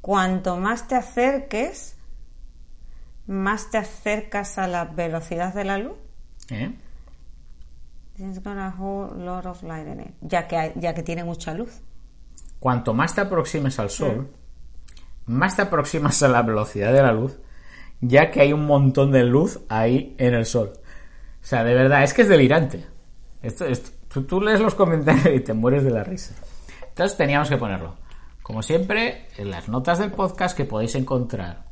Cuanto 0.00 0.56
más 0.58 0.86
te 0.86 0.94
acerques, 0.94 1.96
más 3.26 3.70
te 3.72 3.78
acercas 3.78 4.58
a 4.58 4.68
la 4.68 4.84
velocidad 4.84 5.52
de 5.54 5.64
la 5.64 5.78
luz. 5.78 5.96
¿eh? 6.50 6.72
It's 8.18 8.38
got 8.44 8.58
a 8.58 8.72
whole 8.78 9.10
lot 9.24 9.44
of 9.46 9.60
light 9.64 9.88
in 9.88 10.00
it. 10.02 10.14
Ya 10.20 10.46
que, 10.46 10.56
hay- 10.56 10.72
ya 10.76 10.94
que 10.94 11.02
tiene 11.02 11.24
mucha 11.24 11.52
luz. 11.52 11.80
cuanto 12.60 12.94
más 12.94 13.12
te 13.16 13.22
aproximes 13.22 13.80
al 13.80 13.90
sol, 13.90 14.30
más 15.26 15.56
te 15.56 15.62
aproximas 15.62 16.22
a 16.22 16.28
la 16.28 16.42
velocidad 16.42 16.92
de 16.92 17.02
la 17.02 17.10
luz, 17.12 17.38
ya 18.02 18.30
que 18.30 18.42
hay 18.42 18.52
un 18.52 18.66
montón 18.66 19.10
de 19.12 19.24
luz 19.24 19.60
ahí 19.70 20.14
en 20.18 20.34
el 20.34 20.44
sol. 20.44 20.72
O 20.74 21.44
sea, 21.44 21.64
de 21.64 21.72
verdad, 21.74 22.02
es 22.04 22.12
que 22.12 22.22
es 22.22 22.28
delirante. 22.28 22.84
Esto, 23.42 23.64
esto- 23.64 23.90
tú, 24.08 24.24
tú 24.24 24.40
lees 24.42 24.60
los 24.60 24.74
comentarios 24.74 25.26
y 25.34 25.40
te 25.40 25.54
mueres 25.54 25.82
de 25.84 25.90
la 25.90 26.04
risa. 26.04 26.34
Entonces 26.88 27.16
teníamos 27.16 27.48
que 27.48 27.56
ponerlo. 27.56 27.96
Como 28.42 28.62
siempre, 28.62 29.28
en 29.38 29.50
las 29.50 29.68
notas 29.68 29.98
del 29.98 30.10
podcast 30.10 30.54
que 30.56 30.64
podéis 30.66 30.94
encontrar 30.96 31.64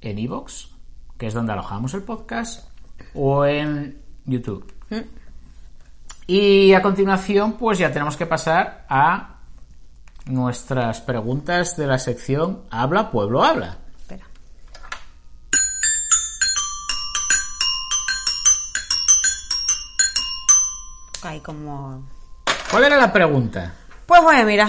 en 0.00 0.18
iVoox, 0.18 0.68
que 1.18 1.26
es 1.26 1.34
donde 1.34 1.52
alojamos 1.52 1.92
el 1.94 2.02
podcast, 2.04 2.68
o 3.14 3.44
en 3.46 4.00
YouTube. 4.26 4.72
Y 6.26 6.72
a 6.74 6.82
continuación, 6.82 7.54
pues 7.54 7.78
ya 7.78 7.90
tenemos 7.92 8.16
que 8.16 8.26
pasar 8.26 8.84
a 8.88 9.40
nuestras 10.26 11.00
preguntas 11.00 11.76
de 11.76 11.86
la 11.86 11.98
sección 11.98 12.62
Habla, 12.70 13.10
Pueblo, 13.10 13.42
Habla. 13.42 13.78
Como... 21.38 22.08
¿Cuál 22.70 22.84
era 22.84 22.96
la 22.96 23.12
pregunta? 23.12 23.72
Pues 24.06 24.22
bueno, 24.22 24.44
mira. 24.44 24.68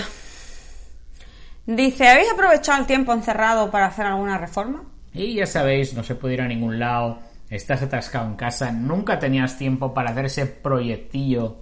Dice, 1.65 2.07
¿habéis 2.07 2.31
aprovechado 2.31 2.79
el 2.79 2.85
tiempo 2.85 3.13
encerrado 3.13 3.71
para 3.71 3.87
hacer 3.87 4.05
alguna 4.05 4.37
reforma? 4.37 4.83
Y 5.13 5.35
ya 5.35 5.45
sabéis, 5.45 5.93
no 5.93 6.03
se 6.03 6.15
puede 6.15 6.35
ir 6.35 6.41
a 6.41 6.47
ningún 6.47 6.79
lado, 6.79 7.19
estás 7.49 7.81
atascado 7.81 8.27
en 8.27 8.35
casa, 8.35 8.71
nunca 8.71 9.19
tenías 9.19 9.57
tiempo 9.57 9.93
para 9.93 10.11
hacer 10.11 10.25
ese 10.25 10.45
proyectillo 10.45 11.57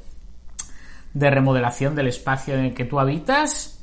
de 1.14 1.30
remodelación 1.30 1.96
del 1.96 2.08
espacio 2.08 2.54
en 2.54 2.66
el 2.66 2.74
que 2.74 2.86
tú 2.86 3.00
habitas. 3.00 3.80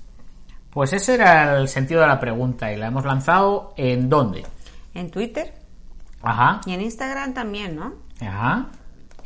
Pues 0.71 0.93
ese 0.93 1.15
era 1.15 1.57
el 1.59 1.69
sentido 1.69 2.03
de 2.03 2.07
la 2.07 2.21
pregunta 2.21 2.73
y 2.73 2.77
la 2.77 2.89
hemos 2.89 3.05
lanzado 3.05 3.73
en 3.77 4.09
dónde. 4.09 4.45
En 4.95 5.11
Twitter 5.11 5.53
Ajá, 6.23 6.61
y 6.67 6.73
en 6.73 6.81
Instagram 6.83 7.35
también, 7.35 7.77
¿no? 7.77 7.95
ajá. 8.21 8.67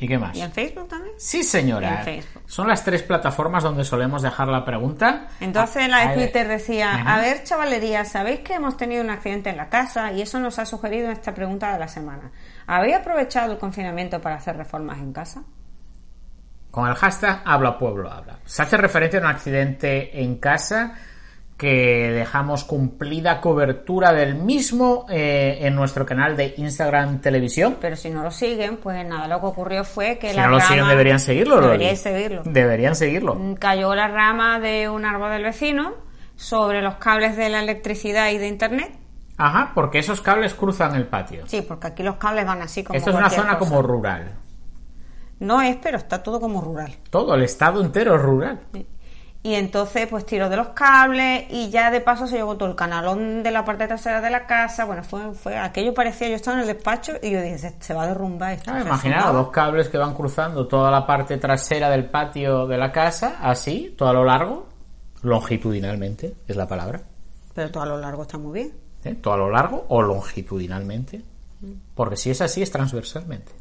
¿Y 0.01 0.09
qué 0.09 0.19
más? 0.19 0.35
¿Y 0.35 0.41
en 0.41 0.51
Facebook 0.51 0.89
también? 0.89 1.15
Sí, 1.19 1.43
señora. 1.43 2.03
En. 2.07 2.25
Son 2.47 2.67
las 2.67 2.83
tres 2.83 3.03
plataformas 3.03 3.63
donde 3.63 3.85
solemos 3.85 4.23
dejar 4.23 4.49
la 4.49 4.65
pregunta. 4.65 5.29
Entonces 5.41 5.89
la 5.89 6.09
de. 6.09 6.15
Twitter 6.15 6.49
decía, 6.49 6.95
Ajá. 6.95 7.17
a 7.17 7.21
ver 7.21 7.45
chavalería, 7.45 8.07
¿sabéis 8.07 8.41
que 8.41 8.55
hemos 8.55 8.79
tenido 8.79 9.05
un 9.05 9.11
accidente 9.11 9.51
en 9.51 9.59
la 9.59 9.69
casa? 9.69 10.11
Y 10.13 10.23
eso 10.23 10.41
nos 10.41 10.59
ha 10.59 10.65
sugerido 10.65 11.11
esta 11.11 11.35
pregunta 11.35 11.73
de 11.75 11.79
la 11.79 11.87
semana. 11.87 12.33
¿Habéis 12.67 12.97
aprovechado 12.97 13.53
el 13.53 13.59
confinamiento 13.59 14.23
para 14.23 14.37
hacer 14.37 14.57
reformas 14.57 14.99
en 14.99 15.13
casa? 15.13 15.43
Con 16.71 16.89
el 16.89 16.95
hashtag 16.95 17.43
Habla 17.45 17.79
Pueblo 17.79 18.11
Habla. 18.11 18.39
Se 18.47 18.63
hace 18.63 18.79
referencia 18.79 19.19
a 19.21 19.23
un 19.23 19.29
accidente 19.29 20.23
en 20.23 20.37
casa 20.37 20.95
que 21.61 22.11
dejamos 22.11 22.65
cumplida 22.65 23.39
cobertura 23.43 24.15
del 24.15 24.35
mismo 24.35 25.05
eh, 25.11 25.59
en 25.61 25.75
nuestro 25.75 26.07
canal 26.07 26.35
de 26.35 26.55
Instagram 26.57 27.21
Televisión. 27.21 27.77
Pero 27.79 27.97
si 27.97 28.09
no 28.09 28.23
lo 28.23 28.31
siguen, 28.31 28.79
pues 28.79 29.07
nada, 29.07 29.29
lo 29.29 29.41
que 29.41 29.47
ocurrió 29.47 29.85
fue 29.85 30.17
que 30.17 30.31
Si 30.31 30.37
la 30.37 30.45
no 30.47 30.53
lo 30.53 30.59
rama- 30.59 30.69
siguen, 30.71 30.89
deberían 30.89 31.21
seguirlo. 31.21 31.61
Deberían 32.47 32.95
seguirlo. 32.97 33.37
Cayó 33.59 33.95
la 33.95 34.09
rama 34.09 34.59
de 34.59 34.89
un 34.89 35.05
árbol 35.05 35.33
del 35.33 35.43
vecino 35.43 35.93
sobre 36.35 36.81
los 36.81 36.95
cables 36.95 37.37
de 37.37 37.51
la 37.51 37.61
electricidad 37.61 38.31
y 38.31 38.39
de 38.39 38.49
internet. 38.49 38.93
Ajá, 39.37 39.73
porque 39.75 39.99
esos 39.99 40.23
cables 40.23 40.55
cruzan 40.55 40.95
el 40.95 41.07
patio. 41.09 41.47
Sí, 41.47 41.61
porque 41.61 41.89
aquí 41.89 42.03
los 42.03 42.17
cables 42.17 42.47
van 42.47 42.63
así 42.63 42.83
como 42.83 42.97
Esto 42.97 43.11
es 43.11 43.17
una 43.17 43.29
zona 43.29 43.59
cosa. 43.59 43.71
como 43.71 43.83
rural. 43.83 44.33
No 45.41 45.61
es, 45.61 45.77
pero 45.83 45.99
está 45.99 46.23
todo 46.23 46.41
como 46.41 46.63
rural. 46.63 46.95
Todo 47.11 47.35
el 47.35 47.43
estado 47.43 47.83
entero 47.83 48.15
es 48.17 48.23
rural. 48.23 48.61
Y 49.43 49.55
entonces, 49.55 50.07
pues 50.07 50.27
tiró 50.27 50.51
de 50.51 50.57
los 50.57 50.69
cables 50.69 51.47
y 51.49 51.71
ya 51.71 51.91
de 51.91 52.03
paso 52.03 52.27
se 52.27 52.37
llevó 52.37 52.57
todo 52.57 52.69
el 52.69 52.75
canalón 52.75 53.43
de 53.43 53.51
la 53.51 53.65
parte 53.65 53.87
trasera 53.87 54.21
de 54.21 54.29
la 54.29 54.47
casa. 54.47 54.85
Bueno, 54.85 55.03
fue, 55.03 55.33
fue 55.33 55.57
aquello 55.57 55.95
parecía, 55.95 56.29
yo 56.29 56.35
estaba 56.35 56.59
en 56.59 56.63
el 56.63 56.67
despacho 56.67 57.15
y 57.23 57.31
yo 57.31 57.41
dije, 57.41 57.57
se, 57.57 57.75
se 57.81 57.95
va 57.95 58.03
a 58.03 58.09
derrumbar 58.09 58.53
esto. 58.53 58.71
Ah, 58.71 58.85
derrumbaba. 58.85 59.33
dos 59.33 59.49
cables 59.51 59.89
que 59.89 59.97
van 59.97 60.13
cruzando 60.13 60.67
toda 60.67 60.91
la 60.91 61.07
parte 61.07 61.39
trasera 61.39 61.89
del 61.89 62.11
patio 62.11 62.67
de 62.67 62.77
la 62.77 62.93
casa, 62.93 63.39
así, 63.41 63.95
todo 63.97 64.11
a 64.11 64.13
lo 64.13 64.25
largo, 64.25 64.69
longitudinalmente, 65.23 66.35
es 66.47 66.57
la 66.57 66.69
palabra. 66.69 67.01
Pero 67.55 67.71
todo 67.71 67.83
a 67.83 67.87
lo 67.87 67.97
largo 67.97 68.23
está 68.23 68.37
muy 68.37 68.53
bien. 68.53 68.75
¿eh? 69.05 69.15
Todo 69.15 69.35
a 69.35 69.39
lo 69.39 69.51
largo 69.51 69.87
o 69.89 70.03
longitudinalmente. 70.03 71.23
Porque 71.95 72.17
si 72.17 72.31
es 72.31 72.41
así, 72.41 72.63
es 72.63 72.71
transversalmente. 72.71 73.53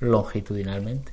Longitudinalmente. 0.00 1.12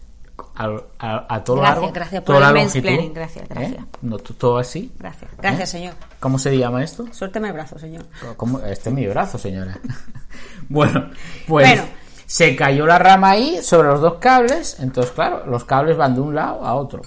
Al- 0.56 0.84
A, 1.00 1.36
a 1.36 1.44
todo 1.44 1.58
Gracias, 1.58 1.78
largo. 1.82 1.94
gracias 1.94 2.24
por 2.24 2.36
toda 2.36 2.50
el 2.50 2.56
longitud, 2.56 3.12
gracias, 3.14 3.46
¿eh? 3.46 3.48
gracias. 3.50 3.84
No, 4.02 4.18
todo 4.18 4.58
así. 4.58 4.92
Gracias. 5.00 5.32
Gracias, 5.38 5.70
¿eh? 5.70 5.72
señor. 5.78 5.94
¿Cómo 6.20 6.38
se 6.40 6.58
llama 6.58 6.84
esto? 6.84 7.06
Suélteme 7.12 7.48
el 7.48 7.54
brazo, 7.54 7.80
señor. 7.80 8.06
¿Cómo? 8.38 8.60
Este 8.60 8.90
es 8.90 8.96
mi 8.96 9.08
brazo, 9.08 9.38
señora. 9.38 9.78
bueno, 10.70 11.10
pues 11.48 11.68
Bueno. 11.70 11.84
se 12.26 12.56
cayó 12.56 12.86
la 12.86 13.00
rama 13.00 13.32
ahí 13.32 13.60
sobre 13.64 13.88
los 13.90 14.02
dos 14.02 14.16
cables. 14.16 14.78
Entonces, 14.80 15.12
claro, 15.14 15.46
los 15.46 15.64
cables 15.66 15.98
van 15.98 16.16
de 16.16 16.22
un 16.22 16.36
lado 16.36 16.66
a 16.66 16.76
otro. 16.76 17.02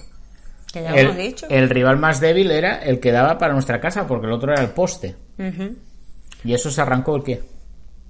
Que 0.71 0.81
ya 0.83 0.89
El, 0.91 1.05
hemos 1.05 1.17
dicho. 1.17 1.45
el 1.49 1.69
rival 1.69 1.97
más 1.99 2.19
débil 2.19 2.49
era 2.51 2.77
el 2.81 2.99
que 2.99 3.11
daba 3.11 3.37
para 3.37 3.53
nuestra 3.53 3.79
casa, 3.79 4.07
porque 4.07 4.25
el 4.25 4.33
otro 4.33 4.51
era 4.53 4.61
el 4.63 4.69
poste. 4.71 5.15
Y 6.43 6.53
eso 6.53 6.71
se 6.71 6.81
arrancó 6.81 7.15
el 7.15 7.23
qué? 7.23 7.43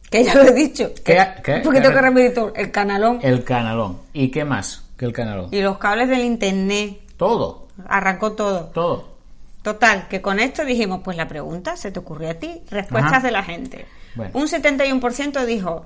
Que 0.10 0.24
ya 0.24 0.36
lo 0.36 0.44
he 0.44 0.54
dicho. 0.54 0.92
¿Qué- 1.04 1.26
qué? 1.44 1.56
Un 1.56 1.64
poquito 1.64 1.90
¿Qué? 1.90 1.96
que 1.96 2.02
rapidito. 2.02 2.54
El 2.56 2.72
canalón 2.72 3.20
El 3.22 3.44
canalón. 3.44 4.00
¿Y 4.14 4.30
qué 4.30 4.46
más 4.46 4.83
que 4.98 5.06
el 5.06 5.14
canalón? 5.14 5.50
y 5.52 5.62
los 5.62 5.78
cables 5.78 6.10
del 6.10 6.22
internet. 6.24 7.00
Todo, 7.18 7.68
Arrancó 7.88 8.34
todo. 8.34 8.66
todo. 8.68 9.14
Total, 9.62 10.08
que 10.10 10.22
con 10.22 10.40
esto 10.40 10.66
dijimos, 10.66 11.02
pues 11.04 11.16
la 11.18 11.28
pregunta 11.28 11.78
se 11.78 11.92
te 11.92 12.00
ocurrió 12.00 12.30
a 12.30 12.34
ti. 12.34 12.62
Respuestas 12.70 13.14
Ajá. 13.14 13.22
de 13.26 13.32
la 13.32 13.44
gente. 13.44 13.86
Bueno. 14.16 14.32
Un 14.36 14.48
71% 14.48 15.46
dijo, 15.46 15.86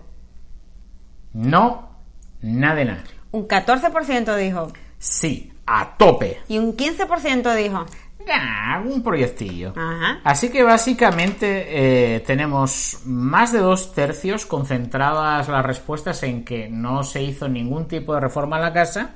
No, 1.33 1.89
nada 2.41 2.75
de 2.75 2.85
nada. 2.85 3.03
un 3.31 3.47
14% 3.47 4.35
dijo, 4.35 4.71
Sí, 4.99 5.53
a 5.67 5.95
tope. 5.97 6.39
y 6.47 6.57
un 6.57 6.75
15% 6.75 7.53
dijo, 7.55 7.85
Un 8.85 9.01
proyectillo. 9.03 9.73
ajá. 9.75 10.19
Así 10.23 10.49
que 10.49 10.63
básicamente 10.63 12.15
eh, 12.15 12.19
tenemos 12.21 13.01
más 13.05 13.51
de 13.53 13.59
dos 13.59 13.93
tercios 13.93 14.45
concentradas 14.45 15.47
las 15.47 15.65
respuestas 15.65 16.21
en 16.23 16.43
que 16.43 16.69
no 16.69 17.03
se 17.03 17.23
hizo 17.23 17.47
ningún 17.47 17.87
tipo 17.87 18.13
de 18.13 18.21
reforma 18.21 18.57
en 18.57 18.63
la 18.63 18.73
casa. 18.73 19.15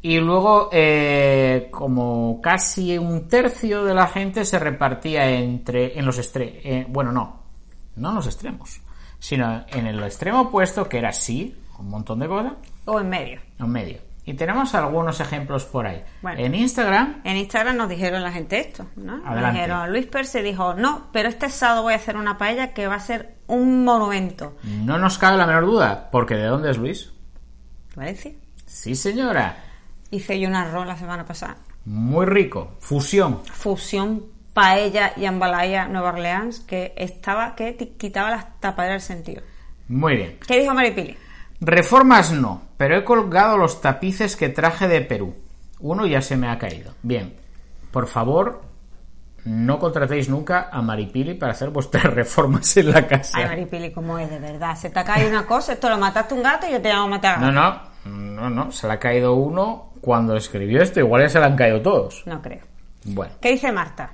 Y 0.00 0.18
luego, 0.18 0.68
eh, 0.72 1.68
como 1.70 2.40
casi 2.42 2.98
un 2.98 3.28
tercio 3.28 3.84
de 3.84 3.94
la 3.94 4.08
gente 4.08 4.44
se 4.44 4.58
repartía 4.58 5.30
entre 5.30 5.96
en 5.98 6.04
los 6.04 6.18
extremos. 6.18 6.86
bueno, 6.88 7.12
no, 7.12 7.40
no 7.96 8.08
en 8.08 8.14
los 8.16 8.26
extremos, 8.26 8.80
sino 9.20 9.64
en 9.68 9.86
el 9.86 10.02
extremo 10.02 10.40
opuesto, 10.40 10.88
que 10.88 10.98
era 10.98 11.12
sí, 11.12 11.54
un 11.78 11.88
montón 11.88 12.18
de 12.18 12.26
cosas, 12.26 12.54
O 12.84 12.98
en 12.98 13.08
medio. 13.08 13.40
en 13.60 13.70
medio. 13.70 14.11
Y 14.24 14.34
tenemos 14.34 14.74
algunos 14.74 15.18
ejemplos 15.20 15.64
por 15.64 15.86
ahí. 15.86 16.04
Bueno. 16.22 16.40
En 16.40 16.54
Instagram, 16.54 17.22
En 17.24 17.36
Instagram 17.36 17.76
nos 17.76 17.88
dijeron 17.88 18.22
la 18.22 18.30
gente 18.30 18.60
esto, 18.60 18.86
¿no? 18.94 19.16
Nos. 19.18 19.52
Dijeron, 19.52 19.90
Luis 19.90 20.06
Perse 20.06 20.42
dijo, 20.42 20.74
no, 20.74 21.08
pero 21.12 21.28
este 21.28 21.50
sábado 21.50 21.82
voy 21.82 21.94
a 21.94 21.96
hacer 21.96 22.16
una 22.16 22.38
paella 22.38 22.72
que 22.72 22.86
va 22.86 22.94
a 22.94 23.00
ser 23.00 23.34
un 23.48 23.84
monumento. 23.84 24.56
no 24.62 24.98
nos 24.98 25.18
cabe 25.18 25.36
la 25.36 25.46
menor 25.46 25.66
duda, 25.66 26.08
porque 26.12 26.34
¿de 26.34 26.46
dónde 26.46 26.70
es 26.70 26.78
Luis? 26.78 27.12
Valencia. 27.96 28.32
Sí, 28.64 28.94
señora. 28.94 29.56
Hice 30.10 30.38
yo 30.38 30.48
un 30.48 30.54
arroz 30.54 30.86
la 30.86 30.96
semana 30.96 31.26
pasada. 31.26 31.56
Muy 31.84 32.26
rico. 32.26 32.76
Fusión. 32.78 33.42
Fusión 33.44 34.24
paella 34.52 35.12
y 35.16 35.24
ambalaya 35.24 35.88
Nueva 35.88 36.10
Orleans 36.10 36.60
que 36.60 36.92
estaba 36.96 37.54
que 37.56 37.76
quitaba 37.98 38.30
las 38.30 38.60
tapaderas 38.60 39.06
del 39.06 39.16
sentido. 39.16 39.42
Muy 39.88 40.16
bien. 40.16 40.38
¿Qué 40.46 40.60
dijo 40.60 40.74
Maripili? 40.74 41.16
Reformas 41.64 42.32
no, 42.32 42.60
pero 42.76 42.96
he 42.96 43.04
colgado 43.04 43.56
los 43.56 43.80
tapices 43.80 44.34
que 44.34 44.48
traje 44.48 44.88
de 44.88 45.00
Perú. 45.00 45.36
Uno 45.78 46.06
ya 46.06 46.20
se 46.20 46.36
me 46.36 46.48
ha 46.48 46.58
caído. 46.58 46.92
Bien. 47.04 47.36
Por 47.92 48.08
favor, 48.08 48.62
no 49.44 49.78
contratéis 49.78 50.28
nunca 50.28 50.70
a 50.72 50.82
Maripili 50.82 51.34
para 51.34 51.52
hacer 51.52 51.70
vuestras 51.70 52.02
reformas 52.14 52.76
en 52.76 52.90
la 52.90 53.06
casa. 53.06 53.38
Ay, 53.38 53.44
Maripili, 53.44 53.92
¿cómo 53.92 54.18
es 54.18 54.28
de 54.28 54.40
verdad? 54.40 54.74
Se 54.74 54.90
te 54.90 54.98
ha 54.98 55.04
caído 55.04 55.28
una 55.28 55.46
cosa, 55.46 55.74
esto 55.74 55.88
lo 55.88 55.98
mataste 55.98 56.34
un 56.34 56.42
gato 56.42 56.66
y 56.66 56.72
yo 56.72 56.82
te 56.82 56.88
llamo 56.88 57.04
a 57.04 57.10
matar. 57.10 57.40
No, 57.40 57.52
no, 57.52 57.80
no, 58.06 58.50
no. 58.50 58.72
Se 58.72 58.88
le 58.88 58.94
ha 58.94 58.98
caído 58.98 59.34
uno 59.34 59.92
cuando 60.00 60.34
escribió 60.34 60.82
esto. 60.82 60.98
Igual 60.98 61.22
ya 61.22 61.28
se 61.28 61.38
le 61.38 61.46
han 61.46 61.54
caído 61.54 61.80
todos. 61.80 62.24
No 62.26 62.42
creo. 62.42 62.62
Bueno. 63.04 63.34
¿Qué 63.40 63.52
dice 63.52 63.70
Marta? 63.70 64.10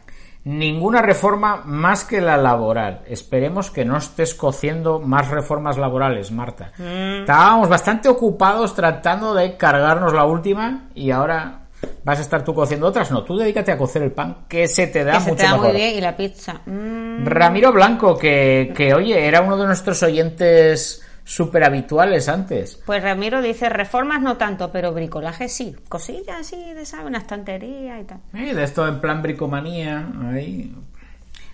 Ninguna 0.48 1.02
reforma 1.02 1.60
más 1.66 2.04
que 2.04 2.22
la 2.22 2.38
laboral. 2.38 3.02
Esperemos 3.06 3.70
que 3.70 3.84
no 3.84 3.98
estés 3.98 4.34
cociendo 4.34 4.98
más 4.98 5.28
reformas 5.28 5.76
laborales, 5.76 6.32
Marta. 6.32 6.72
Mm. 6.78 7.20
Estábamos 7.20 7.68
bastante 7.68 8.08
ocupados 8.08 8.74
tratando 8.74 9.34
de 9.34 9.58
cargarnos 9.58 10.14
la 10.14 10.24
última 10.24 10.88
y 10.94 11.10
ahora 11.10 11.66
vas 12.02 12.18
a 12.18 12.22
estar 12.22 12.44
tú 12.44 12.54
cociendo 12.54 12.86
otras. 12.86 13.10
No, 13.10 13.24
tú 13.24 13.36
dedícate 13.36 13.72
a 13.72 13.76
cocer 13.76 14.02
el 14.04 14.12
pan, 14.12 14.46
que 14.48 14.66
se 14.68 14.86
te 14.86 15.04
da 15.04 15.12
que 15.12 15.20
se 15.20 15.30
mucho 15.32 15.36
te 15.36 15.42
da 15.42 15.52
mejor. 15.52 15.68
muy 15.68 15.76
bien 15.76 15.96
y 15.96 16.00
la 16.00 16.16
pizza. 16.16 16.54
Mm, 16.64 17.26
Ramiro 17.26 17.70
Blanco, 17.70 18.16
que, 18.16 18.72
que 18.74 18.94
oye, 18.94 19.26
era 19.28 19.42
uno 19.42 19.58
de 19.58 19.66
nuestros 19.66 20.02
oyentes 20.02 21.04
súper 21.28 21.62
habituales 21.62 22.26
antes. 22.28 22.80
Pues 22.86 23.02
Ramiro 23.02 23.42
dice, 23.42 23.68
reformas 23.68 24.22
no 24.22 24.38
tanto, 24.38 24.72
pero 24.72 24.94
bricolaje 24.94 25.48
sí. 25.48 25.76
Cosillas 25.88 26.40
así, 26.40 26.72
de 26.72 26.86
sabe, 26.86 27.04
una 27.04 27.18
estantería 27.18 28.00
y 28.00 28.04
tal. 28.04 28.20
Eh, 28.32 28.54
de 28.54 28.64
esto 28.64 28.88
en 28.88 28.98
plan 28.98 29.20
bricomanía. 29.20 30.08
Ahí. 30.32 30.74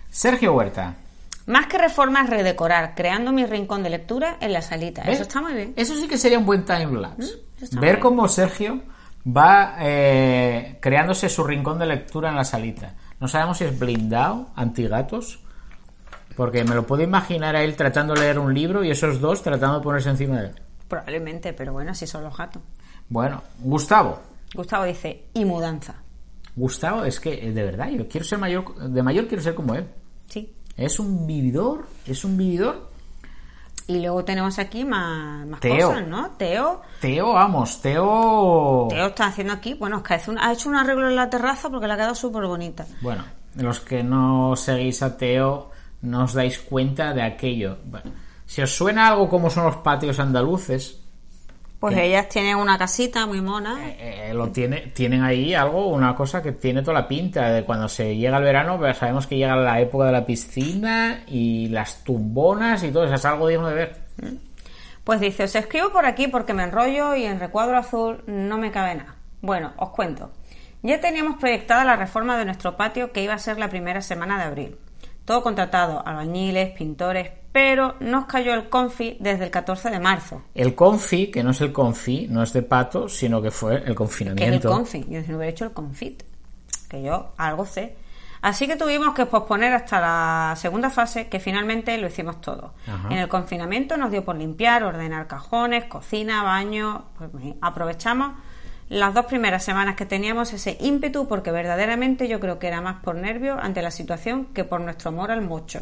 Sergio 0.09 0.53
Huerta. 0.53 0.95
Más 1.47 1.67
que 1.67 1.77
reformas, 1.77 2.29
redecorar, 2.29 2.95
creando 2.95 3.33
mi 3.33 3.45
rincón 3.45 3.83
de 3.83 3.89
lectura 3.89 4.37
en 4.39 4.53
la 4.53 4.61
salita. 4.61 5.03
¿Ves? 5.03 5.15
Eso 5.15 5.23
está 5.23 5.41
muy 5.41 5.53
bien. 5.53 5.73
Eso 5.75 5.95
sí 5.95 6.07
que 6.07 6.17
sería 6.17 6.39
un 6.39 6.45
buen 6.45 6.63
time 6.63 6.99
lapse. 6.99 7.33
Mm, 7.71 7.79
Ver 7.79 7.99
cómo 7.99 8.29
Sergio 8.29 8.81
va 9.27 9.75
eh, 9.79 10.77
creándose 10.79 11.27
su 11.27 11.43
rincón 11.43 11.79
de 11.79 11.85
lectura 11.85 12.29
en 12.29 12.35
la 12.37 12.45
salita. 12.45 12.93
No 13.19 13.27
sabemos 13.27 13.57
si 13.57 13.65
es 13.65 13.77
blindado, 13.77 14.51
antigatos, 14.55 15.39
porque 16.35 16.63
me 16.63 16.75
lo 16.75 16.85
puedo 16.85 17.01
imaginar 17.03 17.55
a 17.55 17.63
él 17.63 17.75
tratando 17.75 18.13
de 18.13 18.21
leer 18.21 18.39
un 18.39 18.53
libro 18.53 18.83
y 18.83 18.91
esos 18.91 19.19
dos 19.21 19.41
tratando 19.41 19.77
de 19.79 19.83
ponerse 19.83 20.09
encima 20.09 20.41
de 20.41 20.47
él. 20.47 20.55
Probablemente, 20.87 21.53
pero 21.53 21.73
bueno, 21.73 21.91
así 21.91 22.05
son 22.07 22.23
los 22.23 22.35
gatos. 22.37 22.61
Bueno, 23.09 23.41
Gustavo. 23.59 24.19
Gustavo 24.53 24.83
dice, 24.85 25.25
y 25.33 25.45
mudanza. 25.45 25.95
Gustavo, 26.55 27.03
es 27.03 27.19
que 27.19 27.33
eh, 27.47 27.51
de 27.51 27.63
verdad, 27.63 27.89
yo 27.89 28.07
quiero 28.07 28.25
ser 28.25 28.37
mayor, 28.39 28.75
de 28.75 29.03
mayor 29.03 29.27
quiero 29.27 29.43
ser 29.43 29.55
como 29.55 29.75
él. 29.75 29.85
Sí. 30.27 30.53
Es 30.77 30.99
un 30.99 31.25
vividor, 31.27 31.85
es 32.05 32.23
un 32.23 32.37
vividor. 32.37 32.89
Y 33.87 33.99
luego 33.99 34.23
tenemos 34.25 34.57
aquí 34.57 34.83
más, 34.83 35.45
más 35.45 35.59
Teo. 35.59 35.89
cosas, 35.89 36.07
¿no? 36.07 36.31
Teo. 36.31 36.81
Teo, 36.99 37.33
vamos, 37.33 37.81
Teo. 37.81 38.87
Teo 38.89 39.07
está 39.07 39.27
haciendo 39.27 39.53
aquí, 39.53 39.73
bueno, 39.75 39.97
es 39.97 40.03
que 40.03 40.13
hace 40.15 40.31
un- 40.31 40.39
ha 40.39 40.51
hecho 40.53 40.69
un 40.69 40.75
arreglo 40.75 41.07
en 41.07 41.15
la 41.15 41.29
terraza 41.29 41.69
porque 41.69 41.85
le 41.87 41.93
ha 41.93 41.97
quedado 41.97 42.15
súper 42.15 42.45
bonita. 42.45 42.85
Bueno, 43.01 43.23
los 43.57 43.79
que 43.81 44.01
no 44.03 44.55
seguís 44.55 45.03
a 45.03 45.17
Teo 45.17 45.69
no 46.05 46.23
os 46.23 46.33
dais 46.33 46.59
cuenta 46.59 47.13
de 47.13 47.21
aquello. 47.21 47.77
Bueno, 47.85 48.11
si 48.45 48.61
os 48.61 48.71
suena 48.75 49.07
algo 49.07 49.27
como 49.27 49.49
son 49.49 49.65
los 49.65 49.77
patios 49.77 50.19
andaluces, 50.19 51.01
Pues 51.79 51.97
ellas 51.97 52.29
tienen 52.29 52.55
una 52.55 52.77
casita 52.77 53.25
muy 53.27 53.41
mona. 53.41 53.75
eh, 53.99 54.31
lo 54.33 54.49
tiene, 54.51 54.91
tienen 54.95 55.23
ahí 55.23 55.53
algo, 55.53 55.87
una 55.89 56.15
cosa 56.15 56.41
que 56.41 56.53
tiene 56.53 56.81
toda 56.81 57.01
la 57.01 57.07
pinta 57.07 57.51
de 57.51 57.63
cuando 57.63 57.87
se 57.87 58.15
llega 58.15 58.37
el 58.37 58.43
verano, 58.43 58.79
sabemos 58.93 59.27
que 59.27 59.37
llega 59.37 59.55
la 59.55 59.79
época 59.81 60.05
de 60.05 60.11
la 60.11 60.25
piscina 60.25 61.23
y 61.27 61.67
las 61.69 62.03
tumbonas 62.03 62.83
y 62.83 62.91
todo 62.91 63.03
eso, 63.05 63.15
es 63.15 63.25
algo 63.25 63.47
digno 63.47 63.67
de 63.67 63.75
ver. 63.75 63.95
Pues 65.03 65.19
dice, 65.19 65.43
os 65.43 65.55
escribo 65.55 65.91
por 65.91 66.05
aquí 66.05 66.27
porque 66.27 66.53
me 66.53 66.63
enrollo 66.63 67.13
y 67.15 67.25
en 67.25 67.39
recuadro 67.39 67.77
azul 67.77 68.23
no 68.25 68.57
me 68.57 68.71
cabe 68.71 68.95
nada. 68.95 69.15
Bueno, 69.41 69.73
os 69.77 69.89
cuento. 69.89 70.31
Ya 70.81 70.99
teníamos 70.99 71.37
proyectada 71.37 71.83
la 71.83 71.95
reforma 71.95 72.37
de 72.37 72.45
nuestro 72.45 72.75
patio 72.77 73.11
que 73.11 73.21
iba 73.21 73.33
a 73.35 73.39
ser 73.39 73.59
la 73.59 73.69
primera 73.69 74.01
semana 74.01 74.37
de 74.39 74.43
abril. 74.45 74.77
Todo 75.25 75.41
contratado, 75.41 76.05
albañiles, 76.05 76.69
pintores, 76.71 77.31
pero 77.51 77.95
nos 77.99 78.25
cayó 78.25 78.53
el 78.53 78.69
confi 78.69 79.17
desde 79.19 79.45
el 79.45 79.51
14 79.51 79.89
de 79.89 79.99
marzo. 79.99 80.43
El 80.53 80.75
confi, 80.75 81.31
que 81.31 81.43
no 81.43 81.51
es 81.51 81.61
el 81.61 81.71
confi, 81.73 82.27
no 82.29 82.43
es 82.43 82.53
de 82.53 82.61
pato, 82.61 83.09
sino 83.09 83.41
que 83.41 83.49
fue 83.49 83.75
el 83.75 83.79
Que 83.79 83.83
es 83.83 83.89
el 83.89 83.95
confinamiento. 83.95 84.69
confi. 84.69 85.05
Yo 85.09 85.21
no 85.21 85.37
hubiera 85.37 85.47
hecho 85.47 85.65
el 85.65 85.71
confit. 85.71 86.23
Que 86.89 87.01
yo 87.01 87.31
algo 87.37 87.65
sé. 87.65 87.95
Así 88.41 88.67
que 88.67 88.75
tuvimos 88.75 89.15
que 89.15 89.25
posponer 89.25 89.73
hasta 89.73 89.99
la 89.99 90.55
segunda 90.55 90.91
fase, 90.91 91.27
que 91.29 91.39
finalmente 91.39 91.97
lo 91.97 92.05
hicimos 92.07 92.41
todo. 92.41 92.73
Ajá. 92.85 93.07
En 93.09 93.17
el 93.17 93.27
confinamiento 93.27 93.97
nos 93.97 94.11
dio 94.11 94.23
por 94.23 94.35
limpiar, 94.35 94.83
ordenar 94.83 95.25
cajones, 95.25 95.85
cocina, 95.85 96.43
baño. 96.43 97.05
Pues 97.17 97.31
aprovechamos 97.61 98.33
las 98.89 99.13
dos 99.13 99.25
primeras 99.25 99.63
semanas 99.63 99.95
que 99.95 100.05
teníamos 100.05 100.53
ese 100.53 100.77
ímpetu, 100.79 101.27
porque 101.27 101.51
verdaderamente 101.51 102.27
yo 102.27 102.39
creo 102.39 102.59
que 102.59 102.67
era 102.67 102.81
más 102.81 103.01
por 103.03 103.15
nervios 103.15 103.57
ante 103.61 103.81
la 103.81 103.91
situación 103.91 104.45
que 104.53 104.63
por 104.63 104.81
nuestro 104.81 105.09
amor 105.09 105.31
al 105.31 105.41
mocho. 105.41 105.79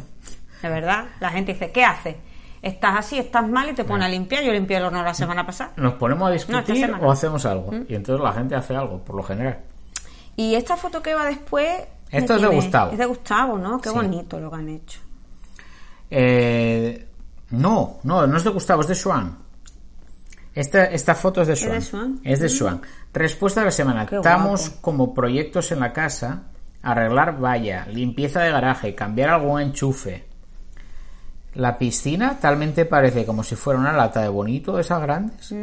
De 0.62 0.68
verdad, 0.68 1.06
la 1.20 1.30
gente 1.30 1.52
dice, 1.52 1.70
¿qué 1.70 1.84
haces? 1.84 2.16
Estás 2.62 2.98
así, 2.98 3.18
estás 3.18 3.46
mal 3.46 3.68
y 3.68 3.74
te 3.74 3.84
pones 3.84 4.06
a 4.06 4.08
limpiar. 4.08 4.42
Yo 4.42 4.50
limpié 4.50 4.78
el 4.78 4.84
horno 4.84 5.02
la 5.02 5.12
semana 5.12 5.44
pasada. 5.44 5.72
Nos 5.76 5.94
ponemos 5.94 6.26
a 6.28 6.32
discutir. 6.32 6.90
¿Mm? 6.90 7.04
o 7.04 7.12
hacemos 7.12 7.44
algo. 7.44 7.70
Y 7.86 7.94
entonces 7.94 8.24
la 8.24 8.32
gente 8.32 8.54
hace 8.54 8.74
algo, 8.74 9.04
por 9.04 9.16
lo 9.16 9.22
general. 9.22 9.58
Y 10.36 10.54
esta 10.54 10.74
foto 10.78 11.02
que 11.02 11.12
va 11.12 11.26
después... 11.26 11.82
Esto 12.10 12.36
es 12.36 12.40
de 12.42 12.48
Gustavo. 12.48 12.92
Es 12.92 12.98
de 12.98 13.04
Gustavo, 13.04 13.58
¿no? 13.58 13.78
Qué 13.82 13.90
Sí. 13.90 13.94
bonito 13.94 14.40
lo 14.40 14.48
que 14.50 14.56
han 14.56 14.68
hecho. 14.70 15.00
Eh, 16.10 17.06
no, 17.50 17.98
no, 18.04 18.26
no 18.26 18.36
es 18.36 18.44
de 18.44 18.50
Gustavo, 18.50 18.80
es 18.82 18.88
de 18.88 18.94
Swan. 18.94 19.36
Esta, 20.54 20.84
esta 20.84 21.14
foto 21.14 21.42
es 21.42 21.48
de 21.48 21.56
Swan. 21.56 21.72
de 21.72 21.80
Swan? 21.80 22.20
Es 22.22 22.40
de 22.40 22.48
Swan. 22.48 22.80
Respuesta 23.12 23.60
de 23.60 23.66
la 23.66 23.72
semana. 23.72 24.06
Qué 24.06 24.16
Estamos 24.16 24.70
como 24.80 25.12
proyectos 25.12 25.72
en 25.72 25.80
la 25.80 25.92
casa, 25.92 26.42
arreglar 26.82 27.40
valla, 27.40 27.86
limpieza 27.90 28.40
de 28.40 28.50
garaje, 28.52 28.94
cambiar 28.94 29.30
algún 29.30 29.60
enchufe. 29.60 30.24
La 31.54 31.78
piscina 31.78 32.38
talmente 32.40 32.84
parece 32.84 33.24
como 33.24 33.44
si 33.44 33.54
fuera 33.54 33.78
una 33.78 33.92
lata 33.92 34.20
de 34.22 34.28
bonito 34.28 34.74
de 34.74 34.80
esas 34.80 35.00
grandes. 35.00 35.54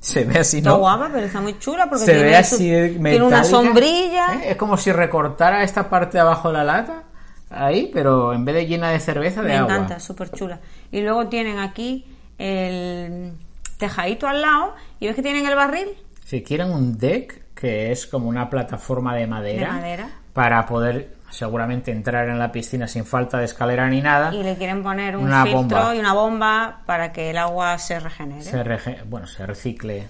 Se 0.00 0.24
ve 0.24 0.38
así, 0.40 0.58
Está 0.58 0.70
¿no? 0.70 0.78
guapa, 0.78 1.08
pero 1.12 1.24
está 1.24 1.40
muy 1.40 1.58
chula 1.58 1.86
porque 1.88 2.04
Se 2.04 2.12
tiene, 2.12 2.28
ve 2.30 2.44
su- 2.44 2.54
así 2.56 2.64
tiene 3.02 3.22
una 3.22 3.44
sombrilla. 3.44 4.34
¿Eh? 4.44 4.50
Es 4.50 4.56
como 4.56 4.76
si 4.76 4.92
recortara 4.92 5.62
esta 5.62 5.88
parte 5.88 6.18
de 6.18 6.20
abajo 6.20 6.48
de 6.48 6.54
la 6.58 6.64
lata. 6.64 7.02
Ahí, 7.50 7.90
pero 7.94 8.34
en 8.34 8.44
vez 8.44 8.56
de 8.56 8.66
llena 8.66 8.90
de 8.90 9.00
cerveza, 9.00 9.40
de 9.40 9.48
Me 9.48 9.56
agua. 9.56 9.74
encanta, 9.74 9.98
súper 10.00 10.30
chula. 10.32 10.60
Y 10.92 11.00
luego 11.00 11.28
tienen 11.28 11.58
aquí 11.58 12.04
el 12.36 13.32
tejadito 13.78 14.28
al 14.28 14.42
lado 14.42 14.74
y 15.00 15.06
ves 15.06 15.16
que 15.16 15.22
tienen 15.22 15.46
el 15.46 15.54
barril 15.54 15.88
Si 16.24 16.42
quieren 16.42 16.70
un 16.70 16.98
deck, 16.98 17.54
que 17.54 17.90
es 17.90 18.06
como 18.06 18.28
una 18.28 18.50
plataforma 18.50 19.14
de 19.16 19.26
madera, 19.26 19.68
De 19.68 19.72
madera. 19.80 20.10
para 20.34 20.66
poder 20.66 21.16
seguramente 21.30 21.90
entrar 21.90 22.28
en 22.28 22.38
la 22.38 22.50
piscina 22.52 22.86
sin 22.88 23.04
falta 23.04 23.38
de 23.38 23.44
escalera 23.46 23.88
ni 23.88 24.00
nada, 24.00 24.34
y 24.34 24.42
le 24.42 24.56
quieren 24.56 24.82
poner 24.82 25.16
un 25.16 25.24
Una 25.24 25.42
filtro 25.44 25.58
bomba. 25.78 25.94
y 25.94 25.98
una 25.98 26.12
bomba 26.14 26.80
para 26.86 27.12
que 27.12 27.30
el 27.30 27.38
agua 27.38 27.76
se 27.78 27.98
regenere. 28.00 28.42
se 28.42 28.62
rege- 28.64 29.02
bueno, 29.06 29.26
se 29.26 29.44
recicle. 29.46 30.06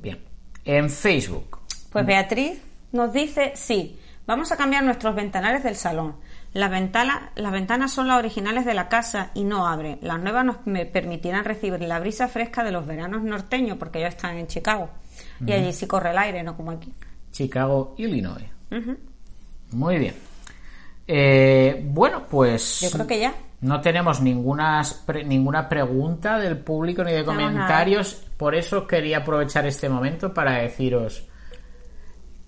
Bien. 0.00 0.18
En 0.64 0.90
Facebook, 0.90 1.58
Pues 1.90 2.04
Beatriz 2.04 2.60
nos 2.92 3.12
dice, 3.12 3.52
sí, 3.54 3.98
vamos 4.26 4.52
a 4.52 4.56
cambiar 4.56 4.82
nuestros 4.84 5.14
ventanales 5.14 5.62
del 5.62 5.76
salón. 5.76 6.16
Las, 6.56 6.70
ventana- 6.70 7.30
las 7.36 7.52
ventanas 7.52 7.92
son 7.92 8.08
las 8.08 8.18
originales 8.18 8.64
de 8.64 8.72
la 8.72 8.88
casa 8.88 9.30
y 9.34 9.44
no 9.44 9.66
abren. 9.66 9.98
Las 10.00 10.18
nuevas 10.20 10.44
nos 10.44 10.66
me 10.66 10.86
permitirán 10.86 11.44
recibir 11.44 11.80
la 11.82 11.98
brisa 12.00 12.28
fresca 12.28 12.64
de 12.64 12.72
los 12.72 12.86
veranos 12.86 13.22
norteños 13.22 13.76
porque 13.78 13.98
ellos 13.98 14.14
están 14.14 14.38
en 14.38 14.46
Chicago. 14.46 14.88
Y 15.44 15.52
allí 15.52 15.72
sí 15.72 15.86
corre 15.86 16.10
el 16.12 16.18
aire, 16.18 16.42
no 16.42 16.56
como 16.56 16.70
aquí. 16.70 16.92
Chicago, 17.30 17.94
Illinois. 17.98 18.46
Muy 19.72 19.98
bien. 19.98 20.14
Eh, 21.06 21.80
bueno, 21.84 22.24
pues 22.28 22.80
Yo 22.80 22.90
creo 22.90 23.06
que 23.06 23.20
ya. 23.20 23.34
no 23.60 23.80
tenemos 23.82 24.20
ninguna, 24.22 24.82
pre- 25.04 25.24
ninguna 25.24 25.68
pregunta 25.68 26.38
del 26.38 26.56
público 26.58 27.04
ni 27.04 27.12
de 27.12 27.24
comentarios. 27.24 28.14
Por 28.36 28.54
eso 28.54 28.86
quería 28.86 29.18
aprovechar 29.18 29.66
este 29.66 29.88
momento 29.90 30.32
para 30.32 30.58
deciros 30.62 31.26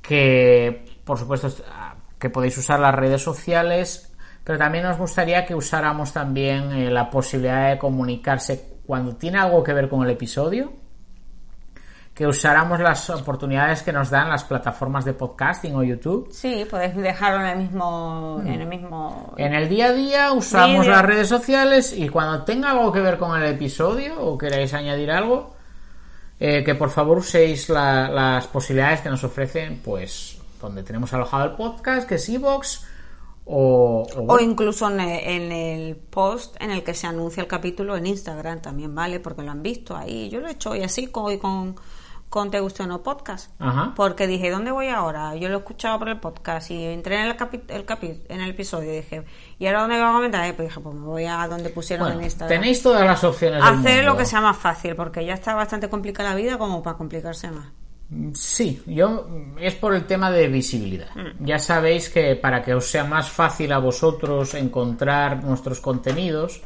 que, 0.03 0.85
por 1.05 1.19
supuesto, 1.19 1.49
est- 1.49 1.61
que 2.19 2.31
podéis 2.31 2.57
usar 2.59 2.81
las 2.81 2.95
redes 2.95 3.23
sociales, 3.23 4.13
pero 4.45 4.59
también 4.59 4.85
nos 4.85 4.99
gustaría 4.99 5.45
que 5.45 5.55
usáramos 5.55 6.13
también 6.13 6.73
eh, 6.73 6.91
la 6.91 7.11
posibilidad 7.11 7.71
de 7.71 7.79
comunicarse 7.79 8.79
cuando 8.87 9.17
tiene 9.17 9.39
algo 9.39 9.63
que 9.63 9.73
ver 9.75 9.89
con 9.89 10.03
el 10.05 10.11
episodio, 10.11 10.73
que 12.15 12.27
usáramos 12.27 12.81
las 12.81 13.09
oportunidades 13.11 13.83
que 13.85 13.93
nos 13.93 14.11
dan 14.11 14.29
las 14.29 14.43
plataformas 14.43 15.05
de 15.05 15.13
podcasting 15.13 15.77
o 15.77 15.85
YouTube. 15.85 16.29
Sí, 16.33 16.67
podéis 16.69 16.97
dejarlo 16.97 17.45
en 17.45 17.47
el 17.47 17.59
mismo... 17.59 18.43
En 18.45 18.61
el 18.61 18.67
mismo... 18.67 19.35
En 19.37 19.55
el 19.55 19.69
día 19.69 19.87
a 19.87 19.93
día 19.93 20.33
usamos 20.33 20.87
las 20.89 21.05
redes 21.05 21.29
sociales 21.29 21.95
y 21.97 22.09
cuando 22.09 22.43
tenga 22.43 22.71
algo 22.73 22.91
que 22.91 23.01
ver 23.01 23.19
con 23.19 23.41
el 23.41 23.47
episodio 23.49 24.21
o 24.21 24.37
queráis 24.37 24.75
añadir 24.75 25.13
algo, 25.13 25.55
eh, 26.41 26.65
que 26.65 26.75
por 26.75 26.91
favor 26.91 27.19
uséis 27.19 27.69
la- 27.69 28.09
las 28.09 28.49
posibilidades 28.49 29.03
que 29.03 29.11
nos 29.11 29.23
ofrecen, 29.23 29.81
pues 29.85 30.38
donde 30.61 30.83
tenemos 30.83 31.13
alojado 31.13 31.45
el 31.45 31.53
podcast, 31.53 32.09
que 32.09 32.17
es 32.17 32.29
Evox, 32.29 32.85
o, 33.45 34.07
o 34.15 34.19
O 34.21 34.23
bueno, 34.25 34.43
incluso 34.51 34.91
en 34.91 35.01
el, 35.01 35.21
en 35.29 35.53
el 35.53 35.97
post 35.97 36.57
en 36.61 36.71
el 36.71 36.83
que 36.85 36.93
se 36.95 37.07
anuncia 37.07 37.41
el 37.43 37.47
capítulo 37.49 37.97
en 37.97 38.07
Instagram 38.07 38.61
también, 38.61 38.95
¿vale? 38.95 39.21
Porque 39.21 39.43
lo 39.43 39.51
han 39.51 39.63
visto 39.63 39.97
ahí. 39.97 40.29
Yo 40.29 40.41
lo 40.41 40.49
he 40.49 40.53
hecho 40.53 40.71
hoy 40.71 40.83
así, 40.83 41.09
hoy 41.15 41.39
con, 41.39 41.77
con 42.29 42.51
Te 42.51 42.61
Guste 42.61 42.83
o 42.83 42.87
No 42.87 43.03
Podcast. 43.03 43.51
Ajá. 43.59 43.95
Porque 43.97 44.27
dije, 44.27 44.51
¿dónde 44.51 44.71
voy 44.71 44.89
ahora? 44.89 45.35
Yo 45.37 45.49
lo 45.49 45.55
he 45.55 45.59
escuchado 45.61 45.99
por 45.99 46.11
el 46.11 46.21
podcast 46.21 46.71
y 46.71 46.85
entré 46.85 47.19
en 47.23 47.29
el, 47.29 47.39
capi- 47.39 47.63
el 47.69 47.87
capi- 47.87 48.21
en 48.29 48.43
el 48.43 48.51
episodio 48.51 48.93
y 48.93 48.97
dije, 48.97 49.25
¿y 49.59 49.67
ahora 49.67 49.81
dónde 49.81 49.97
voy 49.99 50.05
a 50.05 50.13
comentar? 50.13 50.45
Eh, 50.45 50.53
Pues 50.53 50.69
dije, 50.69 50.81
pues 50.81 50.95
me 50.95 51.07
voy 51.07 51.25
a 51.25 51.49
donde 51.49 51.71
pusieron 51.71 52.05
bueno, 52.09 52.21
en 52.21 52.27
Instagram. 52.27 52.61
tenéis 52.61 52.83
todas 52.83 53.07
las 53.07 53.25
opciones. 53.25 53.65
del 53.65 53.79
Hacer 53.79 54.05
lo 54.05 54.15
que 54.19 54.27
sea 54.27 54.43
más 54.43 54.59
fácil, 54.59 54.95
porque 54.95 55.25
ya 55.25 55.33
está 55.33 55.55
bastante 55.55 55.89
complicada 55.89 56.29
la 56.31 56.37
vida 56.37 56.59
como 56.59 56.83
para 56.83 56.99
complicarse 56.99 57.51
más. 57.51 57.69
Sí, 58.33 58.83
yo 58.87 59.29
es 59.61 59.75
por 59.75 59.95
el 59.95 60.07
tema 60.07 60.31
de 60.31 60.49
visibilidad. 60.49 61.15
Mm. 61.15 61.45
Ya 61.45 61.59
sabéis 61.59 62.09
que 62.09 62.37
para 62.37 62.63
que 62.63 62.75
os 62.75 62.87
sea 62.87 63.05
más 63.05 63.29
fácil 63.29 63.73
a 63.73 63.79
vosotros 63.79 64.55
encontrar 64.55 65.45
nuestros 65.45 65.81
contenidos, 65.81 66.63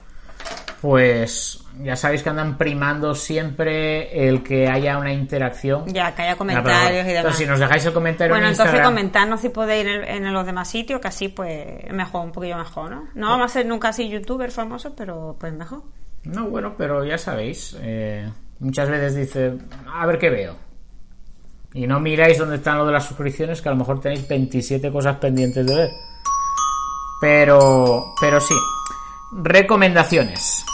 pues 0.80 1.64
ya 1.80 1.96
sabéis 1.96 2.22
que 2.22 2.30
andan 2.30 2.56
primando 2.58 3.14
siempre 3.14 4.28
el 4.28 4.42
que 4.42 4.68
haya 4.68 4.98
una 4.98 5.12
interacción. 5.12 5.86
Ya, 5.86 6.14
que 6.14 6.22
haya 6.22 6.36
comentarios 6.36 7.04
y 7.04 7.08
demás. 7.08 7.16
Entonces, 7.16 7.38
si 7.38 7.46
nos 7.46 7.58
dejáis 7.58 7.86
el 7.86 7.92
comentario 7.92 8.34
Bueno, 8.34 8.46
en 8.46 8.52
entonces 8.52 8.74
Instagram, 8.74 8.94
comentarnos 8.94 9.40
si 9.40 9.48
podéis 9.48 9.84
ir 9.84 9.90
en, 9.90 10.26
en 10.26 10.32
los 10.32 10.46
demás 10.46 10.68
sitios, 10.68 11.00
que 11.00 11.08
así 11.08 11.28
pues 11.28 11.90
mejor, 11.92 12.24
un 12.24 12.32
poquillo 12.32 12.56
mejor, 12.56 12.90
¿no? 12.90 13.08
No 13.14 13.30
vamos 13.30 13.50
a 13.50 13.54
ser 13.54 13.66
nunca 13.66 13.88
así 13.88 14.08
youtubers 14.08 14.54
famosos, 14.54 14.92
pero 14.96 15.36
pues 15.40 15.52
mejor. 15.52 15.82
No, 16.24 16.48
bueno, 16.48 16.74
pero 16.78 17.04
ya 17.04 17.18
sabéis, 17.18 17.76
eh, 17.80 18.30
muchas 18.60 18.88
veces 18.88 19.16
dice, 19.16 19.54
a 19.92 20.06
ver 20.06 20.18
qué 20.18 20.30
veo. 20.30 20.71
Y 21.74 21.86
no 21.86 22.00
miráis 22.00 22.38
dónde 22.38 22.56
están 22.56 22.78
lo 22.78 22.86
de 22.86 22.92
las 22.92 23.04
suscripciones, 23.04 23.62
que 23.62 23.68
a 23.68 23.72
lo 23.72 23.78
mejor 23.78 24.00
tenéis 24.00 24.28
27 24.28 24.92
cosas 24.92 25.16
pendientes 25.16 25.66
de 25.66 25.74
ver. 25.74 25.90
Pero, 27.20 28.14
pero 28.20 28.40
sí. 28.40 28.54
Recomendaciones. 29.42 30.64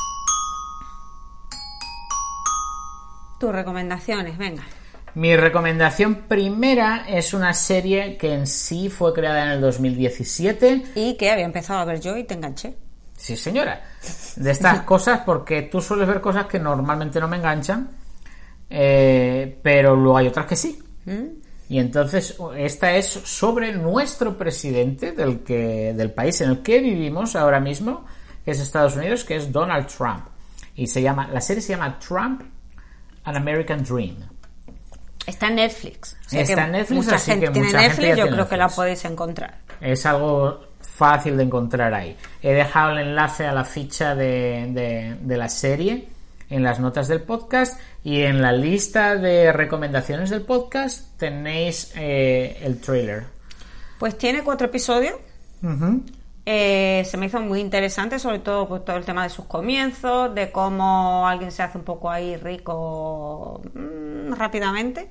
Tus 3.38 3.52
recomendaciones, 3.52 4.36
venga. 4.36 4.64
Mi 5.14 5.36
recomendación 5.36 6.26
primera 6.28 7.04
es 7.08 7.32
una 7.32 7.54
serie 7.54 8.16
que 8.16 8.34
en 8.34 8.46
sí 8.46 8.88
fue 8.88 9.14
creada 9.14 9.44
en 9.44 9.50
el 9.52 9.60
2017. 9.60 10.84
Y 10.96 11.16
que 11.16 11.30
había 11.30 11.44
empezado 11.44 11.78
a 11.78 11.84
ver 11.84 12.00
yo 12.00 12.16
y 12.16 12.24
te 12.24 12.34
enganché. 12.34 12.76
Sí, 13.16 13.36
señora. 13.36 13.82
De 14.36 14.50
estas 14.50 14.80
cosas, 14.84 15.20
porque 15.24 15.62
tú 15.62 15.80
sueles 15.80 16.08
ver 16.08 16.20
cosas 16.20 16.46
que 16.46 16.58
normalmente 16.58 17.20
no 17.20 17.28
me 17.28 17.36
enganchan, 17.36 17.90
eh, 18.70 19.58
pero 19.62 19.94
luego 19.94 20.18
hay 20.18 20.26
otras 20.28 20.46
que 20.46 20.56
sí. 20.56 20.78
¿Mm? 21.08 21.28
Y 21.70 21.78
entonces 21.78 22.36
esta 22.56 22.92
es 22.96 23.06
sobre 23.06 23.72
nuestro 23.72 24.38
presidente 24.38 25.12
del 25.12 25.40
que 25.40 25.92
del 25.94 26.10
país 26.12 26.40
en 26.40 26.50
el 26.50 26.62
que 26.62 26.78
vivimos 26.80 27.36
ahora 27.36 27.60
mismo, 27.60 28.06
que 28.44 28.52
es 28.52 28.60
Estados 28.60 28.96
Unidos, 28.96 29.24
que 29.24 29.36
es 29.36 29.52
Donald 29.52 29.86
Trump. 29.86 30.24
Y 30.74 30.86
se 30.86 31.02
llama 31.02 31.28
la 31.30 31.40
serie 31.40 31.60
se 31.60 31.74
llama 31.74 31.98
Trump 31.98 32.42
An 33.24 33.36
American 33.36 33.82
Dream. 33.84 34.16
Está 35.26 35.48
en 35.48 35.56
Netflix. 35.56 36.16
O 36.26 36.30
sea 36.30 36.40
Está 36.40 36.64
en 36.64 36.72
Netflix, 36.72 37.04
mucha 37.04 37.16
así 37.16 37.30
gente 37.32 37.46
que 37.46 37.52
tiene 37.52 37.66
mucha 37.68 37.80
Netflix, 37.82 38.16
yo 38.16 38.28
creo 38.30 38.48
que 38.48 38.56
la 38.56 38.68
podéis 38.68 39.04
encontrar. 39.04 39.58
Es 39.80 40.06
algo 40.06 40.60
fácil 40.80 41.36
de 41.36 41.42
encontrar 41.42 41.92
ahí. 41.92 42.16
He 42.42 42.54
dejado 42.54 42.92
el 42.92 43.08
enlace 43.08 43.46
a 43.46 43.52
la 43.52 43.64
ficha 43.64 44.14
de, 44.14 44.68
de- 44.72 45.16
de 45.20 45.36
la 45.36 45.48
serie 45.50 46.08
en 46.50 46.62
las 46.62 46.80
notas 46.80 47.08
del 47.08 47.22
podcast 47.22 47.78
y 48.04 48.22
en 48.22 48.40
la 48.40 48.52
lista 48.52 49.16
de 49.16 49.52
recomendaciones 49.52 50.30
del 50.30 50.42
podcast 50.42 51.16
tenéis 51.18 51.92
eh, 51.96 52.58
el 52.62 52.80
trailer. 52.80 53.24
Pues 53.98 54.16
tiene 54.16 54.42
cuatro 54.42 54.66
episodios. 54.68 55.14
Eh, 56.50 57.02
se 57.04 57.16
me 57.18 57.26
hizo 57.26 57.40
muy 57.40 57.60
interesante, 57.60 58.18
sobre 58.18 58.38
todo 58.38 58.66
pues, 58.66 58.82
todo 58.84 58.96
el 58.96 59.04
tema 59.04 59.24
de 59.24 59.28
sus 59.30 59.44
comienzos, 59.44 60.34
de 60.34 60.50
cómo 60.50 61.28
alguien 61.28 61.50
se 61.52 61.62
hace 61.62 61.76
un 61.76 61.84
poco 61.84 62.10
ahí 62.10 62.36
rico 62.36 63.60
mm, 63.74 64.32
rápidamente, 64.32 65.10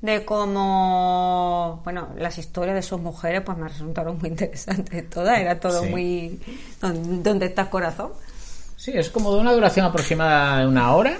de 0.00 0.24
cómo, 0.24 1.80
bueno, 1.82 2.10
las 2.18 2.38
historias 2.38 2.76
de 2.76 2.82
sus 2.82 3.00
mujeres 3.00 3.40
pues 3.44 3.58
me 3.58 3.66
resultaron 3.68 4.18
muy 4.18 4.28
interesantes 4.30 5.10
todas, 5.10 5.38
era 5.40 5.58
todo 5.58 5.82
Sí. 5.82 5.88
muy... 5.88 6.40
¿dónde- 6.80 7.22
¿Dónde 7.30 7.46
está 7.46 7.62
el 7.62 7.68
corazón? 7.70 8.12
Sí, 8.86 8.92
es 8.94 9.10
como 9.10 9.34
de 9.34 9.40
una 9.40 9.52
duración 9.52 9.84
aproximada 9.86 10.60
de 10.60 10.66
una 10.68 10.94
hora 10.94 11.16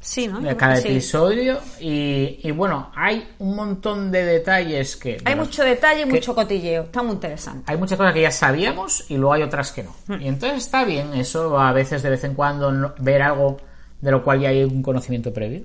Sí, 0.00 0.28
¿no? 0.28 0.38
De 0.38 0.54
cada 0.54 0.76
sí. 0.76 0.88
episodio 0.88 1.58
y, 1.80 2.38
y 2.42 2.50
bueno, 2.50 2.90
hay 2.94 3.26
un 3.38 3.56
montón 3.56 4.12
de 4.12 4.22
detalles 4.22 4.96
que... 4.96 5.16
Hay 5.24 5.34
los- 5.34 5.46
mucho 5.46 5.64
detalle 5.64 6.02
y 6.02 6.04
mucho 6.04 6.34
cotilleo, 6.34 6.82
está 6.82 7.02
muy 7.02 7.12
interesante. 7.14 7.62
hay 7.72 7.78
muchas 7.78 7.96
cosas 7.96 8.12
que 8.12 8.20
ya 8.20 8.30
sabíamos 8.30 9.10
y 9.10 9.16
luego 9.16 9.32
hay 9.32 9.42
otras 9.42 9.72
que 9.72 9.82
no. 9.82 9.94
Hmm. 10.06 10.20
Y 10.20 10.28
entonces 10.28 10.58
está 10.58 10.84
bien 10.84 11.14
eso, 11.14 11.58
a 11.58 11.72
veces 11.72 12.02
de 12.02 12.10
vez 12.10 12.22
en 12.24 12.34
cuando 12.34 12.70
no- 12.70 12.92
ver 12.98 13.22
algo 13.22 13.56
de 14.02 14.10
lo 14.10 14.22
cual 14.22 14.40
ya 14.40 14.50
hay 14.50 14.62
un 14.62 14.82
conocimiento 14.82 15.32
previo. 15.32 15.62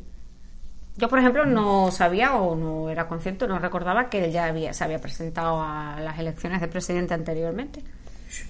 Yo, 0.96 1.10
por 1.10 1.20
ejemplo, 1.20 1.46
no 1.46 1.92
sabía 1.92 2.36
o 2.36 2.56
no 2.56 2.90
era 2.90 3.08
consciente, 3.10 3.46
no 3.46 3.60
recordaba 3.60 4.10
que 4.10 4.24
él 4.24 4.32
ya 4.32 4.46
había, 4.46 4.74
se 4.74 4.84
había 4.86 5.00
presentado 5.00 5.62
a 5.62 6.00
las 6.02 6.18
elecciones 6.18 6.62
de 6.62 6.68
presidente 6.70 7.14
anteriormente. 7.14 7.84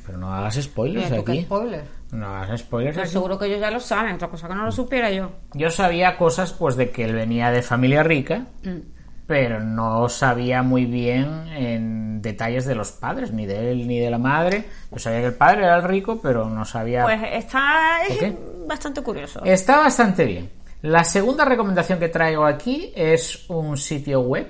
Pero 0.06 0.18
no 0.18 0.34
hagas 0.34 0.56
spoilers 0.56 1.10
Mira 1.10 1.22
aquí. 1.22 1.42
spoiler. 1.44 1.84
No 2.12 2.28
hagas 2.36 2.62
spoilers 2.62 2.96
Pero 2.96 3.04
aquí. 3.06 3.14
seguro 3.14 3.38
que 3.40 3.46
ellos 3.46 3.60
ya 3.62 3.72
lo 3.72 3.80
saben, 3.80 4.16
otra 4.16 4.28
cosa 4.30 4.48
que 4.48 4.56
no 4.56 4.66
lo 4.66 4.72
supiera 4.72 5.10
yo. 5.12 5.32
Yo 5.54 5.70
sabía 5.70 6.18
cosas 6.18 6.54
pues 6.54 6.76
de 6.76 6.90
que 6.92 7.06
él 7.06 7.14
venía 7.14 7.52
de 7.52 7.62
familia 7.62 8.04
rica, 8.04 8.46
Mm. 8.64 8.80
pero 9.28 9.60
no 9.60 10.10
sabía 10.10 10.64
muy 10.64 10.86
bien 10.86 11.48
en 11.50 12.22
detalles 12.22 12.66
de 12.66 12.76
los 12.76 12.92
padres, 12.92 13.32
ni 13.32 13.46
de 13.46 13.72
él 13.72 13.88
ni 13.88 14.00
de 14.00 14.10
la 14.10 14.18
madre. 14.18 14.66
Yo 14.92 15.00
sabía 15.00 15.20
que 15.20 15.28
el 15.28 15.36
padre 15.36 15.64
era 15.66 15.76
el 15.78 15.84
rico, 15.84 16.20
pero 16.22 16.50
no 16.50 16.66
sabía... 16.66 17.04
Pues 17.04 17.22
está 17.32 18.02
bastante 18.68 19.02
curioso. 19.02 19.42
Está 19.46 19.78
bastante 19.78 20.26
bien. 20.26 20.50
La 20.82 21.04
segunda 21.04 21.46
recomendación 21.46 22.00
que 22.00 22.10
traigo 22.10 22.46
aquí 22.46 22.92
es 22.96 23.50
un 23.50 23.78
sitio 23.78 24.22
web. 24.22 24.48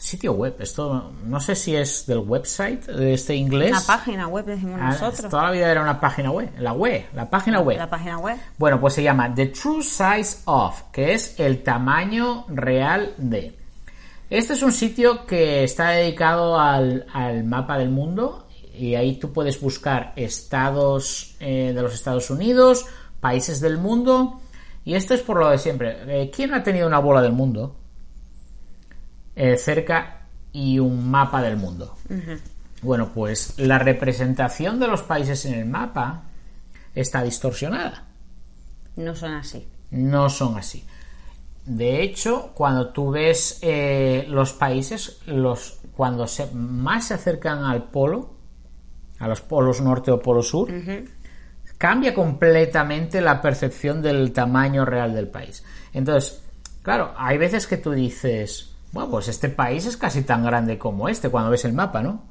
Sitio 0.00 0.32
web, 0.32 0.56
esto 0.60 1.12
no 1.26 1.40
sé 1.40 1.54
si 1.54 1.76
es 1.76 2.06
del 2.06 2.20
website 2.20 2.86
de 2.86 3.12
este 3.12 3.34
inglés. 3.34 3.70
Una 3.70 3.82
página 3.82 4.28
web, 4.28 4.46
decimos 4.46 4.80
Ah, 4.82 4.88
nosotros. 4.92 5.30
Toda 5.30 5.42
la 5.44 5.50
vida 5.50 5.70
era 5.70 5.82
una 5.82 6.00
página 6.00 6.30
web, 6.30 6.50
la 6.58 6.72
web, 6.72 7.04
la 7.14 7.28
página 7.28 7.60
web. 7.60 7.76
La 7.76 7.90
página 7.90 8.18
web. 8.18 8.38
Bueno, 8.56 8.80
pues 8.80 8.94
se 8.94 9.02
llama 9.02 9.34
The 9.34 9.48
True 9.48 9.82
Size 9.82 10.38
of, 10.46 10.84
que 10.90 11.12
es 11.12 11.38
el 11.38 11.62
tamaño 11.62 12.46
real 12.48 13.12
de. 13.18 13.58
Este 14.30 14.54
es 14.54 14.62
un 14.62 14.72
sitio 14.72 15.26
que 15.26 15.64
está 15.64 15.90
dedicado 15.90 16.58
al, 16.58 17.04
al 17.12 17.44
mapa 17.44 17.76
del 17.76 17.90
mundo 17.90 18.46
y 18.72 18.94
ahí 18.94 19.16
tú 19.18 19.34
puedes 19.34 19.60
buscar 19.60 20.14
estados 20.16 21.36
eh, 21.40 21.72
de 21.74 21.82
los 21.82 21.92
Estados 21.92 22.30
Unidos, 22.30 22.86
países 23.20 23.60
del 23.60 23.76
mundo 23.76 24.40
y 24.82 24.94
esto 24.94 25.12
es 25.12 25.20
por 25.20 25.38
lo 25.38 25.50
de 25.50 25.58
siempre. 25.58 25.98
Eh, 26.06 26.30
¿Quién 26.34 26.54
ha 26.54 26.62
tenido 26.62 26.86
una 26.86 27.00
bola 27.00 27.20
del 27.20 27.32
mundo 27.32 27.76
eh, 29.42 29.56
cerca 29.56 30.26
y 30.52 30.78
un 30.78 31.10
mapa 31.10 31.40
del 31.40 31.56
mundo? 31.56 31.96
Bueno, 32.82 33.10
pues 33.14 33.54
la 33.58 33.78
representación 33.78 34.78
de 34.78 34.86
los 34.86 35.02
países 35.02 35.46
en 35.46 35.54
el 35.54 35.64
mapa 35.64 36.24
está 36.94 37.22
distorsionada 37.22 38.04
No 38.96 39.14
son 39.14 39.32
así. 39.32 39.66
no 39.92 40.28
son 40.28 40.58
así. 40.58 40.84
De 41.64 42.02
hecho, 42.02 42.50
cuando 42.54 42.90
tú 42.90 43.12
ves 43.12 43.60
eh, 43.62 44.26
los 44.28 44.52
países, 44.52 45.20
los 45.24 45.78
cuando 45.96 46.26
se, 46.26 46.50
más 46.52 47.06
se 47.06 47.14
acercan 47.14 47.64
al 47.64 47.84
polo, 47.84 48.34
a 49.20 49.26
los 49.26 49.40
polos 49.40 49.80
norte 49.80 50.10
o 50.10 50.20
polo 50.20 50.42
sur, 50.42 50.68
cambia 51.78 52.12
completamente 52.12 53.22
la 53.22 53.40
percepción 53.40 54.02
del 54.02 54.32
tamaño 54.34 54.84
real 54.84 55.14
del 55.14 55.28
país. 55.28 55.64
Entonces, 55.94 56.42
claro, 56.82 57.14
hay 57.16 57.38
veces 57.38 57.66
que 57.66 57.78
tú 57.78 57.92
dices, 57.92 58.69
bueno, 58.92 59.10
pues 59.10 59.28
este 59.28 59.48
país 59.48 59.86
es 59.86 59.96
casi 59.96 60.22
tan 60.22 60.44
grande 60.44 60.78
como 60.78 61.08
este 61.08 61.28
cuando 61.28 61.50
ves 61.50 61.64
el 61.64 61.72
mapa, 61.72 62.02
¿no? 62.02 62.22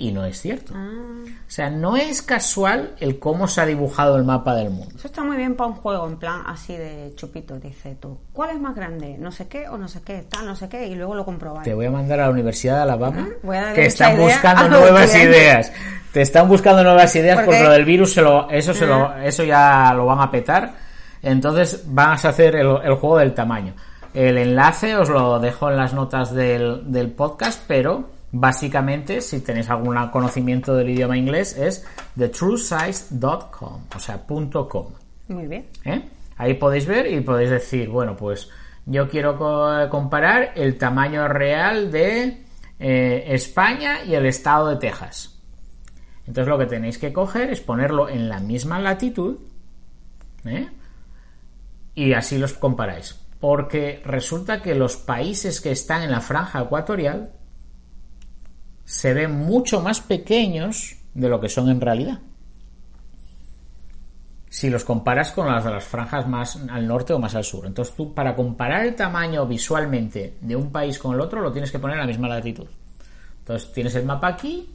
Y 0.00 0.12
no 0.12 0.24
es 0.24 0.40
cierto. 0.40 0.72
O 0.72 1.50
sea, 1.50 1.68
no 1.68 1.94
es 1.98 2.22
casual 2.22 2.94
el 3.00 3.18
cómo 3.18 3.46
se 3.46 3.60
ha 3.60 3.66
dibujado 3.66 4.16
el 4.16 4.24
mapa 4.24 4.54
del 4.54 4.70
mundo. 4.70 4.94
Eso 4.96 5.08
está 5.08 5.22
muy 5.22 5.36
bien 5.36 5.56
para 5.56 5.68
un 5.68 5.76
juego, 5.76 6.08
en 6.08 6.16
plan 6.16 6.40
así 6.46 6.74
de 6.74 7.12
chupito. 7.16 7.58
Dice 7.58 7.96
tú, 8.00 8.18
¿cuál 8.32 8.50
es 8.50 8.60
más 8.60 8.74
grande? 8.74 9.16
No 9.18 9.30
sé 9.30 9.46
qué 9.46 9.68
o 9.68 9.76
no 9.76 9.88
sé 9.88 10.00
qué, 10.00 10.24
tal, 10.26 10.46
no 10.46 10.56
sé 10.56 10.70
qué, 10.70 10.86
y 10.86 10.94
luego 10.94 11.14
lo 11.14 11.26
comprobáis. 11.26 11.64
Te 11.64 11.74
voy 11.74 11.84
a 11.84 11.90
mandar 11.90 12.18
a 12.20 12.24
la 12.24 12.30
Universidad 12.30 12.76
de 12.76 12.82
Alabama 12.82 13.28
Voy 13.42 13.58
a 13.58 13.60
darle 13.60 13.74
que 13.74 13.86
están 13.86 14.16
buscando 14.16 14.68
nuevas 14.80 15.14
ideas. 15.14 15.70
Te 16.14 16.22
están 16.22 16.48
buscando 16.48 16.82
nuevas 16.82 17.14
ideas 17.14 17.36
¿Por 17.36 17.44
porque 17.44 17.62
lo 17.62 17.70
del 17.70 17.84
virus 17.84 18.14
se 18.14 18.22
lo, 18.22 18.48
eso 18.48 18.72
se 18.72 18.86
lo, 18.86 19.14
eso 19.18 19.44
ya 19.44 19.92
lo 19.94 20.06
van 20.06 20.20
a 20.20 20.30
petar. 20.30 20.72
Entonces 21.20 21.84
vas 21.86 22.24
a 22.24 22.30
hacer 22.30 22.56
el, 22.56 22.68
el 22.82 22.94
juego 22.94 23.18
del 23.18 23.34
tamaño. 23.34 23.74
El 24.14 24.38
enlace 24.38 24.96
os 24.96 25.08
lo 25.08 25.38
dejo 25.38 25.70
en 25.70 25.76
las 25.76 25.94
notas 25.94 26.34
del, 26.34 26.90
del 26.90 27.10
podcast, 27.12 27.62
pero 27.68 28.10
básicamente 28.32 29.20
si 29.20 29.40
tenéis 29.40 29.70
algún 29.70 29.96
conocimiento 30.10 30.74
del 30.74 30.90
idioma 30.90 31.16
inglés 31.16 31.56
es 31.56 31.86
thetruesize.com, 32.16 33.80
o 33.94 33.98
sea, 33.98 34.18
punto 34.26 34.68
.com. 34.68 34.86
Muy 35.28 35.46
bien. 35.46 35.66
¿eh? 35.84 36.08
Ahí 36.36 36.54
podéis 36.54 36.86
ver 36.86 37.06
y 37.12 37.20
podéis 37.20 37.50
decir, 37.50 37.88
bueno, 37.88 38.16
pues 38.16 38.48
yo 38.86 39.08
quiero 39.08 39.36
co- 39.36 39.88
comparar 39.90 40.52
el 40.56 40.76
tamaño 40.78 41.28
real 41.28 41.90
de 41.92 42.44
eh, 42.78 43.24
España 43.28 44.02
y 44.04 44.14
el 44.14 44.26
estado 44.26 44.68
de 44.70 44.76
Texas. 44.76 45.38
Entonces 46.26 46.48
lo 46.48 46.58
que 46.58 46.66
tenéis 46.66 46.98
que 46.98 47.12
coger 47.12 47.50
es 47.50 47.60
ponerlo 47.60 48.08
en 48.08 48.28
la 48.28 48.40
misma 48.40 48.78
latitud 48.80 49.36
¿eh? 50.44 50.68
y 51.94 52.12
así 52.12 52.38
los 52.38 52.52
comparáis. 52.54 53.16
Porque 53.40 54.02
resulta 54.04 54.62
que 54.62 54.74
los 54.74 54.96
países 54.96 55.60
que 55.60 55.70
están 55.70 56.02
en 56.02 56.10
la 56.10 56.20
franja 56.20 56.60
ecuatorial 56.60 57.32
se 58.84 59.14
ven 59.14 59.32
mucho 59.32 59.80
más 59.80 60.00
pequeños 60.00 60.96
de 61.14 61.28
lo 61.28 61.40
que 61.40 61.48
son 61.48 61.70
en 61.70 61.80
realidad 61.80 62.20
si 64.50 64.68
los 64.68 64.84
comparas 64.84 65.30
con 65.30 65.46
las 65.46 65.64
de 65.64 65.70
las 65.70 65.84
franjas 65.84 66.26
más 66.26 66.58
al 66.68 66.86
norte 66.86 67.12
o 67.12 67.20
más 67.20 67.36
al 67.36 67.44
sur. 67.44 67.66
Entonces 67.66 67.94
tú, 67.94 68.12
para 68.12 68.34
comparar 68.34 68.84
el 68.84 68.96
tamaño 68.96 69.46
visualmente 69.46 70.34
de 70.40 70.56
un 70.56 70.72
país 70.72 70.98
con 70.98 71.14
el 71.14 71.20
otro, 71.20 71.40
lo 71.40 71.52
tienes 71.52 71.70
que 71.70 71.78
poner 71.78 71.94
en 71.94 72.00
la 72.00 72.06
misma 72.06 72.28
latitud. 72.28 72.66
Entonces 73.38 73.72
tienes 73.72 73.94
el 73.94 74.04
mapa 74.04 74.26
aquí, 74.26 74.68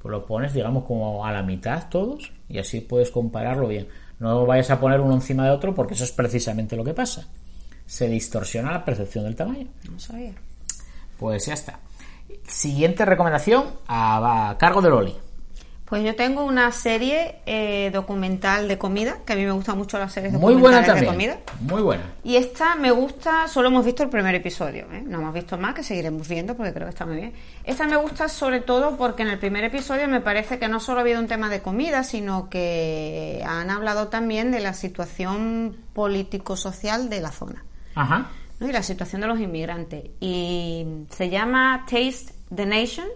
pues 0.00 0.12
lo 0.12 0.26
pones, 0.26 0.52
digamos, 0.52 0.84
como 0.84 1.24
a 1.24 1.32
la 1.32 1.42
mitad 1.42 1.88
todos, 1.88 2.30
y 2.46 2.58
así 2.58 2.82
puedes 2.82 3.10
compararlo 3.10 3.66
bien. 3.68 3.88
No 4.20 4.44
vayas 4.44 4.70
a 4.70 4.78
poner 4.78 5.00
uno 5.00 5.14
encima 5.14 5.46
de 5.46 5.50
otro, 5.50 5.74
porque 5.74 5.94
eso 5.94 6.04
es 6.04 6.12
precisamente 6.12 6.76
lo 6.76 6.84
que 6.84 6.92
pasa. 6.92 7.26
Se 7.86 8.08
distorsiona 8.08 8.72
la 8.72 8.84
percepción 8.84 9.24
del 9.24 9.36
tamaño. 9.36 9.68
No 9.90 9.98
sabía. 9.98 10.32
Pues 11.18 11.46
ya 11.46 11.54
está. 11.54 11.78
Siguiente 12.46 13.04
recomendación 13.04 13.64
a, 13.86 14.50
a 14.50 14.58
cargo 14.58 14.82
de 14.82 14.90
Loli. 14.90 15.14
Pues 15.86 16.02
yo 16.02 16.16
tengo 16.16 16.44
una 16.44 16.72
serie 16.72 17.36
eh, 17.46 17.92
documental 17.92 18.66
de 18.66 18.76
comida, 18.76 19.18
que 19.24 19.34
a 19.34 19.36
mí 19.36 19.44
me 19.44 19.52
gustan 19.52 19.78
mucho 19.78 19.96
las 20.00 20.12
series 20.12 20.32
Muy 20.32 20.56
buena 20.56 20.84
también. 20.84 21.04
de 21.04 21.10
comida. 21.12 21.38
Muy 21.60 21.80
buena. 21.80 22.02
Y 22.24 22.34
esta 22.34 22.74
me 22.74 22.90
gusta, 22.90 23.46
solo 23.46 23.68
hemos 23.68 23.84
visto 23.84 24.02
el 24.02 24.08
primer 24.08 24.34
episodio, 24.34 24.86
¿eh? 24.92 25.04
no 25.06 25.20
hemos 25.20 25.32
visto 25.32 25.56
más, 25.56 25.74
que 25.76 25.84
seguiremos 25.84 26.26
viendo 26.26 26.56
porque 26.56 26.72
creo 26.72 26.86
que 26.86 26.90
está 26.90 27.06
muy 27.06 27.14
bien. 27.14 27.34
Esta 27.62 27.86
me 27.86 27.94
gusta 27.94 28.28
sobre 28.28 28.62
todo 28.62 28.96
porque 28.96 29.22
en 29.22 29.28
el 29.28 29.38
primer 29.38 29.62
episodio 29.62 30.08
me 30.08 30.20
parece 30.20 30.58
que 30.58 30.66
no 30.66 30.80
solo 30.80 30.98
ha 30.98 31.02
habido 31.02 31.20
un 31.20 31.28
tema 31.28 31.48
de 31.48 31.62
comida, 31.62 32.02
sino 32.02 32.50
que 32.50 33.44
han 33.46 33.70
hablado 33.70 34.08
también 34.08 34.50
de 34.50 34.58
la 34.58 34.74
situación 34.74 35.76
político-social 35.92 37.08
de 37.08 37.20
la 37.20 37.30
zona 37.30 37.64
Ajá. 37.96 38.26
¿no? 38.60 38.68
y 38.68 38.72
la 38.72 38.82
situación 38.82 39.20
de 39.22 39.26
los 39.26 39.40
inmigrantes. 39.40 40.04
Y 40.20 40.86
se 41.10 41.28
llama 41.28 41.84
Taste 41.90 42.32
the 42.54 42.64
Nation 42.64 43.06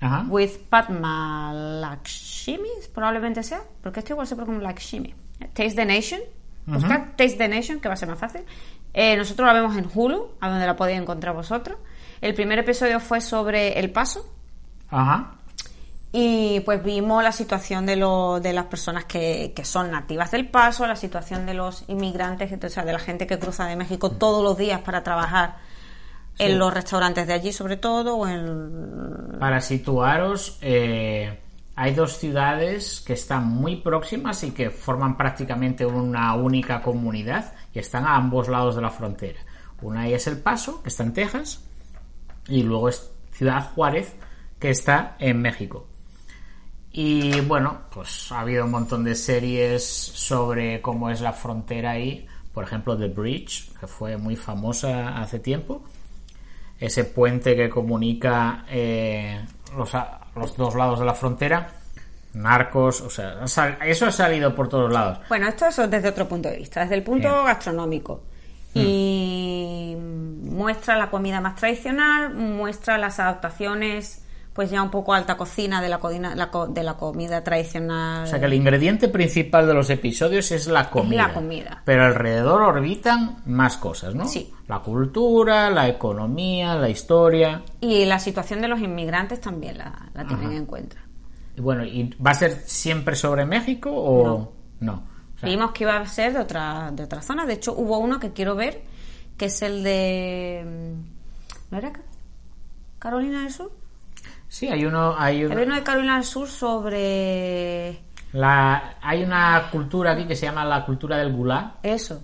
Ajá. 0.00 0.24
with 0.28 0.50
Padma 0.70 1.52
Lakshmi, 1.52 2.68
probablemente 2.94 3.42
sea, 3.42 3.62
porque 3.82 4.00
esto 4.00 4.12
igual 4.12 4.26
se 4.26 4.36
pronuncia 4.36 4.60
como 4.60 4.66
Lakshmi. 4.68 5.14
Taste 5.52 5.74
the 5.74 5.84
Nation, 5.84 6.20
buscad 6.66 7.16
Taste 7.16 7.36
the 7.36 7.48
Nation, 7.48 7.80
que 7.80 7.88
va 7.88 7.94
a 7.94 7.96
ser 7.96 8.08
más 8.08 8.18
fácil. 8.18 8.42
Eh, 8.92 9.16
nosotros 9.16 9.46
la 9.46 9.52
vemos 9.52 9.76
en 9.76 9.88
Hulu, 9.92 10.34
a 10.40 10.48
donde 10.48 10.66
la 10.66 10.76
podéis 10.76 11.00
encontrar 11.00 11.34
vosotros. 11.34 11.76
El 12.20 12.34
primer 12.34 12.58
episodio 12.60 13.00
fue 13.00 13.20
sobre 13.20 13.78
El 13.78 13.90
Paso, 13.90 14.30
Ajá. 14.88 15.32
Y 16.16 16.60
pues 16.60 16.80
vimos 16.84 17.24
la 17.24 17.32
situación 17.32 17.86
de, 17.86 17.96
lo- 17.96 18.38
de 18.38 18.52
las 18.52 18.66
personas 18.66 19.04
que, 19.04 19.52
que 19.54 19.64
son 19.64 19.90
nativas 19.90 20.30
del 20.30 20.48
paso, 20.48 20.86
la 20.86 20.94
situación 20.94 21.44
de 21.44 21.54
los 21.54 21.82
inmigrantes, 21.88 22.52
o 22.62 22.68
sea, 22.68 22.84
de 22.84 22.92
la 22.92 23.00
gente 23.00 23.26
que 23.26 23.36
cruza 23.40 23.66
de 23.66 23.74
México 23.74 24.10
todos 24.12 24.40
los 24.44 24.56
días 24.56 24.80
para 24.82 25.02
trabajar 25.02 25.56
en 26.38 26.56
los 26.56 26.72
restaurantes 26.72 27.26
de 27.26 27.32
allí 27.32 27.52
sobre 27.52 27.76
todo, 27.78 28.16
o 28.18 28.28
en... 28.28 29.38
Para 29.40 29.60
situaros, 29.60 30.56
eh, 30.62 31.36
hay 31.74 31.94
dos 31.94 32.16
ciudades 32.18 33.02
que 33.04 33.14
están 33.14 33.48
muy 33.48 33.76
próximas 33.76 34.44
y 34.44 34.52
que 34.52 34.70
forman 34.70 35.16
prácticamente 35.16 35.84
una 35.84 36.32
única 36.36 36.80
comunidad 36.80 37.54
y 37.72 37.80
están 37.80 38.04
a 38.04 38.14
ambos 38.14 38.46
lados 38.48 38.76
de 38.76 38.82
la 38.82 38.90
frontera. 38.90 39.40
Una 39.82 40.06
es 40.06 40.28
El 40.28 40.38
Paso, 40.38 40.80
que 40.80 40.90
está 40.90 41.02
en 41.02 41.12
Texas, 41.12 41.64
y 42.46 42.62
luego 42.62 42.88
es 42.88 43.10
Ciudad 43.32 43.72
Juárez, 43.74 44.14
que 44.60 44.70
está 44.70 45.16
en 45.18 45.42
México. 45.42 45.88
Y 46.96 47.40
bueno, 47.40 47.80
pues 47.92 48.30
ha 48.30 48.40
habido 48.40 48.64
un 48.64 48.70
montón 48.70 49.02
de 49.02 49.16
series 49.16 49.84
sobre 49.84 50.80
cómo 50.80 51.10
es 51.10 51.20
la 51.20 51.32
frontera 51.32 51.90
ahí. 51.90 52.24
Por 52.52 52.62
ejemplo, 52.62 52.96
The 52.96 53.08
Bridge, 53.08 53.72
que 53.80 53.88
fue 53.88 54.16
muy 54.16 54.36
famosa 54.36 55.20
hace 55.20 55.40
tiempo. 55.40 55.82
Ese 56.78 57.02
puente 57.02 57.56
que 57.56 57.68
comunica 57.68 58.64
eh, 58.68 59.44
los, 59.76 59.90
los 60.36 60.56
dos 60.56 60.76
lados 60.76 61.00
de 61.00 61.04
la 61.04 61.14
frontera. 61.14 61.68
Narcos, 62.34 63.00
o 63.00 63.10
sea, 63.10 63.42
eso 63.84 64.06
ha 64.06 64.12
salido 64.12 64.54
por 64.54 64.68
todos 64.68 64.92
lados. 64.92 65.18
Bueno, 65.28 65.48
esto 65.48 65.66
es 65.66 65.76
desde 65.90 66.08
otro 66.08 66.28
punto 66.28 66.48
de 66.48 66.58
vista, 66.58 66.82
desde 66.82 66.94
el 66.94 67.02
punto 67.02 67.28
Bien. 67.28 67.44
gastronómico. 67.44 68.22
Y 68.72 69.96
muestra 69.98 70.96
la 70.96 71.10
comida 71.10 71.40
más 71.40 71.56
tradicional, 71.56 72.32
muestra 72.34 72.98
las 72.98 73.18
adaptaciones, 73.18 74.23
pues 74.54 74.70
ya 74.70 74.82
un 74.82 74.90
poco 74.90 75.12
alta 75.12 75.36
cocina 75.36 75.82
de 75.82 75.88
la, 75.88 75.98
codina- 75.98 76.34
la 76.36 76.50
co- 76.50 76.68
de 76.68 76.82
la 76.84 76.94
comida 76.94 77.42
tradicional. 77.44 78.22
O 78.24 78.26
sea 78.26 78.38
que 78.38 78.46
el 78.46 78.54
ingrediente 78.54 79.08
principal 79.08 79.66
de 79.66 79.74
los 79.74 79.90
episodios 79.90 80.50
es 80.52 80.68
la 80.68 80.88
comida. 80.90 81.26
la 81.28 81.34
comida. 81.34 81.82
Pero 81.84 82.04
alrededor 82.04 82.62
orbitan 82.62 83.42
más 83.46 83.76
cosas, 83.76 84.14
¿no? 84.14 84.26
Sí. 84.26 84.52
La 84.68 84.78
cultura, 84.78 85.68
la 85.70 85.88
economía, 85.88 86.76
la 86.76 86.88
historia. 86.88 87.62
Y 87.80 88.04
la 88.04 88.18
situación 88.20 88.60
de 88.62 88.68
los 88.68 88.80
inmigrantes 88.80 89.40
también 89.40 89.76
la, 89.78 90.08
la 90.14 90.24
tienen 90.26 90.52
en 90.52 90.66
cuenta. 90.66 90.96
Y 91.56 91.60
bueno, 91.60 91.84
¿y 91.84 92.14
va 92.24 92.30
a 92.30 92.34
ser 92.34 92.52
siempre 92.64 93.16
sobre 93.16 93.44
México 93.44 93.90
o 93.92 94.52
no? 94.80 95.02
O 95.36 95.38
sea, 95.40 95.48
Vimos 95.48 95.72
que 95.72 95.82
iba 95.84 95.96
a 95.96 96.06
ser 96.06 96.32
de 96.32 96.38
otra, 96.38 96.90
de 96.92 97.02
otra 97.02 97.20
zona. 97.22 97.44
De 97.44 97.54
hecho, 97.54 97.74
hubo 97.74 97.98
uno 97.98 98.20
que 98.20 98.32
quiero 98.32 98.54
ver, 98.54 98.82
que 99.36 99.46
es 99.46 99.62
el 99.62 99.82
de... 99.82 100.64
mm, 100.64 101.72
¿No 101.72 101.78
era 101.78 101.92
Ca- 101.92 102.02
Carolina 103.00 103.42
del 103.42 103.52
Sur? 103.52 103.72
Sí, 104.54 104.68
hay 104.68 104.84
uno, 104.84 105.14
hay 105.18 105.44
uno- 105.44 105.52
Había 105.54 105.66
uno 105.66 105.74
de 105.76 105.82
Carolina 105.82 106.14
del 106.14 106.24
Sur 106.24 106.48
sobre 106.48 107.98
la, 108.32 108.94
hay 109.02 109.22
una 109.22 109.68
cultura 109.70 110.12
aquí 110.12 110.24
que 110.26 110.36
se 110.36 110.46
llama 110.46 110.64
la 110.64 110.84
cultura 110.84 111.16
del 111.18 111.32
gulag. 111.32 111.74
eso. 111.82 112.22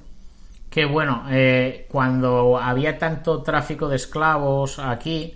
Que 0.70 0.84
bueno, 0.84 1.24
eh, 1.30 1.86
cuando 1.90 2.56
había 2.56 2.96
tanto 2.96 3.42
tráfico 3.42 3.88
de 3.88 3.96
esclavos 3.96 4.78
aquí, 4.78 5.34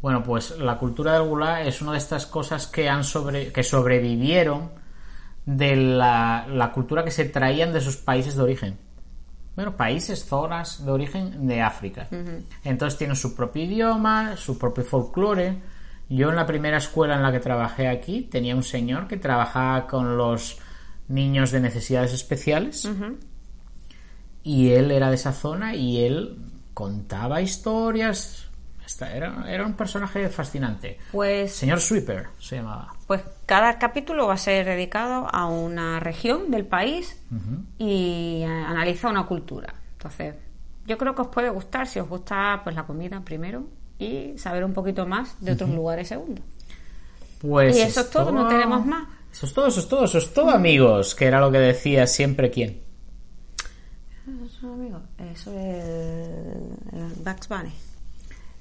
bueno, 0.00 0.22
pues 0.22 0.56
la 0.58 0.78
cultura 0.78 1.14
del 1.14 1.24
gulag 1.28 1.66
es 1.66 1.82
una 1.82 1.92
de 1.92 1.98
estas 1.98 2.26
cosas 2.26 2.68
que 2.68 2.88
han 2.88 3.02
sobre, 3.02 3.52
que 3.52 3.64
sobrevivieron 3.64 4.70
de 5.44 5.74
la, 5.74 6.46
la 6.48 6.70
cultura 6.70 7.02
que 7.04 7.10
se 7.10 7.24
traían 7.24 7.72
de 7.72 7.80
sus 7.80 7.96
países 7.96 8.36
de 8.36 8.42
origen. 8.44 8.78
Bueno, 9.56 9.74
países, 9.76 10.24
zonas 10.24 10.84
de 10.84 10.90
origen 10.92 11.48
de 11.48 11.62
África. 11.62 12.06
Entonces 12.62 12.96
tienen 12.98 13.16
su 13.16 13.34
propio 13.34 13.64
idioma, 13.64 14.36
su 14.36 14.56
propio 14.58 14.84
folclore. 14.84 15.56
Yo 16.08 16.30
en 16.30 16.36
la 16.36 16.46
primera 16.46 16.78
escuela 16.78 17.16
en 17.16 17.22
la 17.22 17.32
que 17.32 17.40
trabajé 17.40 17.88
aquí 17.88 18.22
tenía 18.22 18.54
un 18.54 18.62
señor 18.62 19.08
que 19.08 19.16
trabajaba 19.16 19.86
con 19.86 20.16
los 20.16 20.58
niños 21.08 21.50
de 21.50 21.60
necesidades 21.60 22.12
especiales 22.12 22.88
y 24.42 24.70
él 24.70 24.90
era 24.92 25.08
de 25.08 25.16
esa 25.16 25.32
zona 25.32 25.74
y 25.74 26.04
él 26.04 26.38
contaba 26.74 27.40
historias. 27.40 28.44
Era, 29.00 29.44
era 29.52 29.66
un 29.66 29.72
personaje 29.74 30.28
fascinante. 30.28 30.98
Pues, 31.10 31.52
Señor 31.52 31.80
Sweeper 31.80 32.28
se 32.38 32.56
llamaba. 32.56 32.94
pues 33.08 33.20
cada 33.44 33.78
capítulo 33.80 34.28
va 34.28 34.34
a 34.34 34.38
ser 34.38 34.64
dedicado 34.64 35.26
a 35.32 35.46
una 35.46 35.98
región 35.98 36.52
del 36.52 36.64
país 36.66 37.20
y 37.78 38.44
analiza 38.44 39.08
una 39.08 39.26
cultura. 39.26 39.74
Entonces, 39.94 40.36
yo 40.86 40.96
creo 40.98 41.16
que 41.16 41.22
os 41.22 41.28
puede 41.28 41.50
gustar 41.50 41.88
si 41.88 41.98
os 41.98 42.08
gusta 42.08 42.60
pues 42.62 42.76
la 42.76 42.84
comida 42.86 43.20
primero 43.22 43.64
y 43.98 44.36
saber 44.38 44.64
un 44.64 44.72
poquito 44.72 45.06
más 45.06 45.36
de 45.40 45.52
otros 45.52 45.70
lugares 45.70 46.08
segundo. 46.08 46.42
Pues 47.40 47.76
Y 47.76 47.80
eso 47.82 48.00
es 48.00 48.10
todo, 48.10 48.32
no 48.32 48.48
tenemos 48.48 48.84
más. 48.86 49.04
Eso 49.32 49.46
es 49.46 49.52
todo, 49.52 49.66
eso 49.66 49.80
es 49.80 49.88
todo, 49.88 50.04
eso 50.04 50.18
es 50.18 50.32
todo, 50.32 50.50
amigos, 50.50 51.14
que 51.14 51.26
era 51.26 51.40
lo 51.40 51.50
que 51.52 51.58
decía 51.58 52.06
siempre 52.06 52.50
quién. 52.50 52.80
Eso, 54.44 54.72
amigo, 54.72 55.00
eso 55.32 55.52
es 55.52 55.84
el 56.92 57.12
Bugs 57.24 57.48
Bunny. 57.48 57.72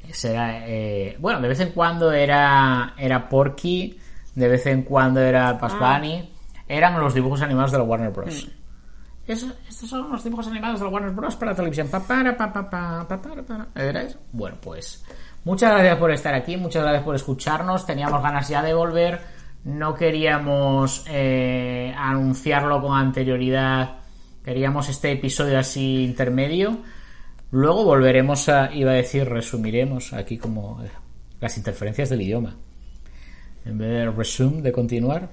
Ese 0.08 0.32
era, 0.32 0.68
eh, 0.68 1.18
bueno, 1.20 1.42
de 1.42 1.48
vez 1.48 1.60
en 1.62 1.72
cuando 1.72 2.12
era, 2.12 2.94
era 2.98 3.28
Porky, 3.28 3.98
de 4.36 4.48
vez 4.48 4.66
en 4.68 4.84
cuando 4.84 5.20
era 5.22 5.54
Bugs 5.54 5.74
Ah. 5.80 5.98
Bunny. 5.98 6.30
Eran 6.68 7.00
los 7.00 7.14
dibujos 7.14 7.42
animados 7.42 7.72
de 7.72 7.78
la 7.80 7.84
Warner 7.84 8.12
Bros. 8.12 8.46
Mm. 8.48 9.32
Eso- 9.32 9.54
estos 9.68 9.90
son 9.90 10.12
los 10.12 10.24
dibujos 10.24 10.48
animados 10.48 10.80
de 10.80 10.86
la 10.86 10.92
Warner 10.92 11.12
Bros. 11.12 11.36
para 11.36 11.56
televisión. 11.56 11.88
Pa, 11.88 12.00
para, 12.02 12.36
pa, 12.38 12.52
pa, 12.54 12.70
pa, 12.70 13.08
pa, 13.08 13.22
para, 13.22 13.42
para. 13.44 13.68
¿Era 13.76 14.04
eso? 14.04 14.20
Bueno, 14.32 14.58
pues 14.62 15.04
muchas 15.46 15.72
gracias 15.72 15.98
por 15.98 16.12
estar 16.12 16.34
aquí, 16.34 16.58
muchas 16.58 16.84
gracias 16.84 17.04
por 17.04 17.16
escucharnos. 17.16 17.86
Teníamos 17.86 18.22
ganas 18.22 18.50
ya 18.50 18.62
de 18.62 18.74
volver. 18.74 19.22
No 19.64 19.96
queríamos 19.96 21.06
eh, 21.08 21.94
anunciarlo 21.98 22.82
con 22.82 22.98
anterioridad. 22.98 24.00
Queríamos 24.44 24.90
este 24.90 25.12
episodio 25.12 25.58
así 25.58 26.04
intermedio. 26.04 26.80
Luego 27.52 27.84
volveremos 27.84 28.50
a, 28.50 28.74
iba 28.74 28.92
a 28.92 28.96
decir, 28.96 29.28
resumiremos 29.28 30.14
aquí 30.14 30.38
como 30.38 30.84
eh, 30.84 30.90
las 31.40 31.58
interferencias 31.58 32.10
del 32.10 32.22
idioma. 32.22 32.56
En 33.66 33.78
vez 33.78 33.90
de 33.90 34.12
resume, 34.12 34.62
de 34.62 34.72
continuar. 34.72 35.30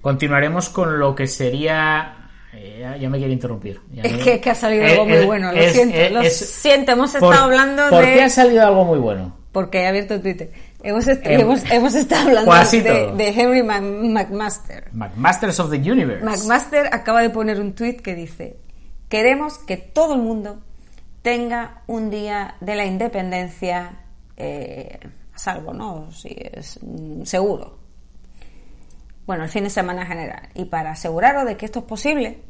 Continuaremos 0.00 0.68
con 0.68 0.98
lo 0.98 1.14
que 1.14 1.26
sería... 1.26 2.23
eh, 2.56 2.78
ya, 2.80 2.96
ya 2.96 3.08
me 3.10 3.18
quiere 3.18 3.32
interrumpir. 3.32 3.80
Ya 3.92 4.02
Es 4.02 4.12
me- 4.12 4.18
que, 4.18 4.40
que 4.40 4.50
ha 4.50 4.54
salido 4.54 4.84
Eh, 4.84 4.92
algo 4.92 5.04
muy 5.06 5.14
es- 5.16 5.26
bueno, 5.26 5.52
lo 5.52 5.58
es- 5.58 5.72
siento, 5.72 5.96
es- 5.96 6.12
lo 6.12 6.20
es- 6.22 6.36
siento, 6.38 6.92
hemos 6.92 7.12
¿Por- 7.16 7.32
estado 7.32 7.44
hablando 7.44 7.88
¿Por 7.90 8.04
de... 8.04 8.14
qué 8.14 8.22
ha 8.22 8.30
salido 8.30 8.66
algo 8.66 8.84
muy 8.84 8.98
bueno? 8.98 9.36
Porque 9.52 9.82
he 9.82 9.86
abierto 9.86 10.20
Twitter. 10.20 10.50
Hemos, 10.82 11.06
est- 11.08 11.24
Em, 11.26 11.40
hemos, 11.40 11.62
hemos 11.70 11.94
estado 11.94 12.28
hablando 12.28 12.52
de, 12.52 13.12
de 13.16 13.28
Henry 13.28 13.62
Mac- 13.62 13.82
McMaster. 13.82 14.90
Masters 14.92 15.58
of 15.60 15.70
the 15.70 15.76
Universe. 15.78 16.24
McMaster 16.24 16.88
acaba 16.92 17.22
de 17.22 17.30
poner 17.30 17.60
un 17.60 17.74
tweet 17.74 17.96
que 17.96 18.14
dice: 18.14 18.56
Queremos 19.08 19.58
que 19.58 19.76
todo 19.76 20.14
el 20.14 20.20
mundo 20.22 20.60
tenga 21.22 21.82
un 21.86 22.10
día 22.10 22.56
de 22.60 22.74
la 22.76 22.84
independencia 22.84 23.92
eh, 24.36 24.98
a 25.34 25.38
salvo, 25.38 25.72
¿no? 25.72 26.10
Si 26.12 26.28
es 26.52 26.78
mm, 26.82 27.22
seguro. 27.24 27.78
Bueno, 29.26 29.44
el 29.44 29.48
fin 29.50 29.64
de 29.64 29.70
semana 29.70 30.02
en 30.02 30.08
general. 30.08 30.48
Y 30.54 30.66
para 30.66 30.90
aseguraros 30.92 31.44
de 31.46 31.56
que 31.56 31.64
esto 31.66 31.78
es 31.80 31.84
posible, 31.86 32.42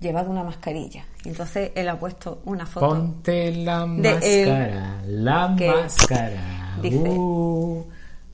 llevad 0.00 0.28
una 0.28 0.42
mascarilla. 0.42 1.04
Y 1.24 1.28
entonces 1.28 1.72
él 1.74 1.88
ha 1.88 1.98
puesto 1.98 2.42
una 2.44 2.66
foto. 2.66 2.88
Ponte 2.88 3.52
la 3.52 3.84
él, 3.84 4.48
máscara, 4.48 5.02
la 5.06 5.48
máscara. 5.48 6.78
dice- 6.82 6.96
Uh. 7.08 7.86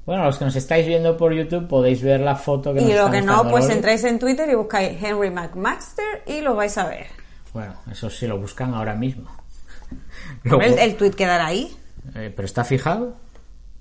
Bueno, 0.06 0.24
los 0.24 0.38
que 0.38 0.44
nos 0.46 0.56
estáis 0.56 0.86
viendo 0.86 1.16
por 1.16 1.32
YouTube 1.32 1.68
podéis 1.68 2.02
ver 2.02 2.20
la 2.20 2.34
foto 2.34 2.72
que 2.74 2.80
nos 2.80 2.88
Y 2.90 2.94
lo 2.94 3.00
está 3.06 3.10
que 3.12 3.22
no, 3.22 3.42
pues 3.48 3.64
Loli. 3.64 3.76
entráis 3.76 4.02
en 4.04 4.18
Twitter 4.18 4.48
y 4.50 4.54
buscáis 4.54 5.00
Henry 5.00 5.30
McMaster 5.30 6.22
y 6.26 6.40
lo 6.40 6.56
vais 6.56 6.76
a 6.78 6.86
ver. 6.88 7.06
Bueno, 7.52 7.74
eso 7.90 8.08
sí 8.10 8.26
lo 8.26 8.38
buscan 8.40 8.74
ahora 8.74 8.94
mismo. 8.94 9.30
Lo- 10.44 10.60
El, 10.60 10.78
el 10.78 10.96
tweet 10.96 11.10
quedará 11.12 11.46
ahí. 11.46 11.76
eh, 12.14 12.32
pero 12.34 12.46
está 12.46 12.64
fijado. 12.64 13.14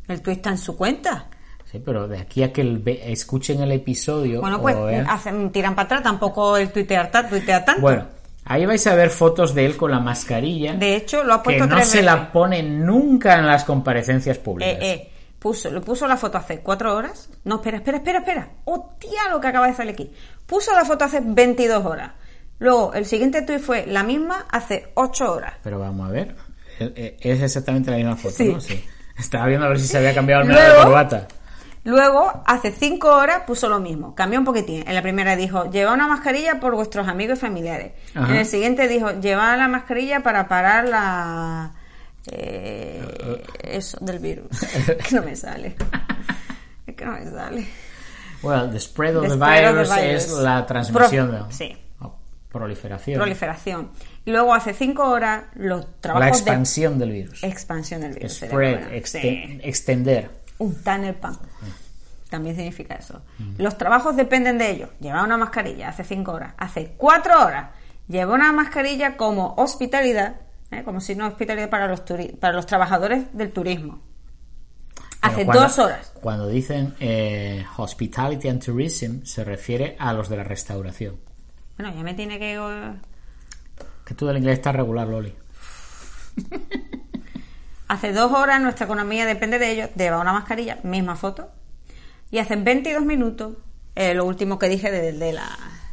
El 0.07 0.21
tweet 0.21 0.35
está 0.35 0.49
en 0.51 0.57
su 0.57 0.75
cuenta. 0.77 1.25
Sí, 1.71 1.79
pero 1.83 2.07
de 2.07 2.17
aquí 2.19 2.41
a 2.43 2.51
que 2.51 2.61
el 2.61 2.79
ve- 2.79 3.01
escuchen 3.11 3.61
el 3.61 3.71
episodio. 3.71 4.41
Bueno, 4.41 4.59
pues 4.61 4.75
vean- 4.75 5.07
hacen, 5.09 5.51
tiran 5.51 5.75
para 5.75 5.85
atrás, 5.85 6.03
tampoco 6.03 6.57
el 6.57 6.71
tuitear, 6.71 7.11
ta- 7.11 7.27
tuitea 7.29 7.63
tanto. 7.63 7.81
Bueno, 7.81 8.07
ahí 8.45 8.65
vais 8.65 8.85
a 8.87 8.95
ver 8.95 9.09
fotos 9.11 9.53
de 9.53 9.65
él 9.67 9.77
con 9.77 9.91
la 9.91 9.99
mascarilla. 9.99 10.73
de 10.73 10.95
hecho, 10.95 11.23
lo 11.23 11.35
ha 11.35 11.37
que 11.41 11.45
puesto 11.45 11.67
no 11.67 11.75
tres 11.75 11.87
se 11.89 11.97
veces. 11.97 12.05
la 12.05 12.31
pone 12.31 12.63
nunca 12.63 13.37
en 13.37 13.45
las 13.45 13.63
comparecencias 13.65 14.39
públicas. 14.39 14.73
Eh, 14.81 14.91
eh, 14.91 15.11
puso, 15.37 15.69
lo 15.69 15.81
puso 15.81 16.07
la 16.07 16.17
foto 16.17 16.39
hace 16.39 16.61
cuatro 16.61 16.95
horas. 16.95 17.29
No, 17.43 17.55
espera, 17.57 17.77
espera, 17.77 17.97
espera, 17.97 18.19
espera. 18.19 18.49
¡Hostia 18.65 19.29
lo 19.29 19.39
que 19.39 19.47
acaba 19.47 19.67
de 19.67 19.75
salir 19.75 19.93
aquí! 19.93 20.11
Puso 20.47 20.73
la 20.73 20.85
foto 20.85 21.05
hace 21.05 21.19
22 21.23 21.85
horas. 21.85 22.11
Luego, 22.57 22.93
el 22.95 23.05
siguiente 23.05 23.43
tuit 23.43 23.59
fue 23.59 23.85
la 23.85 24.01
misma 24.03 24.47
hace 24.51 24.87
8 24.95 25.31
horas. 25.33 25.53
Pero 25.63 25.77
vamos 25.79 26.09
a 26.09 26.11
ver. 26.11 26.35
Eh, 26.79 27.15
Es 27.21 27.41
exactamente 27.43 27.91
la 27.91 27.97
misma 27.97 28.15
foto, 28.15 28.33
Sí. 28.35 28.51
¿no? 28.53 28.59
Sí. 28.59 28.83
Estaba 29.19 29.45
viendo 29.45 29.65
a 29.65 29.69
ver 29.69 29.79
si 29.79 29.85
se 29.87 29.97
había 29.97 30.13
cambiado 30.15 30.41
el 30.43 30.47
de 30.49 30.55
corbata. 30.81 31.27
Luego, 31.85 32.43
hace 32.45 32.71
5 32.71 33.07
horas 33.07 33.43
puso 33.47 33.69
lo 33.69 33.79
mismo. 33.79 34.13
Cambió 34.13 34.37
un 34.39 34.45
poquitín. 34.45 34.83
En 34.87 34.93
la 34.95 35.01
primera 35.01 35.35
dijo, 35.35 35.69
lleva 35.71 35.93
una 35.93 36.07
mascarilla 36.07 36.59
por 36.59 36.75
vuestros 36.75 37.07
amigos 37.07 37.37
y 37.39 37.41
familiares. 37.41 37.93
Ajá. 38.13 38.29
En 38.31 38.35
el 38.35 38.45
siguiente 38.45 38.87
dijo, 38.87 39.11
lleva 39.19 39.55
la 39.57 39.67
mascarilla 39.67 40.21
para 40.21 40.47
parar 40.47 40.87
la... 40.87 41.71
eh, 42.31 43.01
eso, 43.63 43.97
del 44.01 44.19
virus. 44.19 44.47
es 44.61 44.85
que 45.07 45.15
no 45.15 45.23
me 45.23 45.35
sale. 45.35 45.75
Es 46.85 46.95
que 46.95 47.05
no 47.05 47.13
me 47.13 47.25
sale. 47.29 47.65
Well, 48.43 48.69
the 48.71 48.79
spread 48.79 49.15
of 49.17 49.23
The 49.23 49.29
the, 49.29 49.35
spread 49.35 49.65
of 49.69 49.75
the 49.75 49.83
virus, 49.83 49.95
virus. 49.95 50.23
es 50.25 50.31
la 50.31 50.65
transmisión 50.65 51.29
Pro- 51.29 51.47
sí. 51.51 51.77
proliferación. 52.49 53.17
Proliferación. 53.19 53.91
Y 54.25 54.31
luego, 54.31 54.53
hace 54.53 54.73
5 54.73 55.03
horas, 55.09 55.43
los 55.55 55.85
la 55.85 55.91
trabajos 56.01 56.37
expansión 56.39 56.99
del 56.99 57.11
virus. 57.11 57.43
Expansión 57.43 58.01
del 58.01 58.13
virus. 58.13 58.33
Spread, 58.33 59.03
Sí. 59.05 59.59
extender. 59.63 60.38
Untar 60.59 61.03
el 61.03 61.15
pan. 61.15 61.37
También 62.29 62.55
significa 62.55 62.93
eso. 62.93 63.21
Los 63.57 63.77
trabajos 63.77 64.15
dependen 64.15 64.57
de 64.59 64.69
ello. 64.69 64.89
Lleva 64.99 65.23
una 65.23 65.35
mascarilla 65.37 65.89
hace 65.89 66.03
cinco 66.03 66.33
horas. 66.33 66.53
Hace 66.57 66.93
cuatro 66.95 67.43
horas 67.43 67.71
lleva 68.07 68.35
una 68.35 68.51
mascarilla 68.51 69.17
como 69.17 69.55
hospitalidad, 69.57 70.35
¿eh? 70.71 70.83
como 70.83 71.01
si 71.01 71.15
no 71.15 71.25
hospitalidad 71.27 71.69
para 71.71 71.87
los, 71.87 72.01
para 72.39 72.53
los 72.53 72.65
trabajadores 72.67 73.35
del 73.35 73.51
turismo. 73.51 73.99
Pero 75.21 75.33
Hace 75.33 75.45
cuando- 75.45 75.63
dos 75.63 75.79
horas. 75.79 76.13
Cuando 76.21 76.47
dicen 76.47 76.93
eh, 76.99 77.65
hospitality 77.77 78.47
and 78.47 78.63
tourism, 78.63 79.23
se 79.23 79.43
refiere 79.43 79.95
a 79.99 80.13
los 80.13 80.29
de 80.29 80.37
la 80.37 80.43
restauración. 80.43 81.17
Bueno, 81.77 81.93
ya 81.95 82.03
me 82.03 82.13
tiene 82.13 82.37
que... 82.39 82.59
Que 84.05 84.13
tú 84.15 84.27
del 84.27 84.37
inglés 84.37 84.59
estás 84.59 84.75
regular, 84.75 85.07
Loli. 85.07 85.33
Hace 87.89 88.13
dos 88.13 88.31
horas 88.31 88.61
nuestra 88.61 88.85
economía 88.85 89.25
depende 89.25 89.57
de 89.57 89.71
ello. 89.71 89.89
Lleva 89.95 90.21
una 90.21 90.31
mascarilla, 90.31 90.77
misma 90.83 91.15
foto. 91.15 91.49
Y 92.29 92.37
hace 92.37 92.55
22 92.55 93.03
minutos, 93.03 93.55
eh, 93.95 94.13
lo 94.13 94.25
último 94.25 94.59
que 94.59 94.69
dije 94.69 94.91
de, 94.91 95.11
de 95.11 95.33
la 95.33 95.49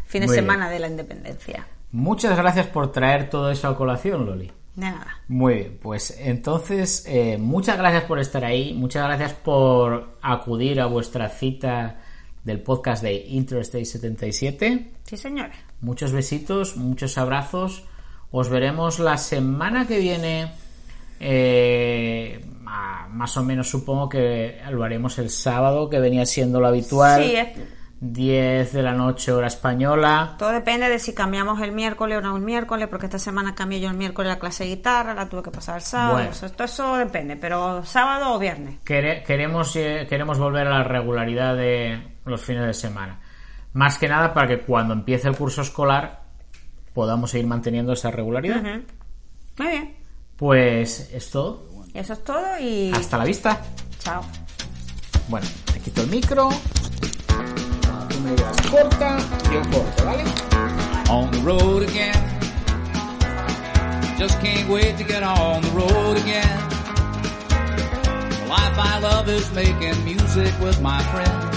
fin 0.07 0.21
de 0.21 0.27
Muy 0.27 0.37
semana 0.37 0.69
de 0.69 0.79
la 0.79 0.89
independencia. 0.89 1.67
Muchas 1.93 2.37
gracias 2.37 2.67
por 2.67 2.93
traer 2.93 3.31
todo 3.31 3.51
eso 3.51 3.67
a 3.69 3.77
colación, 3.79 4.27
Loli. 4.27 4.53
De 4.75 4.91
nada. 4.91 5.23
Muy 5.29 5.55
bien, 5.55 5.79
pues 5.83 6.15
entonces 6.21 7.05
eh, 7.09 7.39
muchas 7.39 7.79
gracias 7.79 8.05
por 8.05 8.19
estar 8.19 8.45
ahí, 8.45 8.75
muchas 8.75 9.03
gracias 9.05 9.33
por 9.33 10.19
acudir 10.21 10.83
a 10.83 10.87
vuestra 10.87 11.31
cita 11.31 12.01
del 12.45 12.61
podcast 12.61 13.03
de 13.03 13.15
Interstate 13.15 13.87
77. 13.87 14.93
Sí, 15.05 15.17
señores. 15.17 15.57
Muchos 15.81 16.13
besitos, 16.13 16.77
muchos 16.77 17.17
abrazos. 17.17 17.85
Os 18.31 18.51
veremos 18.51 18.99
la 18.99 19.17
semana 19.17 19.87
que 19.87 19.99
viene. 19.99 20.53
Eh, 21.21 22.45
más 23.11 23.37
o 23.37 23.43
menos 23.43 23.69
supongo 23.71 24.09
que 24.09 24.61
lo 24.71 24.85
haremos 24.85 25.19
el 25.19 25.31
sábado, 25.31 25.89
que 25.89 25.99
venía 25.99 26.27
siendo 26.27 26.61
lo 26.61 26.67
habitual. 26.69 27.23
Sí, 27.25 27.37
es- 27.37 27.49
10 27.99 28.75
de 28.75 28.83
la 28.83 28.93
noche 28.93 29.33
hora 29.33 29.47
española. 29.47 30.35
todo 30.39 30.51
depende 30.51 30.87
de 30.91 30.99
si 30.99 31.15
cambiamos 31.15 31.63
el 31.63 31.73
miércoles 31.73 32.19
o 32.19 32.21
no 32.21 32.37
el 32.37 32.43
miércoles, 32.43 32.89
porque 32.89 33.07
esta 33.07 33.19
semana 33.19 33.55
cambié 33.55 33.81
yo 33.81 33.89
el 33.89 33.97
miércoles 33.97 34.29
la 34.31 34.39
clase 34.39 34.65
de 34.65 34.71
guitarra, 34.77 35.15
la 35.15 35.27
tuve 35.31 35.43
que 35.45 35.51
pasar 35.51 35.77
el 35.77 35.81
sábado. 35.83 36.13
Bueno. 36.17 36.31
Eso, 36.31 36.51
todo 36.51 36.65
eso 36.65 36.97
depende, 36.99 37.37
pero 37.37 37.83
sábado 37.87 38.35
o 38.35 38.39
viernes. 38.39 38.81
Quere- 38.85 39.23
queremos, 39.25 39.75
eh, 39.77 40.07
queremos 40.11 40.39
volver 40.39 40.67
a 40.67 40.79
la 40.79 40.85
regularidad 40.85 41.57
de 41.57 41.99
los 42.27 42.43
fines 42.43 42.67
de 42.67 42.75
semana. 42.75 43.19
Más 43.73 43.97
que 43.97 44.09
nada 44.09 44.35
para 44.35 44.47
que 44.47 44.59
cuando 44.61 44.93
empiece 44.93 45.29
el 45.29 45.37
curso 45.37 45.63
escolar 45.63 46.21
podamos 46.93 47.31
seguir 47.31 47.47
manteniendo 47.47 47.95
esa 47.95 48.11
regularidad. 48.11 48.61
Ujú. 48.61 48.83
Muy 49.59 49.69
bien. 49.69 49.96
Pues 50.37 51.11
es 51.13 51.31
todo. 51.31 51.65
Eso 51.95 52.13
es 52.13 52.25
todo 52.25 52.59
y 52.61 52.93
Hasta 52.95 53.19
la 53.19 53.25
vista. 53.25 53.59
chao. 53.99 54.23
Bueno, 55.29 55.47
te 55.73 55.81
quito 55.81 56.03
el 56.03 56.09
micro. 56.09 56.49
Tú 58.09 58.21
me 58.21 58.31
digas 58.31 58.57
corta, 58.71 59.19
yo 59.53 59.61
corto, 59.71 60.05
¿vale? 60.05 60.25
on 61.09 61.31
the 61.31 61.39
road 61.39 61.83
again. 61.83 62.15
Just 64.19 64.41
can't 64.41 64.69
wait 64.69 64.97
to 64.99 65.05
get 65.05 65.23
on 65.23 65.63
the 65.63 65.71
road 65.71 66.17
again. 66.17 66.59
The 67.49 68.47
life 68.49 68.79
I 68.79 68.99
love 69.01 69.29
is 69.29 69.51
making 69.53 70.05
music 70.05 70.53
with 70.61 70.81
my 70.81 71.01
friends. 71.13 71.57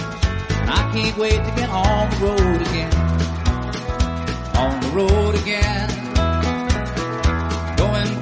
And 0.61 0.69
I 0.69 0.91
can't 0.93 1.17
wait 1.17 1.37
to 1.43 1.51
get 1.55 1.69
on 1.69 2.09
the 2.11 2.17
road 2.25 2.61
again. 2.61 2.93
On 4.55 4.79
the 4.81 4.87
road 4.89 5.35
again. 5.35 5.98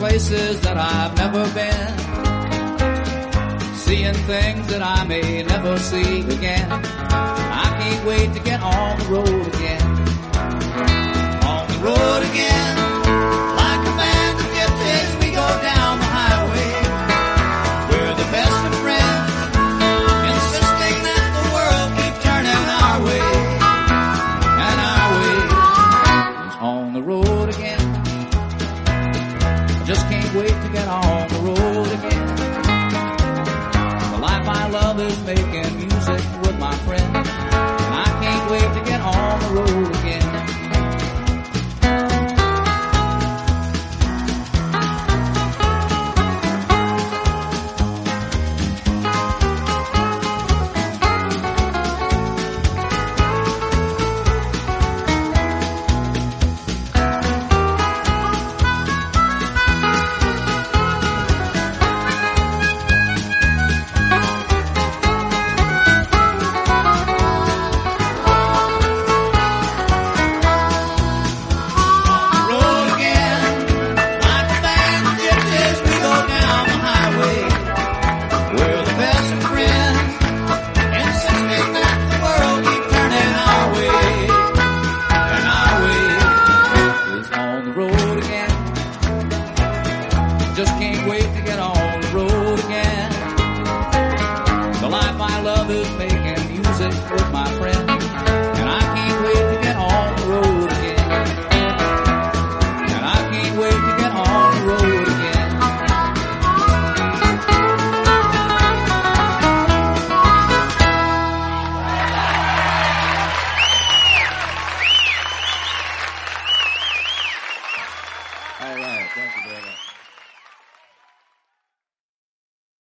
Places 0.08 0.62
that 0.62 0.78
I've 0.78 1.14
never 1.18 1.44
been. 1.54 1.98
Seeing 3.76 4.14
things 4.14 4.66
that 4.68 4.82
I 4.82 5.04
may 5.04 5.44
never 5.44 5.78
see 5.78 6.22
again. 6.22 6.72
I 6.72 7.78
can't 7.78 8.08
wait 8.08 8.34
to 8.34 8.40
get 8.40 8.62
on 8.62 9.00
the 9.00 9.06
road 9.06 9.48
again 9.54 9.98
on 11.46 11.68
the 11.68 11.78
road 11.84 12.24
again. 12.32 13.07